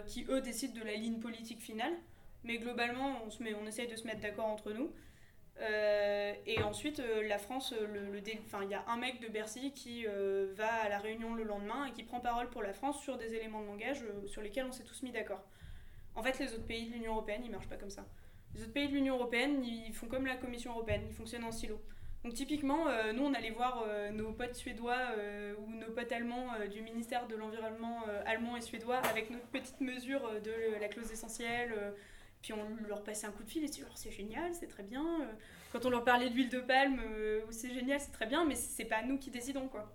[0.06, 1.94] qui eux décident de la ligne politique finale.
[2.44, 4.90] Mais globalement, on se met, on essaye de se mettre d'accord entre nous.
[5.60, 9.72] Euh, et ensuite, euh, la France, euh, le, il y a un mec de Bercy
[9.72, 10.06] qui
[10.56, 13.34] va à la réunion le lendemain et qui prend parole pour la France sur des
[13.34, 15.42] éléments de langage sur lesquels on s'est tous mis d'accord.
[16.14, 18.04] En fait, les autres pays de l'Union européenne, ils marchent pas comme ça.
[18.54, 21.52] Les autres pays de l'Union européenne, ils font comme la Commission européenne, ils fonctionnent en
[21.52, 21.80] silo.
[22.24, 25.14] Donc typiquement, nous, on allait voir nos potes suédois
[25.58, 30.28] ou nos potes allemands du ministère de l'Environnement allemand et suédois avec notre petite mesure
[30.42, 31.94] de la clause essentielle
[32.42, 34.82] puis on leur passait un coup de fil et dit oh, c'est génial, c'est très
[34.82, 35.04] bien.
[35.20, 35.32] Euh,
[35.72, 38.84] quand on leur parlait d'huile de palme, euh, c'est génial, c'est très bien, mais c'est
[38.84, 39.92] pas nous qui décidons quoi.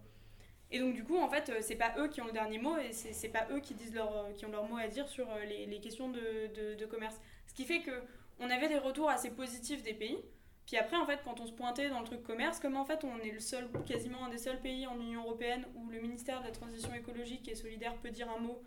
[0.71, 2.77] Et donc du coup, en fait, euh, c'est pas eux qui ont le dernier mot
[2.77, 5.79] et c'est pas eux qui, disent leur, qui ont leur mot à dire sur les,
[5.79, 7.19] questions de, de, de, commerce.
[7.47, 8.03] Ce qui fait que
[8.39, 10.17] on avait des retours assez positifs des pays.
[10.65, 13.03] Puis après, en fait, quand on se pointait dans le truc commerce, comme en fait
[13.03, 16.41] on est le seul, quasiment un des seuls pays en Union Européenne où le ministère
[16.41, 18.61] de la Transition écologique et solidaire peut dire un mot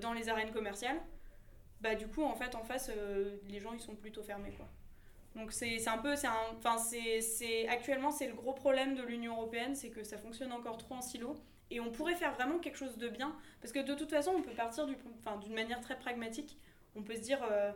[0.00, 1.00] dans les arènes commerciales,
[1.84, 4.66] bah du coup en fait en face euh, les gens ils sont plutôt fermés quoi.
[5.36, 9.90] Donc c'est un peu enfin c'est actuellement c'est le gros problème de l'Union européenne, c'est
[9.90, 11.36] que ça fonctionne encore trop en silo
[11.70, 14.42] et on pourrait faire vraiment quelque chose de bien parce que de toute façon on
[14.42, 16.56] peut partir d'une manière très pragmatique,
[16.96, 17.70] on peut se dire euh,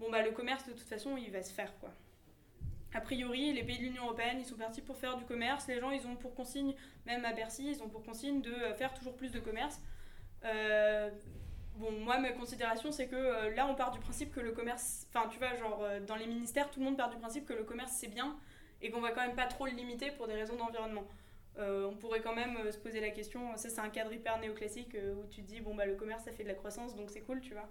[0.00, 1.90] bon bah le commerce de toute façon il va se faire quoi.
[2.94, 5.66] A priori, les pays de l'Union européenne, ils sont partis pour faire du commerce.
[5.68, 6.74] Les gens, ils ont pour consigne,
[7.04, 9.82] même à Bercy, ils ont pour consigne de faire toujours plus de commerce.
[10.44, 11.10] Euh,
[11.76, 15.06] Bon, moi, ma considération, c'est que euh, là, on part du principe que le commerce.
[15.10, 17.52] Enfin, tu vois, genre, euh, dans les ministères, tout le monde part du principe que
[17.52, 18.36] le commerce, c'est bien
[18.82, 21.06] et qu'on va quand même pas trop le limiter pour des raisons d'environnement.
[21.58, 24.94] Euh, on pourrait quand même se poser la question, ça c'est un cadre hyper néoclassique
[24.94, 27.22] où tu te dis, bon, bah le commerce, ça fait de la croissance, donc c'est
[27.22, 27.68] cool, tu vois.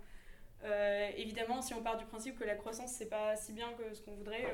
[1.16, 4.02] évidemment, si on part du principe que la croissance, c'est pas si bien que ce
[4.02, 4.52] qu'on voudrait,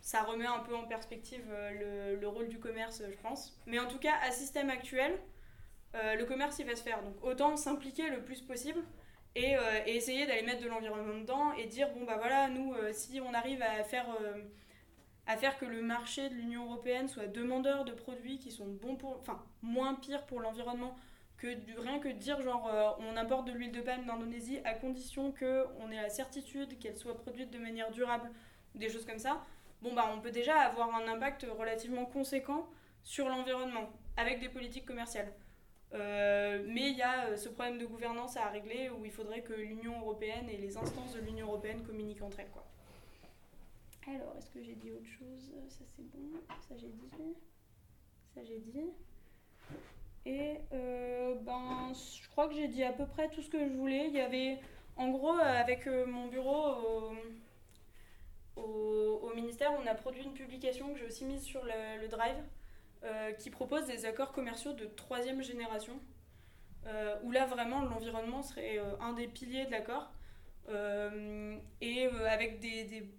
[0.00, 3.56] ça remet un peu en perspective le, le, rôle du commerce, je pense.
[3.66, 5.16] Mais en tout cas, à système actuel,
[5.94, 7.02] euh, le commerce il va se faire.
[7.02, 8.80] Donc autant s'impliquer le plus possible
[9.34, 12.92] et, euh, essayer d'aller mettre de l'environnement dedans et dire bon bah voilà, nous euh,
[12.92, 14.06] si on arrive à faire,
[15.26, 18.96] à faire que le marché de l'Union Européenne soit demandeur de produits qui sont bons
[18.96, 20.96] pour, enfin moins pires pour l'environnement
[21.38, 21.48] que
[21.80, 25.90] rien que de dire genre on importe de l'huile de palme d'Indonésie à condition qu'on
[25.90, 28.30] ait la certitude qu'elle soit produite de manière durable
[28.74, 29.42] des choses comme ça,
[29.82, 32.68] bon bah on peut déjà avoir un impact relativement conséquent
[33.02, 35.32] sur l'environnement avec des politiques commerciales.
[35.92, 40.00] Mais il y a ce problème de gouvernance à régler où il faudrait que l'Union
[40.00, 42.50] européenne et les instances de l'Union européenne communiquent entre elles.
[44.06, 45.52] Alors, est-ce que j'ai dit autre chose?
[45.68, 47.34] Ça c'est bon, ça j'ai dit.
[48.34, 48.90] Ça j'ai dit.
[50.26, 54.08] Et ben, je crois que j'ai dit à peu près tout ce que je voulais.
[54.08, 54.58] Il y avait,
[54.96, 57.14] en gros, avec mon bureau
[58.56, 62.36] au, ministère, on a produit une publication que j'ai aussi mise sur le, Drive
[63.02, 65.98] euh, qui propose des accords commerciaux de troisième génération.
[66.86, 70.12] Euh, où là vraiment l'environnement serait euh, un des piliers de l'accord
[71.80, 73.10] et avec des, des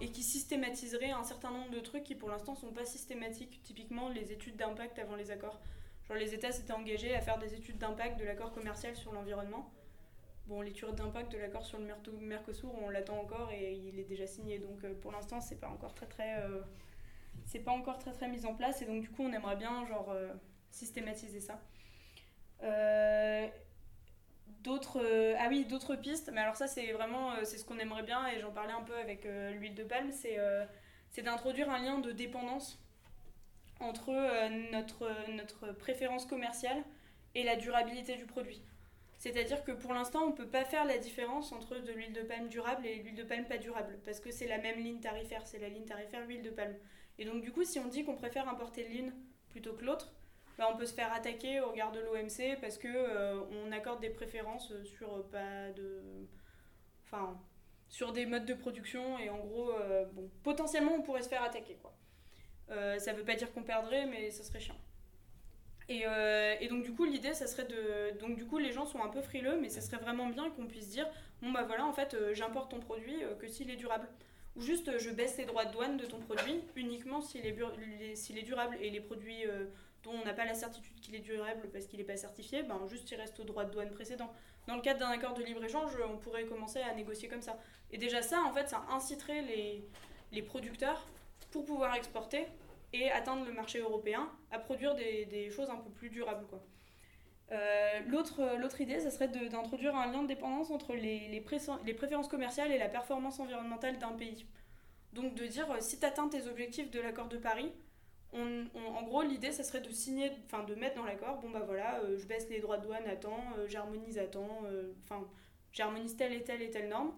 [0.00, 4.10] et qui systématiserait un certain nombre de trucs qui pour l'instant sont pas systématiques typiquement
[4.10, 5.60] les études d'impact avant les accords
[6.06, 9.72] genre les États s'étaient engagés à faire des études d'impact de l'accord commercial sur l'environnement
[10.46, 11.86] Bon, l'étude d'impact de l'accord sur le
[12.20, 14.58] Mercosur, on l'attend encore et il est déjà signé.
[14.58, 16.36] Donc pour l'instant, c'est pas encore très très
[17.46, 19.86] c'est pas encore très très mis en place et donc du coup, on aimerait bien
[19.86, 20.32] genre euh,
[20.70, 21.60] systématiser ça.
[24.62, 25.00] d'autres
[25.38, 28.40] ah oui, d'autres pistes, mais alors ça c'est vraiment c'est ce qu'on aimerait bien et
[28.40, 30.38] j'en parlais un peu avec l'huile de palme, c'est
[31.10, 32.80] c'est d'introduire un lien de dépendance
[33.80, 34.12] entre
[34.72, 36.82] notre notre préférence commerciale
[37.34, 38.62] et la durabilité du produit.
[39.18, 42.20] C'est-à-dire que pour l'instant, on ne peut pas faire la différence entre de l'huile de
[42.20, 45.46] palme durable et l'huile de palme pas durable, parce que c'est la même ligne tarifaire,
[45.46, 46.76] c'est la ligne tarifaire huile de palme.
[47.18, 49.12] Et donc du coup, si on dit qu'on préfère importer l'une
[49.50, 50.12] plutôt que l'autre,
[50.58, 54.00] bah, on peut se faire attaquer au regard de l'OMC parce que euh, on accorde
[54.00, 56.00] des préférences sur euh, pas de,
[57.04, 57.40] enfin,
[57.88, 61.42] sur des modes de production et en gros, euh, bon, potentiellement, on pourrait se faire
[61.42, 61.94] attaquer quoi.
[62.98, 64.76] ça veut pas dire qu'on perdrait, mais ça serait chiant.
[65.90, 69.02] Euh, et, donc du coup l'idée ça serait de donc du coup les gens sont
[69.02, 71.06] un peu frileux mais ça serait vraiment bien qu'on puisse dire
[71.42, 74.08] bon bah voilà en fait euh, j'importe ton produit euh, que s'il est durable
[74.56, 78.76] ou juste je baisse les droits de douane de ton produit uniquement s'il est, durable
[78.80, 79.44] et les produits
[80.02, 82.86] dont on n'a pas la certitude qu'il est durable parce qu'il n'est pas certifié ben
[82.86, 84.32] juste il reste au droit de douane précédent
[84.66, 87.58] dans le cadre d'un accord de libre-échange on pourrait commencer à négocier comme ça
[87.90, 89.84] et déjà ça en fait ça inciterait les,
[90.32, 91.06] les producteurs
[91.50, 92.46] pour pouvoir exporter
[92.94, 96.46] et atteindre le marché européen à produire des, des choses un peu plus durables.
[96.46, 96.60] Quoi.
[97.52, 102.78] Euh, l'autre idée, ça serait d'introduire un lien de dépendance entre les, préférences commerciales et
[102.78, 104.46] la performance environnementale d'un pays.
[105.12, 107.72] Donc de dire, euh, si tu atteins tes objectifs de l'accord de Paris,
[108.32, 112.00] en gros, l'idée, ça serait de signer, enfin de mettre dans l'accord, bon bah voilà,
[112.00, 114.62] euh, je baisse les droits de douane à temps, j'harmonise à temps,
[115.04, 115.24] enfin
[115.70, 117.14] j'harmonise telle et telle et telle norme.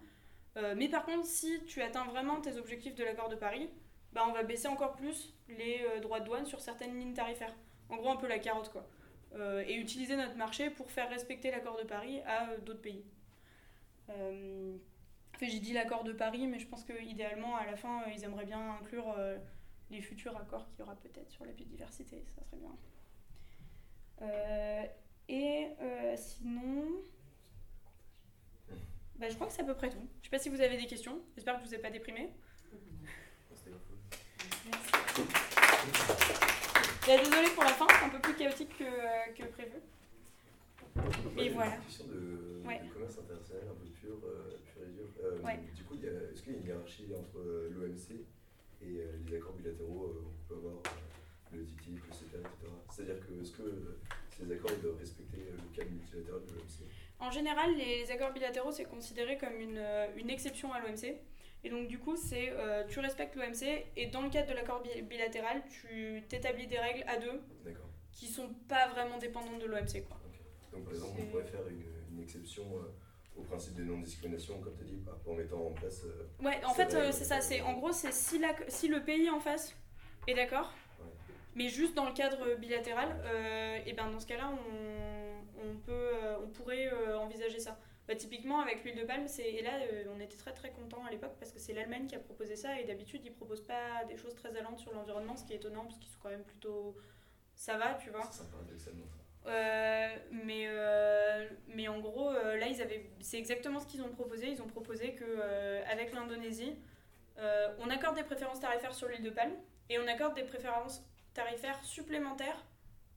[0.76, 3.70] mais par contre, si tu atteins vraiment tes objectifs de l'accord de Paris,
[4.16, 7.54] bah, on va baisser encore plus les euh, droits de douane sur certaines lignes tarifaires.
[7.90, 8.88] En gros, un peu la carotte, quoi.
[9.38, 13.04] Euh, et utiliser notre marché pour faire respecter l'accord de Paris à euh, d'autres pays.
[15.42, 18.76] j'ai dit l'accord de Paris, mais je pense qu'idéalement, à la fin, ils aimeraient bien
[18.80, 19.14] inclure
[19.90, 22.24] les futurs accords qu'il y aura peut-être sur la biodiversité.
[22.34, 22.74] Ça serait bien.
[25.28, 25.68] et
[26.16, 26.86] sinon.
[29.16, 30.06] Bah, je crois que c'est à peu près tout.
[30.20, 31.20] Je sais pas si vous avez des questions.
[31.34, 32.30] J'espère que je vous ai pas déprimé.
[34.66, 36.40] Merci.
[37.14, 39.78] Désolée pour la fin, c'est un peu plus chaotique que, euh, que prévu.
[41.38, 41.76] Et voilà.
[41.76, 42.62] Une question de,
[42.92, 45.06] commerce international un peu pur, euh, pur et dur.
[45.22, 47.38] Euh, du coup, est-ce qu'il y a une hiérarchie entre
[47.70, 48.26] l'OMC
[48.82, 50.82] et les accords bilatéraux où on peut avoir
[51.52, 52.72] le TTIP, le CETA, etc.
[52.90, 53.96] C'est-à-dire que est-ce que
[54.30, 58.84] ces accords doivent respecter le cadre multilatéral de l'OMC En général, les accords bilatéraux, c'est
[58.84, 59.82] considéré comme une,
[60.16, 61.14] une exception à l'OMC.
[61.66, 64.84] Et donc, du coup, c'est euh, tu respectes l'OMC et dans le cadre de l'accord
[65.02, 67.42] bilatéral, tu t'établis des règles à deux
[68.12, 70.06] qui sont pas vraiment dépendantes de l'OMC.
[70.06, 70.16] Quoi.
[70.72, 71.82] Donc, par exemple, on pourrait faire une,
[72.12, 75.72] une exception euh, au principe de non-discrimination, comme tu as dit, bah, en mettant en
[75.72, 76.04] place.
[76.04, 77.40] Euh, ouais, en fait, c'est ça.
[77.40, 79.74] C'est En gros, c'est si, la, si le pays en face
[80.28, 80.72] est d'accord,
[81.56, 83.08] mais juste dans le cadre bilatéral,
[83.84, 86.12] et ben dans ce cas-là, on, on, peut,
[86.44, 87.76] on pourrait envisager ça.
[88.06, 91.10] Bah, typiquement, avec l'huile de palme, et là, euh, on était très très contents à
[91.10, 94.16] l'époque parce que c'est l'Allemagne qui a proposé ça et d'habitude, ils proposent pas des
[94.16, 96.96] choses très allantes sur l'environnement, ce qui est étonnant parce qu'ils sont quand même plutôt.
[97.56, 98.22] Ça va, tu vois.
[98.30, 98.58] C'est sympa,
[99.46, 104.50] euh, mais, euh, mais en gros, là, ils avaient, c'est exactement ce qu'ils ont proposé.
[104.50, 106.76] Ils ont proposé que avec l'Indonésie,
[107.38, 109.54] on accorde des préférences tarifaires sur l'huile de palme
[109.88, 111.02] et on accorde des préférences
[111.34, 112.64] tarifaires supplémentaires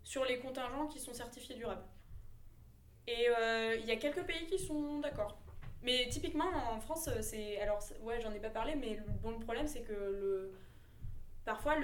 [0.03, 1.84] sur les contingents qui sont certifiés durables.
[3.10, 5.38] Et euh, il y a quelques pays qui sont d'accord.
[5.81, 7.60] Mais typiquement, en France, c'est.
[7.60, 10.52] Alors, ouais, j'en ai pas parlé, mais le, problème, c'est que le,
[11.44, 11.76] parfois,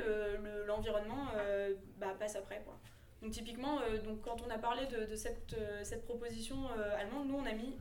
[0.67, 2.61] l'environnement le, euh, bah, passe après.
[2.63, 2.77] Quoi.
[3.21, 6.67] Donc, typiquement, euh, donc, quand on a parlé de, cette, cette, proposition
[6.99, 7.75] allemande, nous, on a mis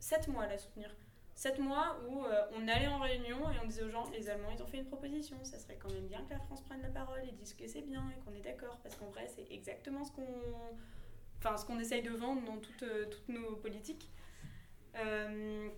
[0.00, 0.90] 7 mois à la soutenir.
[1.34, 4.50] 7 mois où euh, on allait en réunion et on disait aux gens, les Allemands,
[4.54, 6.88] ils ont fait une proposition, ça serait quand même bien que la France prenne la
[6.88, 10.04] parole et dise que c'est bien et qu'on est d'accord, parce qu'en vrai, c'est exactement
[10.04, 10.22] ce qu'on
[11.42, 14.10] enfin, ce qu'on essaye de vendre dans toutes, euh, toutes nos politiques.
[14.96, 15.68] Euh,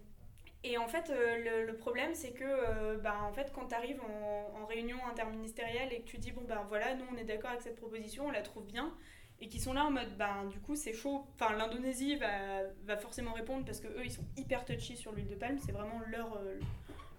[0.62, 4.64] et en fait, le, le, problème, c'est que bah, en fait, quand tu arrives en,
[4.64, 7.76] réunion interministérielle et que tu dis, bon, ben voilà, nous, on est d'accord avec cette
[7.76, 8.94] proposition, on la trouve bien,
[9.40, 12.96] et qui sont là en mode ben du coup c'est chaud enfin l'Indonésie va, va,
[12.96, 16.00] forcément répondre parce que eux ils sont hyper touchy sur l'huile de palme c'est vraiment
[16.06, 16.58] leur euh,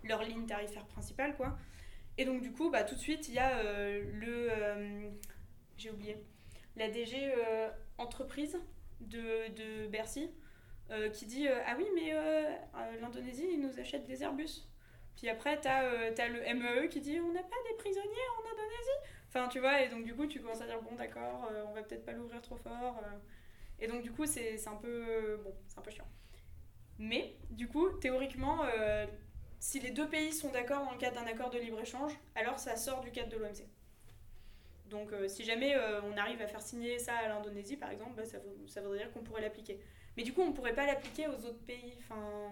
[0.03, 1.57] leur ligne tarifaire principale quoi
[2.17, 5.09] et donc du coup bah tout de suite il y a euh, le euh,
[5.77, 6.17] j'ai oublié
[6.76, 7.34] la DG
[7.97, 8.60] entreprise
[9.02, 10.30] de, de Bercy
[11.14, 12.14] qui dit ah oui mais
[12.99, 14.68] l'Indonésie ils nous achètent des Airbus
[15.15, 19.15] puis après t'as as le MEE qui dit on n'a pas des prisonniers en Indonésie
[19.35, 21.73] Enfin, tu vois, et donc du coup, tu commences à dire, bon, d'accord, euh, on
[21.73, 23.02] va peut-être pas l'ouvrir trop fort.
[23.03, 23.18] Euh.
[23.80, 25.41] et donc, du coup, c'est un peu.
[25.43, 26.07] Bon, un peu chiant.
[26.99, 29.06] Mais, du coup, théoriquement, euh,
[29.60, 32.77] si les deux pays sont d'accord dans le cadre d'un accord de libre-échange, alors ça
[32.77, 33.65] sort du cadre de l'OMC.
[34.89, 38.37] Donc, si jamais on arrive à faire signer ça à l'Indonésie, par exemple, bah, ça,
[38.67, 39.79] ça, voudrait dire qu'on pourrait l'appliquer.
[40.15, 41.93] Mais du coup, on ne pourrait pas l'appliquer aux autres pays.
[41.99, 42.51] Enfin,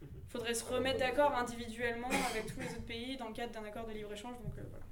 [0.28, 3.86] faudrait se remettre d'accord individuellement avec tous les autres pays dans le cadre d'un accord
[3.86, 4.36] de libre-échange.
[4.42, 4.86] Donc, voilà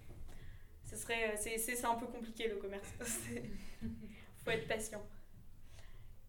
[0.97, 2.89] serait, c'est, un peu compliqué le commerce.
[4.45, 5.03] faut être patient.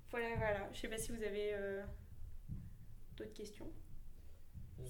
[0.09, 0.69] Voilà, voilà.
[0.73, 1.84] Je sais pas si vous avez euh,
[3.17, 3.72] d'autres questions.
[4.80, 4.84] Je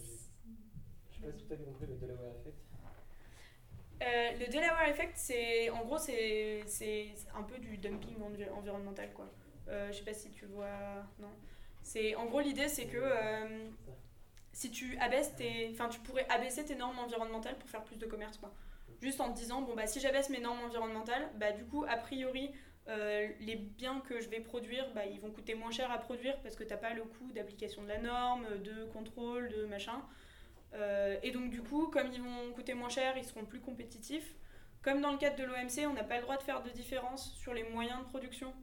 [1.15, 2.64] sais pas si tu as compris le Delaware Effect.
[4.01, 6.63] Euh, le Delaware Effect, c'est en gros c'est,
[7.33, 8.17] un peu du dumping
[8.53, 9.31] environnemental quoi.
[9.67, 11.31] Euh, je sais pas si tu vois, non.
[11.81, 13.69] C'est en gros l'idée c'est que euh,
[14.51, 18.05] si tu abaisses tes, enfin tu pourrais abaisser tes normes environnementales pour faire plus de
[18.05, 18.51] commerce quoi
[19.01, 21.97] juste en te disant bon bah si j'abaisse mes normes environnementales bah du coup a
[21.97, 22.51] priori
[22.87, 26.39] euh, les biens que je vais produire bah, ils vont coûter moins cher à produire
[26.41, 30.01] parce que t'as pas le coût d'application de la norme de contrôle de machin
[30.75, 34.35] euh, et donc du coup comme ils vont coûter moins cher ils seront plus compétitifs.
[34.81, 37.33] Comme dans le cadre de l'OMC on n'a pas le droit de faire de différence
[37.35, 38.53] sur les moyens de production.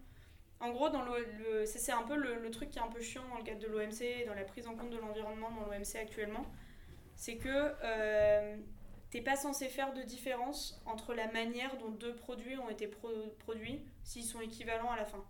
[0.63, 3.39] En gros, dans le, c'est un peu le, truc qui est un peu chiant dans
[3.39, 6.47] le cadre de l'OMC, dans la prise en compte de l'environnement dans l'OMC actuellement,
[7.17, 8.57] c'est que euh,
[9.11, 13.85] t'es pas censé faire de différence entre la manière dont deux produits ont été produits
[14.05, 15.25] s'ils sont équivalents à la fin.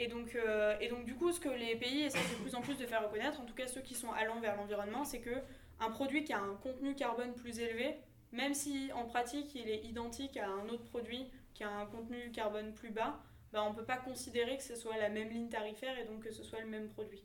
[0.00, 2.60] Et donc, euh, et donc du coup, ce que les pays essaient de plus en
[2.60, 5.34] plus de faire reconnaître, en tout cas ceux qui sont allant vers l'environnement, c'est que
[5.80, 7.96] un produit qui a un contenu carbone plus élevé,
[8.30, 12.30] même si en pratique il est identique à un autre produit qui a un contenu
[12.30, 13.20] carbone plus bas,
[13.52, 16.22] bah, on ne peut pas considérer que ce soit la même ligne tarifaire et donc
[16.22, 17.24] que ce soit le même produit.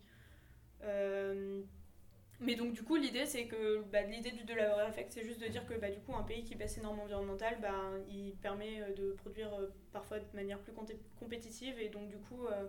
[0.82, 1.62] Euh,
[2.44, 5.48] mais donc, du coup, l'idée, c'est que bah, l'idée du Delaware Effect, c'est juste de
[5.48, 7.74] dire que bah, du coup, un pays qui baisse ses normes environnementales, bah,
[8.10, 10.74] il permet euh, de produire euh, parfois de manière plus
[11.20, 11.80] compétitive.
[11.80, 12.68] Et donc, du coup, euh,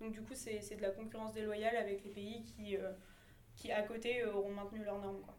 [0.00, 2.76] donc, du coup c'est, de la concurrence déloyale avec les pays qui,
[3.56, 5.22] qui à côté, auront maintenu leurs normes.
[5.22, 5.34] Quoi.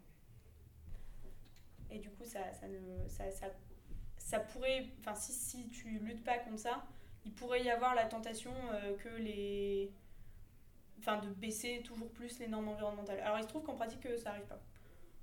[1.90, 3.48] Et du coup, ça, ça, ne, ça, ça,
[4.18, 4.88] ça pourrait.
[5.00, 6.86] Enfin, si, si tu luttes pas contre ça,
[7.26, 8.54] il pourrait y avoir la tentation
[9.00, 9.92] que les
[11.00, 13.20] enfin de baisser toujours plus les normes environnementales.
[13.20, 14.60] Alors il se trouve qu'en pratique euh, ça arrive pas.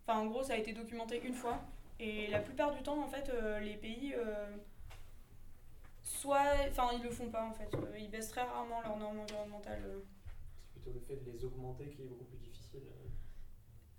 [0.06, 1.60] Enfin en gros ça a été documenté une fois
[2.00, 4.56] et la plupart du temps en fait euh, les pays euh,
[6.02, 9.82] soit enfin ils le font pas en fait, ils baissent très rarement leurs normes environnementales.
[10.62, 12.82] C'est plutôt le fait de les augmenter qui est beaucoup plus difficile.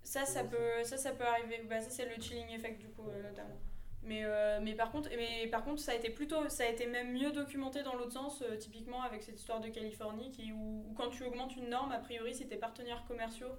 [0.04, 1.64] ça ça peut ça ça peut arriver.
[1.70, 3.60] Bah, ça c'est le chilling effect du coup notamment.
[4.06, 6.86] Mais, euh, mais, par contre, mais par contre, ça a été plutôt, ça a été
[6.86, 10.94] même mieux documenté dans l'autre sens, euh, typiquement avec cette histoire de Californie, qui, où,
[10.96, 13.54] quand tu augmentes une norme, a priori, si tes partenaires commerciaux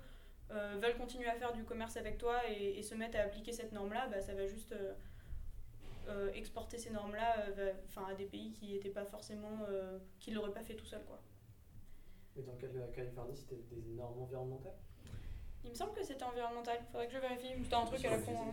[0.53, 3.73] euh, veulent continuer à faire du commerce avec toi et, se mettre à appliquer cette
[3.73, 4.75] norme-là, bah, ça va juste
[6.35, 7.49] exporter ces normes-là
[7.97, 9.67] à des pays qui n'étaient pas forcément,
[10.21, 11.21] qui l'auraient pas fait tout seul, quoi.
[12.37, 14.79] Mais dans le cas de la Californie, c'était des normes environnementales?
[15.67, 16.79] Il me semble que c'était environnemental.
[16.91, 17.53] Faudrait que je vérifie.
[17.63, 18.33] C'était un truc à la con.
[18.33, 18.53] Hein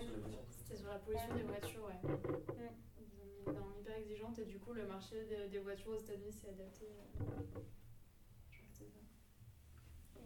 [0.76, 1.94] sur la pollution des voitures, ouais.
[2.04, 2.70] Mm.
[3.00, 6.86] Ils hyper exigeantes et du coup, le marché des, voitures aux États-Unis s'est adapté.
[6.90, 7.24] Euh,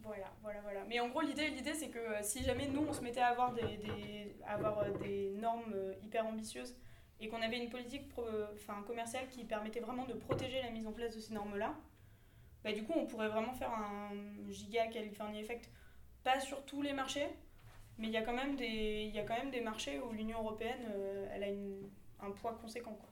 [0.01, 0.85] voilà, voilà, voilà.
[0.85, 3.27] Mais en gros, l'idée, l'idée c'est que euh, si jamais nous, on se mettait à
[3.27, 6.75] avoir des, des, avoir euh, des normes hyper ambitieuses
[7.19, 8.11] et qu'on avait une politique
[8.53, 11.75] enfin, commerciale qui permettait vraiment de protéger la mise en place de ces normes-là,
[12.63, 14.11] bah, du coup, on pourrait vraiment faire un
[14.49, 15.69] giga California Effect.
[16.27, 17.29] Pas sur tous les marchés,
[17.97, 20.11] mais il y a quand même des, il y a quand même des marchés où
[20.11, 21.89] l'Union européenne, euh, elle a une,
[22.19, 22.95] un poids conséquent.
[22.95, 23.09] Quoi.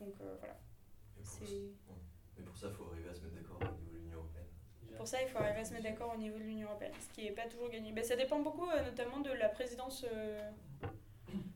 [0.00, 0.58] Donc euh, voilà.
[2.36, 4.44] Mais pour ça, il faut arriver à se mettre d'accord au niveau de l'Union européenne.
[4.94, 7.14] Pour ça, il faut arriver à se mettre d'accord au niveau de l'Union européenne, ce
[7.14, 7.92] qui n'est pas toujours gagné.
[7.92, 10.04] Ben, ça dépend beaucoup, euh, notamment de la présidence.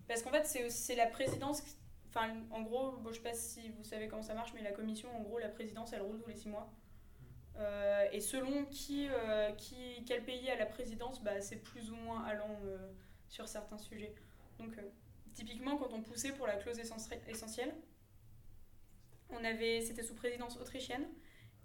[0.09, 1.62] Parce qu'en fait, c'est la présidence.
[2.09, 4.62] Enfin, en gros, bon, je ne sais pas si vous savez comment ça marche, mais
[4.62, 6.73] la commission, en gros, la présidence, elle roule tous les six mois.
[8.13, 9.09] Et selon qui,
[9.59, 12.59] qui, quel pays a la présidence, bah, c'est plus ou moins allant
[13.29, 14.15] sur certains sujets.
[14.59, 14.75] Donc,
[15.35, 17.75] typiquement, quand on poussait pour la clause essentielle,
[19.83, 21.07] c'était sous présidence autrichienne.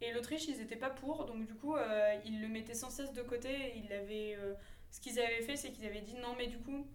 [0.01, 3.13] Et l'Autriche, ils n'étaient pas pour, donc du coup, euh, ils le mettaient sans cesse
[3.13, 3.77] de côté.
[3.77, 4.53] Ils avaient, euh,
[4.91, 6.85] ce qu'ils avaient fait, c'est qu'ils avaient dit non, mais du coup,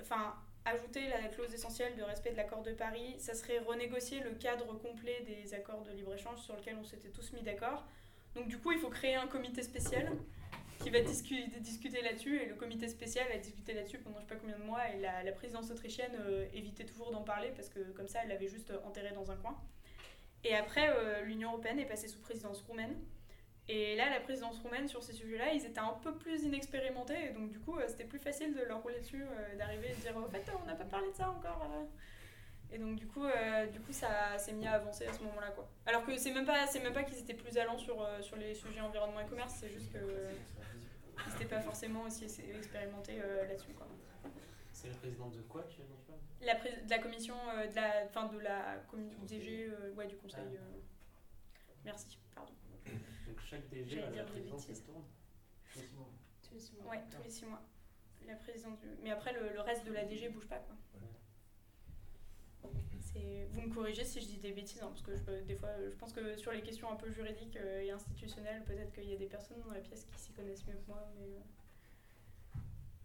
[0.00, 0.34] enfin,
[0.64, 4.74] ajouter la clause essentielle de respect de l'accord de Paris, ça serait renégocier le cadre
[4.78, 7.84] complet des accords de libre-échange sur lequel on s'était tous mis d'accord.
[8.34, 10.10] Donc du coup, il faut créer un comité spécial
[10.80, 12.40] qui va discuter, là-dessus.
[12.40, 14.88] Et le comité spécial a discuté là-dessus pendant je sais pas combien de mois.
[14.90, 18.28] Et la, la présidence autrichienne euh, évitait toujours d'en parler parce que comme ça, elle
[18.28, 19.56] l'avait juste enterré dans un coin.
[20.44, 22.96] Et après, euh, l'Union européenne est passée sous présidence roumaine.
[23.68, 27.26] Et là, la présidence roumaine, sur ces sujets-là, ils étaient un peu plus inexpérimentés.
[27.26, 29.24] Et donc, du coup, euh, c'était plus facile de leur rouler dessus,
[29.58, 31.66] d'arriver et de dire En fait, on n'a pas parlé de ça encore.
[32.72, 35.50] Et donc du coup, euh, du coup ça s'est mis à avancer à ce moment-là.
[35.50, 35.68] quoi.
[35.84, 38.36] Alors que c'est même pas, c'est même pas qu'ils étaient plus allants sur, euh, sur
[38.36, 43.46] les sujets environnement et commerce, c'est juste que ils n'étaient pas forcément aussi expérimentés euh,
[43.46, 43.74] là-dessus.
[43.74, 43.86] quoi.
[44.72, 47.34] C'est la présidente de quoi tu parles la De la commission,
[47.70, 48.82] de la, fin, de la
[49.28, 50.58] DG, ouais, du conseil.
[50.58, 50.78] Ah.
[51.84, 52.52] Merci, pardon.
[53.26, 55.04] Donc chaque DG a la présidence qui tourne
[55.72, 56.08] Tous les six mois.
[56.42, 56.90] Tous les six mois.
[56.90, 57.62] Ouais, tous les six mois.
[58.26, 58.86] La présidente du...
[59.02, 60.58] Mais après, le, le reste de la DG bouge pas.
[60.58, 60.76] quoi.
[63.52, 65.94] Vous me corrigez si je dis des bêtises, hein, parce que je, des fois, je
[65.96, 69.18] pense que sur les questions un peu juridiques euh, et institutionnelles, peut-être qu'il y a
[69.18, 72.58] des personnes dans la pièce qui s'y connaissent mieux que moi, mais euh,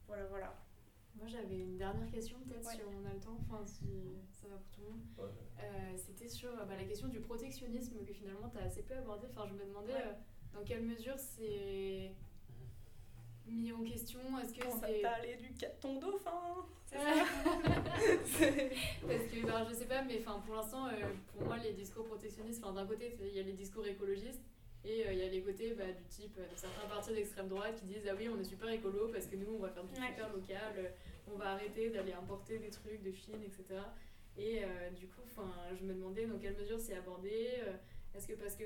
[0.07, 0.55] voilà, voilà.
[1.17, 3.85] Moi, j'avais une dernière question, peut-être, si on a le temps, enfin, si
[4.31, 5.01] ça va pour tout le monde.
[5.59, 9.27] Euh, c'était sur bah, la question du protectionnisme que finalement, tu as assez peu abordé.
[9.31, 9.93] Enfin, je me demandais
[10.53, 12.11] dans quelle mesure c'est
[13.49, 14.19] mis en question?
[14.41, 17.03] Est-ce que On va parler du ton dauphin C'est ça.
[19.07, 22.61] Parce que, ben, je sais pas, mais pour l'instant, euh, pour moi, les discours protectionnistes,
[22.61, 24.41] d'un côté, il y a les discours écologistes,
[24.87, 27.49] et euh, il y a les côtés bah, du type euh, de certains partis d'extrême
[27.49, 29.83] droite qui disent Ah oui, on est super écolo parce que nous, on va faire
[29.83, 30.93] du super local,
[31.31, 33.81] on va arrêter d'aller importer des trucs de Chine, etc.
[34.37, 34.61] Et
[34.95, 35.21] du coup,
[35.77, 37.49] je me demandais dans quelle mesure c'est abordé.
[38.15, 38.65] Est-ce que parce que,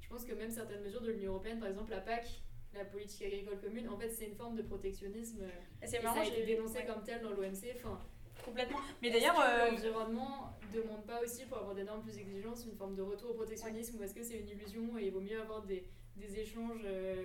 [0.00, 2.42] je pense que même certaines mesures de l'Union Européenne, par exemple la PAC,
[2.74, 5.42] la politique agricole commune, en fait, c'est une forme de protectionnisme.
[5.82, 7.74] C'est marrant, été dénoncé comme tel dans l'OMC.
[7.76, 7.98] Enfin,
[8.44, 8.78] complètement.
[9.02, 9.70] Mais d'ailleurs, euh...
[9.70, 13.34] l'environnement demande pas aussi pour avoir des normes plus exigeantes une forme de retour au
[13.34, 15.84] protectionnisme ou est-ce que c'est une illusion et il vaut mieux avoir des,
[16.16, 17.24] des échanges euh,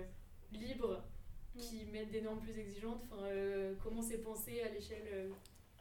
[0.52, 1.02] libres
[1.56, 1.90] qui mm.
[1.90, 3.02] mettent des normes plus exigeantes?
[3.10, 5.28] Enfin, euh, comment c'est pensé à l'échelle euh,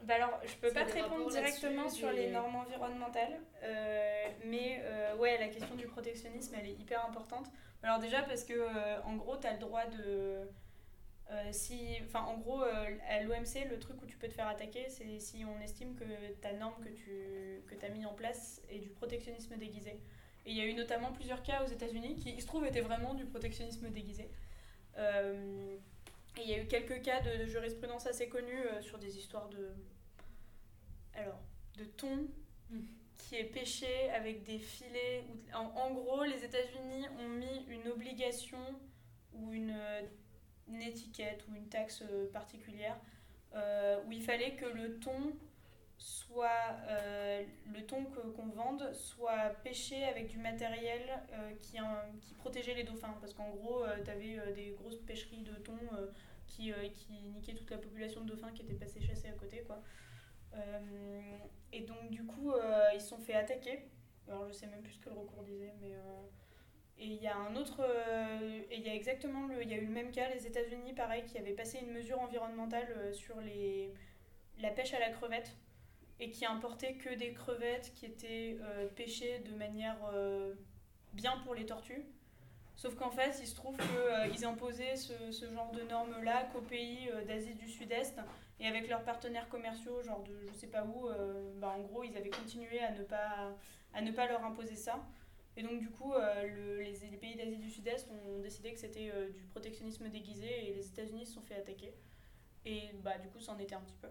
[0.04, 3.38] bah alors, je peux pas te répondre directement sur les normes environnementales,
[4.46, 4.82] mais
[5.20, 7.48] ouais, la question du protectionnisme, elle est hyper importante.
[7.84, 10.42] Alors déjà parce que euh, en gros, tu as le droit de...
[11.32, 14.48] Euh, si, enfin, en gros, euh, à l'OMC, le truc où tu peux te faire
[14.48, 16.04] attaquer, c'est si on estime que
[16.42, 20.00] ta norme que tu que as mis en place est du protectionnisme déguisé.
[20.46, 22.82] Et il y a eu notamment plusieurs cas aux États-Unis qui, il se trouve, étaient
[22.82, 24.30] vraiment du protectionnisme déguisé.
[24.98, 29.70] et il y a eu quelques cas de, jurisprudence assez connus sur des histoires de.
[31.14, 31.40] Alors,
[31.78, 32.28] de thon.
[33.18, 35.26] Qui est pêché avec des filets.
[35.54, 38.58] En, gros, les États-Unis ont mis une obligation
[39.34, 39.76] ou une,
[40.82, 42.98] étiquette ou une taxe euh, particulière
[43.56, 45.34] euh, où il fallait que le thon
[45.98, 47.44] soit euh,
[47.74, 51.02] le thon qu'on vende soit pêché avec du matériel
[51.62, 51.78] qui,
[52.22, 55.78] qui protégeait les dauphins parce qu'en gros tu avais des grosses pêcheries de thon
[56.48, 59.82] qui, qui niquaient toute la population de dauphins qui était passée chasser à côté quoi
[60.54, 61.38] euh,
[61.72, 63.86] et donc, du coup, euh, ils se sont fait attaquer.
[64.28, 65.94] Alors, je sais même plus ce que le recours disait, mais.
[67.00, 67.82] Euh, et il y a un autre.
[68.70, 69.62] et il y a exactement le.
[69.64, 72.20] Il y a eu le même cas, les États-Unis, pareil, qui avaient passé une mesure
[72.20, 73.94] environnementale sur les,
[74.60, 75.56] la pêche à la crevette
[76.20, 78.58] et qui importait que des crevettes qui étaient
[78.96, 79.98] pêchées de manière
[81.14, 82.04] bien pour les tortues.
[82.76, 87.10] Sauf qu'en fait, il se trouve qu'ils imposaient ce, ce, genre de normes-là qu'aux pays
[87.28, 88.20] d'Asie du Sud-Est
[88.60, 92.04] et avec leurs partenaires commerciaux, genre de je sais pas où, euh, bah, en gros,
[92.04, 93.56] ils avaient continué à ne pas,
[93.94, 95.00] à ne pas leur imposer ça.
[95.60, 99.12] Et donc, du coup, euh, le, les, pays d'Asie du Sud-Est ont décidé que c'était
[99.14, 101.94] euh, du protectionnisme déguisé et les États-Unis se sont fait attaquer.
[102.66, 104.08] Et bah, du coup, c'en était un petit peu.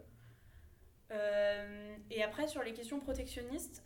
[2.10, 3.82] et après, sur les questions protectionnistes,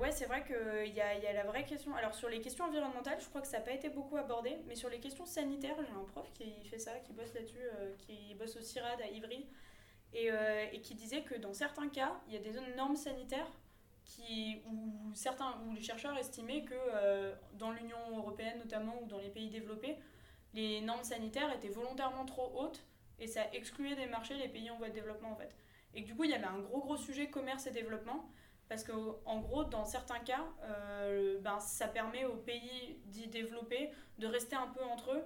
[0.00, 1.94] ouais, c'est vrai qu'il y a, la vraie question.
[1.94, 4.74] Alors, sur les questions environnementales, je crois que ça n'a pas été beaucoup abordé, mais
[4.74, 7.66] sur les questions sanitaires, j'ai un prof qui fait ça, qui bosse là-dessus,
[7.98, 9.46] qui bosse au CIRAD à Ivry,
[10.14, 13.50] euh, et, qui disait que dans certains cas, il y a des normes sanitaires
[14.06, 19.18] qui, où, certains, où les chercheurs estimaient que euh, dans l'Union européenne notamment ou dans
[19.18, 19.96] les pays développés,
[20.54, 22.84] les normes sanitaires étaient volontairement trop hautes
[23.18, 25.54] et ça excluait des marchés les pays en voie de développement en fait.
[25.94, 28.30] Et du coup, il y avait un gros gros sujet commerce et développement
[28.68, 28.92] Parce que
[29.24, 34.56] en gros, dans certains cas, euh, ben, ça permet aux pays d'y développer de rester
[34.56, 35.24] un peu entre eux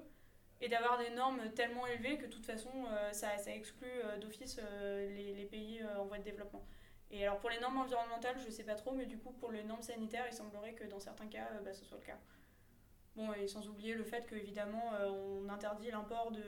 [0.61, 3.89] et d'avoir des normes tellement élevées que de toute façon, euh, ça, ça, exclut
[4.21, 6.65] d'office les, les, pays en voie de développement.
[7.11, 9.51] Et alors pour les normes environnementales, je ne sais pas trop, mais du coup pour
[9.51, 12.19] les normes sanitaires, il semblerait que dans certains cas, bah, ce soit le cas.
[13.17, 16.43] Bon, et sans oublier le fait qu'évidemment, on interdit l'import de...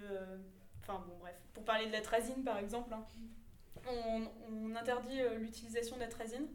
[0.80, 1.36] Enfin bon, bref.
[1.52, 3.04] Pour parler de la trazine par exemple, hein,
[3.88, 6.46] on, interdit l'utilisation de la trazine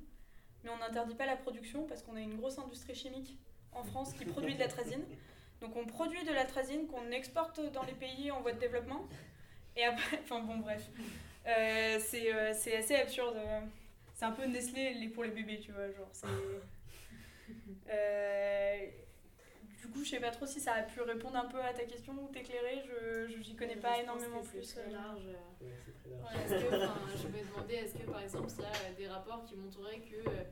[0.63, 3.38] mais on n'interdit pas la production parce qu'on a une grosse industrie chimique
[3.71, 5.03] en France qui produit de la trazine.
[5.61, 9.05] Donc on produit de la trazine qu'on exporte dans les pays en voie de développement.
[9.75, 10.89] Et après, enfin bon, bref.
[11.47, 13.38] Euh, euh, c'est assez absurde.
[14.18, 15.91] C'est un peu Nestlé les pour les bébés, tu vois.
[15.91, 16.27] Genre, c'est.
[17.89, 18.88] Euh,
[19.80, 21.85] du coup, je sais pas trop si ça a pu répondre un peu à ta
[21.85, 22.84] question ou t'éclairer.
[22.85, 24.64] Je j'y connais pas énormément plus.
[24.64, 25.22] C'est très large.
[25.61, 26.69] est-ce que,
[27.22, 30.27] je me demandais, est-ce que par exemple, il y a des rapports qui montreraient que
[30.27, 30.44] euh,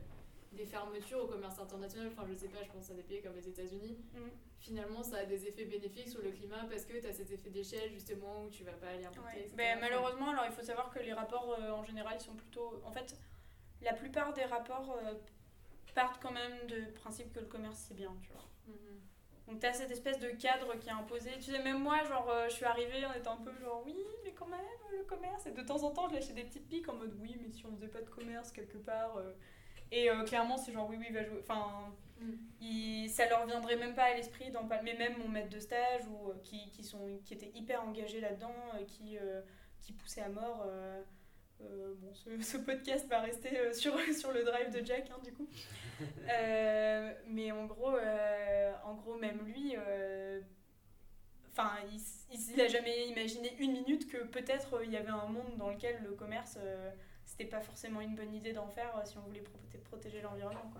[0.52, 3.36] des fermetures au commerce international, enfin je sais pas, je pense à des pays comme
[3.36, 4.18] les États-Unis, mm.
[4.58, 7.50] finalement ça a des effets bénéfiques sur le climat parce que tu as cet effet
[7.50, 9.50] d'échelle justement où tu vas pas aller importer.
[9.54, 12.80] Ben, malheureusement, alors il faut savoir que les rapports euh, en général sont plutôt.
[12.84, 13.14] En fait,
[13.82, 15.14] la plupart des rapports euh,
[15.94, 18.44] partent quand même du principe que le commerce c'est bien, tu vois.
[18.68, 19.48] Mm-hmm.
[19.48, 21.30] Donc t'as cette espèce de cadre qui est imposé.
[21.36, 23.96] Tu sais, même moi, genre, euh, je suis arrivée en étant un peu genre, oui,
[24.24, 24.60] mais quand même,
[24.92, 25.46] le commerce.
[25.46, 27.64] Et de temps en temps, je lâchais des petites piques en mode, oui, mais si
[27.64, 29.16] on faisait pas de commerce quelque part.
[29.16, 29.32] Euh.
[29.92, 31.38] Et euh, clairement, c'est genre, oui, oui, va jouer.
[31.40, 33.06] Enfin, mm.
[33.06, 34.64] ça leur viendrait même pas à l'esprit, dans...
[34.82, 38.54] mais même mon maître de stage, ou, qui, qui, sont, qui était hyper engagé là-dedans,
[38.88, 39.16] qui,
[39.80, 40.66] qui poussait à mort.
[41.62, 45.32] Euh, bon, ce, podcast va rester euh, sur, sur le drive de Jack, hein, du
[45.32, 45.48] coup.
[46.28, 47.96] Euh, mais en gros,
[48.84, 49.74] en gros, même lui,
[51.50, 51.70] enfin,
[52.30, 56.02] il n'a jamais imaginé une minute que peut-être il y avait un monde dans lequel
[56.04, 56.58] le commerce,
[57.24, 59.44] c'était pas forcément une bonne idée d'en faire si on voulait
[59.84, 60.70] protéger l'environnement.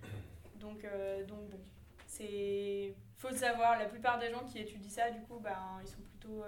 [0.60, 0.86] Donc,
[1.26, 1.60] donc bon,
[2.06, 3.78] c'est faut le savoir.
[3.78, 6.44] La plupart des gens qui étudient ça, du coup, ben, ils sont plutôt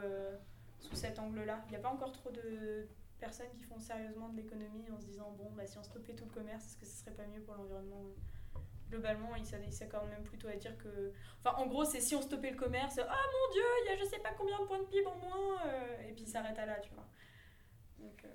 [0.80, 1.62] sous cet angle-là.
[1.68, 2.86] Il n'y a pas encore trop de
[3.18, 6.24] personnes qui font sérieusement de l'économie en se disant bon, bah, si on stoppait tout
[6.24, 8.02] le commerce, est-ce que ce serait pas mieux pour l'environnement?
[8.90, 11.12] Globalement, ils s'accordent même plutôt à dire que.
[11.40, 13.92] Enfin, en gros, c'est si on stoppait le commerce, ah oh, mon dieu, il y
[13.92, 16.40] a je sais pas combien de points de PIB en moins, euh, et puis ça
[16.40, 17.06] s'arrête à là, tu vois.
[17.98, 18.28] Donc, euh,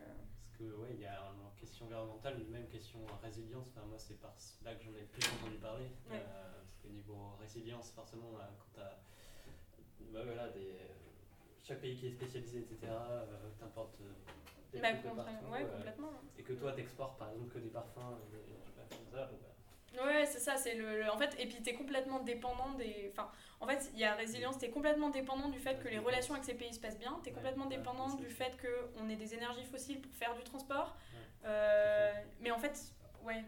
[0.44, 3.68] Parce que, ouais, il y a une question environnementale, une même question résilience.
[3.70, 5.90] Enfin, moi, c'est par là que j'en ai plus entendu parler.
[6.12, 6.20] Euh,
[6.68, 9.00] parce que niveau résilience, forcément, quand tu as.
[10.12, 10.76] Bah, voilà, des,
[11.64, 12.92] chaque pays qui est spécialisé, etc.,
[13.60, 14.00] t'importe
[14.80, 14.90] bah,
[15.52, 16.12] ouais, euh, complètement.
[16.38, 18.18] Et que toi, t'exportes par exemple que des parfums,
[19.12, 19.30] bah.
[20.04, 23.12] Ouais, c'est ça, c'est le, En fait, et puis t'es complètement dépendant des.
[23.12, 23.30] Enfin,
[23.60, 26.46] en fait, il y a résilience, t'es complètement dépendant du fait que les relations avec
[26.46, 30.02] ces pays se passent bien, t'es complètement dépendant du fait qu'on ait des énergies fossiles
[30.02, 30.96] pour faire du transport.
[31.46, 32.80] Euh, mais en fait,
[33.24, 33.44] ouais.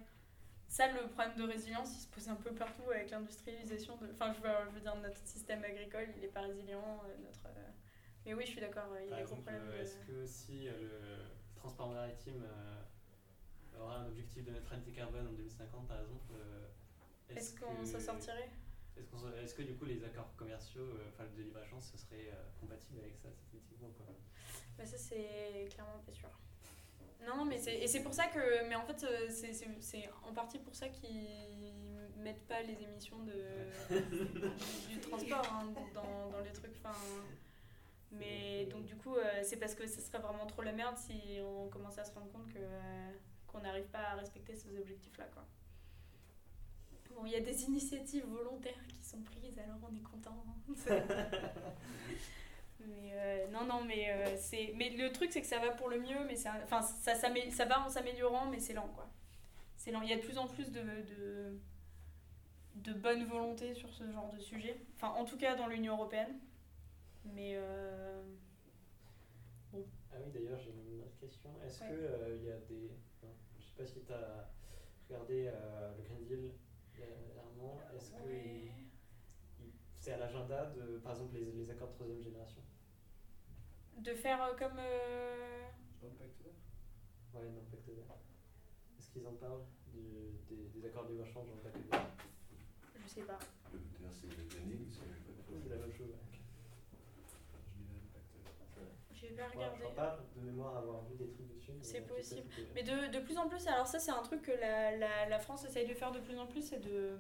[0.68, 3.96] Ça, le problème de résilience, il se pose un peu partout avec l'industrialisation.
[3.98, 4.10] De...
[4.12, 7.02] Enfin, je veux, je veux, dire, notre système agricole, il n'est pas résilient.
[7.06, 7.56] Euh, notre,
[8.26, 8.90] mais oui, je suis d'accord.
[9.04, 9.72] Il y a des gros problèmes.
[9.80, 15.88] Est-ce que si le transport maritime euh, aura un objectif de neutralité carbone en 2050,
[15.88, 18.50] par exemple, euh, est-ce qu'on s'en sortirait?
[18.98, 22.30] est-ce, est-ce que du coup les accords commerciaux, euh, enfin le libre-échange, ce serait
[22.60, 23.90] compatible avec ça, effectivement
[24.78, 26.30] bah Ça, c'est clairement pas sûr.
[27.26, 28.68] Non, mais c'est, et c'est pour ça que.
[28.70, 31.74] Mais en fait, c'est, en partie pour ça qu'ils
[32.18, 33.34] mettent pas les émissions de,
[34.90, 36.76] du, transport hein, dans, dans les trucs.
[36.84, 36.96] Enfin,
[38.18, 41.40] mais donc du coup, euh, c'est parce que ce serait vraiment trop la merde si
[41.42, 43.12] on commençait à se rendre compte que euh,
[43.48, 45.46] qu'on n'arrive pas à respecter ces objectifs-là, quoi.
[47.16, 50.44] Bon, il y a des initiatives volontaires qui sont prises, alors on est content.
[50.48, 50.76] Hein.
[52.80, 56.00] mais euh, non, non, mais c'est, mais le truc c'est que ça va pour le
[56.00, 59.08] mieux, mais ça, enfin, ça, ça, ça va en s'améliorant, mais c'est lent, quoi.
[59.78, 60.02] C'est lent.
[60.02, 61.58] Il y a de plus en plus de, de
[62.76, 64.78] de bonne volonté sur ce genre de sujet.
[64.96, 66.38] Enfin, en tout cas dans l'Union européenne.
[67.34, 68.22] Mais euh,
[69.72, 69.86] bon.
[70.12, 71.50] Ah oui, d'ailleurs, j'ai une autre question.
[71.66, 72.92] Est-ce qu'il euh, y a des.
[73.22, 73.28] Je
[73.58, 74.50] je sais pas si tu as
[75.10, 76.52] regardé euh, le Green Deal
[76.96, 77.82] dernièrement.
[77.96, 78.22] Est-ce que
[79.96, 82.62] c'est à l'agenda de, par exemple, les, les, accords de troisième génération?
[83.98, 84.76] De faire comme.
[84.76, 86.54] Dans le pacte vert?
[87.34, 88.18] Ouais, dans le pacte vert.
[89.00, 92.06] Est-ce qu'ils en parlent du, des, des, accords de libre-échange dans le pacte vert
[93.04, 93.40] Je sais pas.
[95.64, 96.14] C'est la même chose.
[99.38, 101.72] J'ai pas je de mémoire avoir vu des trucs dessus.
[101.82, 102.48] C'est possible.
[102.74, 105.40] Mais de, de, plus en plus, alors ça c'est un truc que la, la, la,
[105.40, 107.18] France essaye de faire de plus en plus, c'est de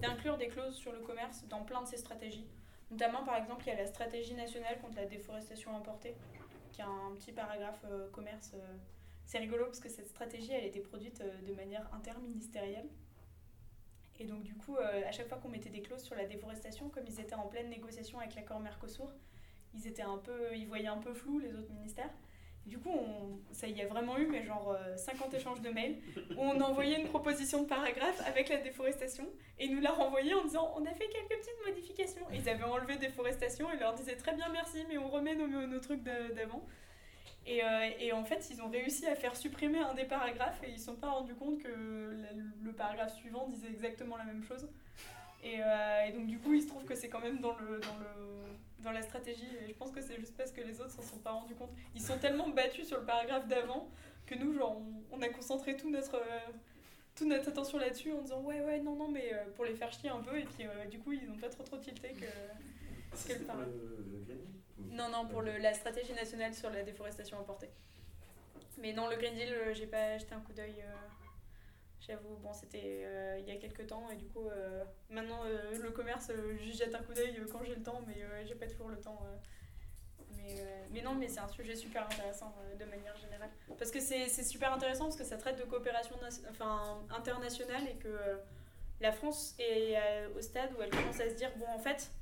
[0.00, 2.46] d'inclure des clauses sur le commerce dans plein de ses stratégies.
[2.90, 6.14] Notamment par exemple, il y a la stratégie nationale contre la déforestation importée,
[6.72, 8.52] qui a un petit paragraphe euh, commerce.
[8.54, 8.76] Euh,
[9.26, 12.88] c'est rigolo parce que cette stratégie, elle était produite de manière interministérielle.
[14.18, 17.04] Et donc, du coup, à chaque fois qu'on mettait des clauses sur la déforestation, comme
[17.08, 19.10] ils étaient en pleine négociation avec l'accord Mercosur,
[19.76, 22.10] ils étaient un peu, ils voyaient un peu flou les autres ministères.
[22.64, 25.96] du coup, on, ça y a vraiment eu, mais genre 50 euh, échanges de mails
[26.36, 29.26] où on envoyait une proposition de paragraphe avec la déforestation
[29.58, 32.26] et nous la renvoyait en disant on a fait quelques petites modifications.
[32.32, 35.80] ils avaient enlevé déforestation et leur disaient très bien merci, mais on remet nos, nos
[35.80, 36.66] trucs d'avant.
[37.48, 40.68] Et, euh, et, en fait, ils ont réussi à faire supprimer un des paragraphes et
[40.68, 44.42] ils ne se sont pas rendus compte que le paragraphe suivant disait exactement la même
[44.42, 44.68] chose.
[45.46, 47.78] Et, euh, et, donc du coup, il se trouve que c'est quand même dans, le,
[47.78, 49.46] dans, le, dans la stratégie.
[49.62, 51.70] Et je pense que c'est juste parce que les autres s'en sont pas rendus compte.
[51.94, 53.88] Ils sont tellement battus sur le paragraphe d'avant
[54.26, 54.82] que nous, genre,
[55.12, 56.40] on, a concentré tout notre, euh,
[57.14, 59.92] toute notre attention là-dessus en disant ouais, ouais, non, non, mais euh, pour les faire
[59.92, 60.36] chier un peu.
[60.36, 62.26] Et puis du coup, ils n'ont pas trop trop tilté que...
[63.14, 67.70] C'est le, le Non, non, pour le, la stratégie nationale sur la déforestation importée.
[68.78, 70.84] Mais non, le Green Deal, j'ai pas jeté un coup d'œil
[72.06, 75.76] J'avoue, bon, c'était euh, il y a quelques temps et du coup, euh, maintenant euh,
[75.82, 76.30] le commerce,
[76.60, 78.14] j'y jette un coup d'œil quand j'ai le temps, mais
[78.46, 79.20] j'ai pas toujours le temps.
[80.36, 83.50] Mais, mais, non, mais c'est un sujet super intéressant de manière générale.
[83.78, 86.14] Parce que c'est super intéressant parce que ça traite de coopération
[86.50, 88.38] enfin, internationale et que
[89.00, 89.96] la France est
[90.36, 92.12] au stade où elle commence à se dire bon, en fait,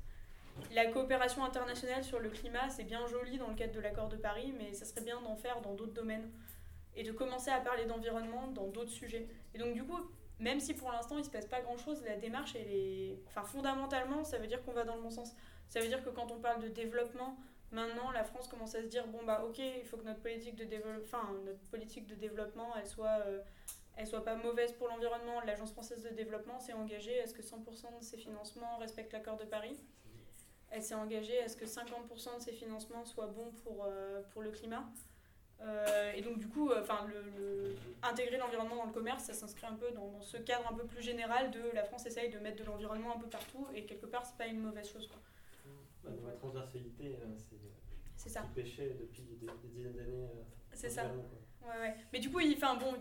[0.71, 4.17] la coopération internationale sur le climat, c'est bien joli dans le cadre de l'accord de
[4.17, 6.31] Paris, mais ça serait bien d'en faire dans d'autres domaines
[6.95, 9.27] et de commencer à parler d'environnement dans d'autres sujets.
[9.55, 9.97] Et donc du coup,
[10.39, 13.43] même si pour l'instant il se passe pas grand chose, la démarche elle est, enfin
[13.43, 15.33] fondamentalement, ça veut dire qu'on va dans le bon sens.
[15.69, 17.37] Ça veut dire que quand on parle de développement,
[17.71, 20.57] maintenant la France commence à se dire bon bah ok, il faut que notre politique
[20.57, 20.67] de
[21.01, 23.39] enfin notre politique de développement, elle soit euh,
[23.95, 25.39] elle soit pas mauvaise pour l'environnement.
[25.45, 29.37] L'Agence française de développement s'est engagée à ce que 100% de ses financements respectent l'accord
[29.37, 29.79] de Paris.
[30.69, 34.41] Elle s'est engagée à ce que 50% de ses financements soient bons pour, euh, pour
[34.41, 34.85] le climat.
[35.61, 39.65] Euh, et donc du coup, euh, enfin, le, intégrer l'environnement dans le commerce, ça s'inscrit
[39.65, 42.57] un peu dans, ce cadre un peu plus général de la France essaye de mettre
[42.57, 45.19] de l'environnement un peu partout et quelque part c'est pas une mauvaise chose quoi.
[46.03, 47.25] Bah, dans la transversalité, euh,
[48.15, 48.43] c'est ça.
[48.53, 50.27] pêché depuis des, dizaines d'années.
[50.73, 51.05] c'est ça.
[51.63, 51.95] Ouais, ouais.
[52.13, 52.93] Mais du coup, il, bon,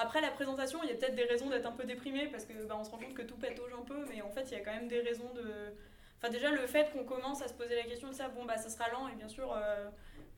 [0.00, 2.64] après la présentation, il y a peut-être des raisons d'être un peu déprimé parce que
[2.64, 4.56] bah, on se rend compte que tout patauge un peu, mais en fait, il y
[4.56, 5.74] a quand même des raisons de.
[6.16, 8.56] Enfin, déjà, le fait qu'on commence à se poser la question de ça, bon, bah,
[8.56, 9.54] ça sera lent et bien sûr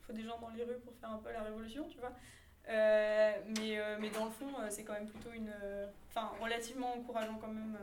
[0.01, 2.13] faut des gens dans les rues pour faire un peu la révolution, tu vois.
[2.69, 5.53] Euh, mais, euh, mais dans le fond, euh, c'est quand même plutôt une.
[6.09, 7.77] Enfin, relativement encourageant quand même.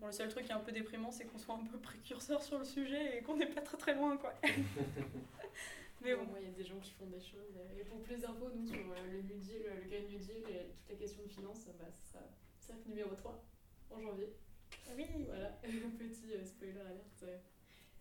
[0.00, 2.42] Bon, le seul truc qui est un peu déprimant, c'est qu'on soit un peu précurseur
[2.42, 4.34] sur le sujet et qu'on n'est pas très très loin, quoi.
[6.02, 6.26] mais bon.
[6.40, 7.56] Il y a des gens qui font des choses.
[7.78, 10.90] Et pour plus d'infos, nous, sur le New Deal, le Green New Deal et toutes
[10.90, 12.24] les questions de finances, bah, ce sera
[12.58, 13.42] cercle numéro 3
[13.92, 14.32] en janvier.
[14.96, 15.06] Oui.
[15.26, 15.48] Voilà,
[15.98, 17.40] petit spoiler alert.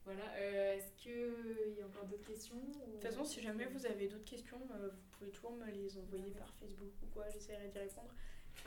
[0.05, 3.85] Voilà, euh, est-ce qu'il y a encore d'autres questions De toute façon, si jamais vous
[3.85, 7.69] avez d'autres questions, euh, vous pouvez toujours me les envoyer par Facebook ou quoi, j'essaierai
[7.69, 8.13] d'y répondre.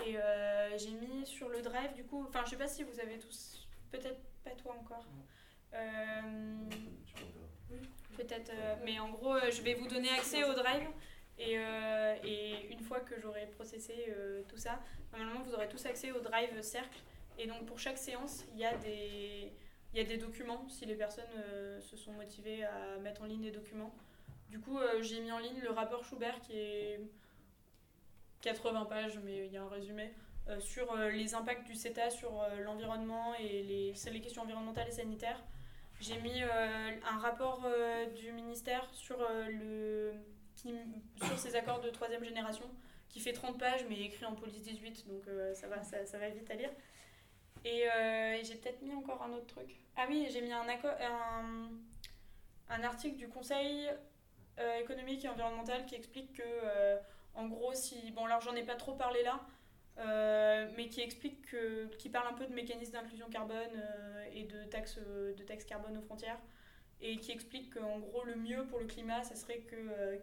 [0.07, 2.99] Et euh, j'ai mis sur le drive, du coup, enfin, je sais pas si vous
[3.01, 5.07] avez tous, peut-être pas toi encore.
[8.17, 8.53] peut-être,
[8.85, 10.89] mais en gros, je vais vous donner accès au drive.
[11.39, 11.57] Et,
[12.25, 14.15] et une fois que j'aurai processé
[14.49, 14.81] tout ça,
[15.13, 16.99] normalement, vous aurez tous accès au drive cercle.
[17.39, 19.53] Et donc, pour chaque séance, il y a des
[19.93, 23.27] il y a des documents si les personnes euh, se sont motivées à mettre en
[23.27, 23.95] ligne des documents.
[24.51, 27.01] Du coup, euh, j'ai mis en ligne le rapport Schubert qui est
[28.43, 30.13] 80 pages, mais il y a un résumé,
[30.49, 35.43] euh, sur les impacts du CETA sur l'environnement et les, les questions environnementales et sanitaires.
[35.99, 37.67] J'ai mis un rapport
[38.15, 39.17] du ministère sur,
[39.49, 40.13] le,
[40.55, 42.67] sur ces accords de troisième génération
[43.09, 45.23] qui fait 30 pages mais écrit en police 18, donc
[45.55, 46.71] ça, va, ça, ça va vite à lire.
[47.67, 49.77] Euh, et j'ai peut-être mis encore un autre truc.
[49.97, 51.71] Ah oui, j'ai mis un, un,
[52.69, 53.91] un, article du Conseil
[54.59, 56.99] euh, économique et environnemental qui explique que, euh,
[57.35, 58.11] en gros, si.
[58.13, 59.41] Bon, alors j'en ai pas trop parlé là,
[60.77, 61.87] mais qui explique que.
[61.97, 63.83] qui parle un peu de mécanismes d'inclusion carbone
[64.33, 66.39] et de taxes de taxe carbone aux frontières.
[67.01, 70.21] Et qui explique qu'en gros, le mieux pour le climat, ça serait que.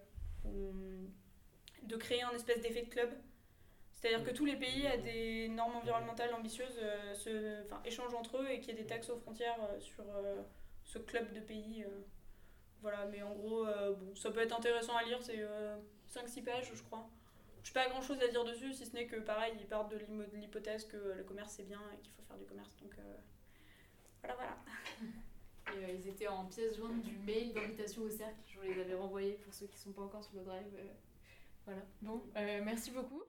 [1.84, 3.10] de créer un espèce d'effet de club
[4.03, 8.38] c'est-à-dire que tous les pays à des normes environnementales ambitieuses euh, se, enfin, échangent entre
[8.41, 10.41] eux et qu'il y ait des taxes aux frontières euh, sur euh,
[10.84, 11.85] ce club de pays.
[12.81, 15.39] voilà, mais en gros, bon, ça peut être intéressant à lire, c'est
[16.09, 17.09] 5-6 pages, je crois.
[17.63, 20.01] Je n'ai pas grand-chose à dire dessus, si ce n'est que, pareil, ils partent de
[20.34, 22.75] l'hypothèse que le commerce c'est bien et qu'il faut faire du commerce.
[22.81, 22.91] Donc
[24.19, 24.57] voilà, voilà.
[25.89, 28.35] Et ils étaient en pièce jointe du mail d'invitation au cercle.
[28.45, 30.67] Je vous les avais renvoyés pour ceux qui ne sont pas encore sur le drive.
[31.65, 31.81] voilà.
[32.01, 33.23] Bon, merci beaucoup.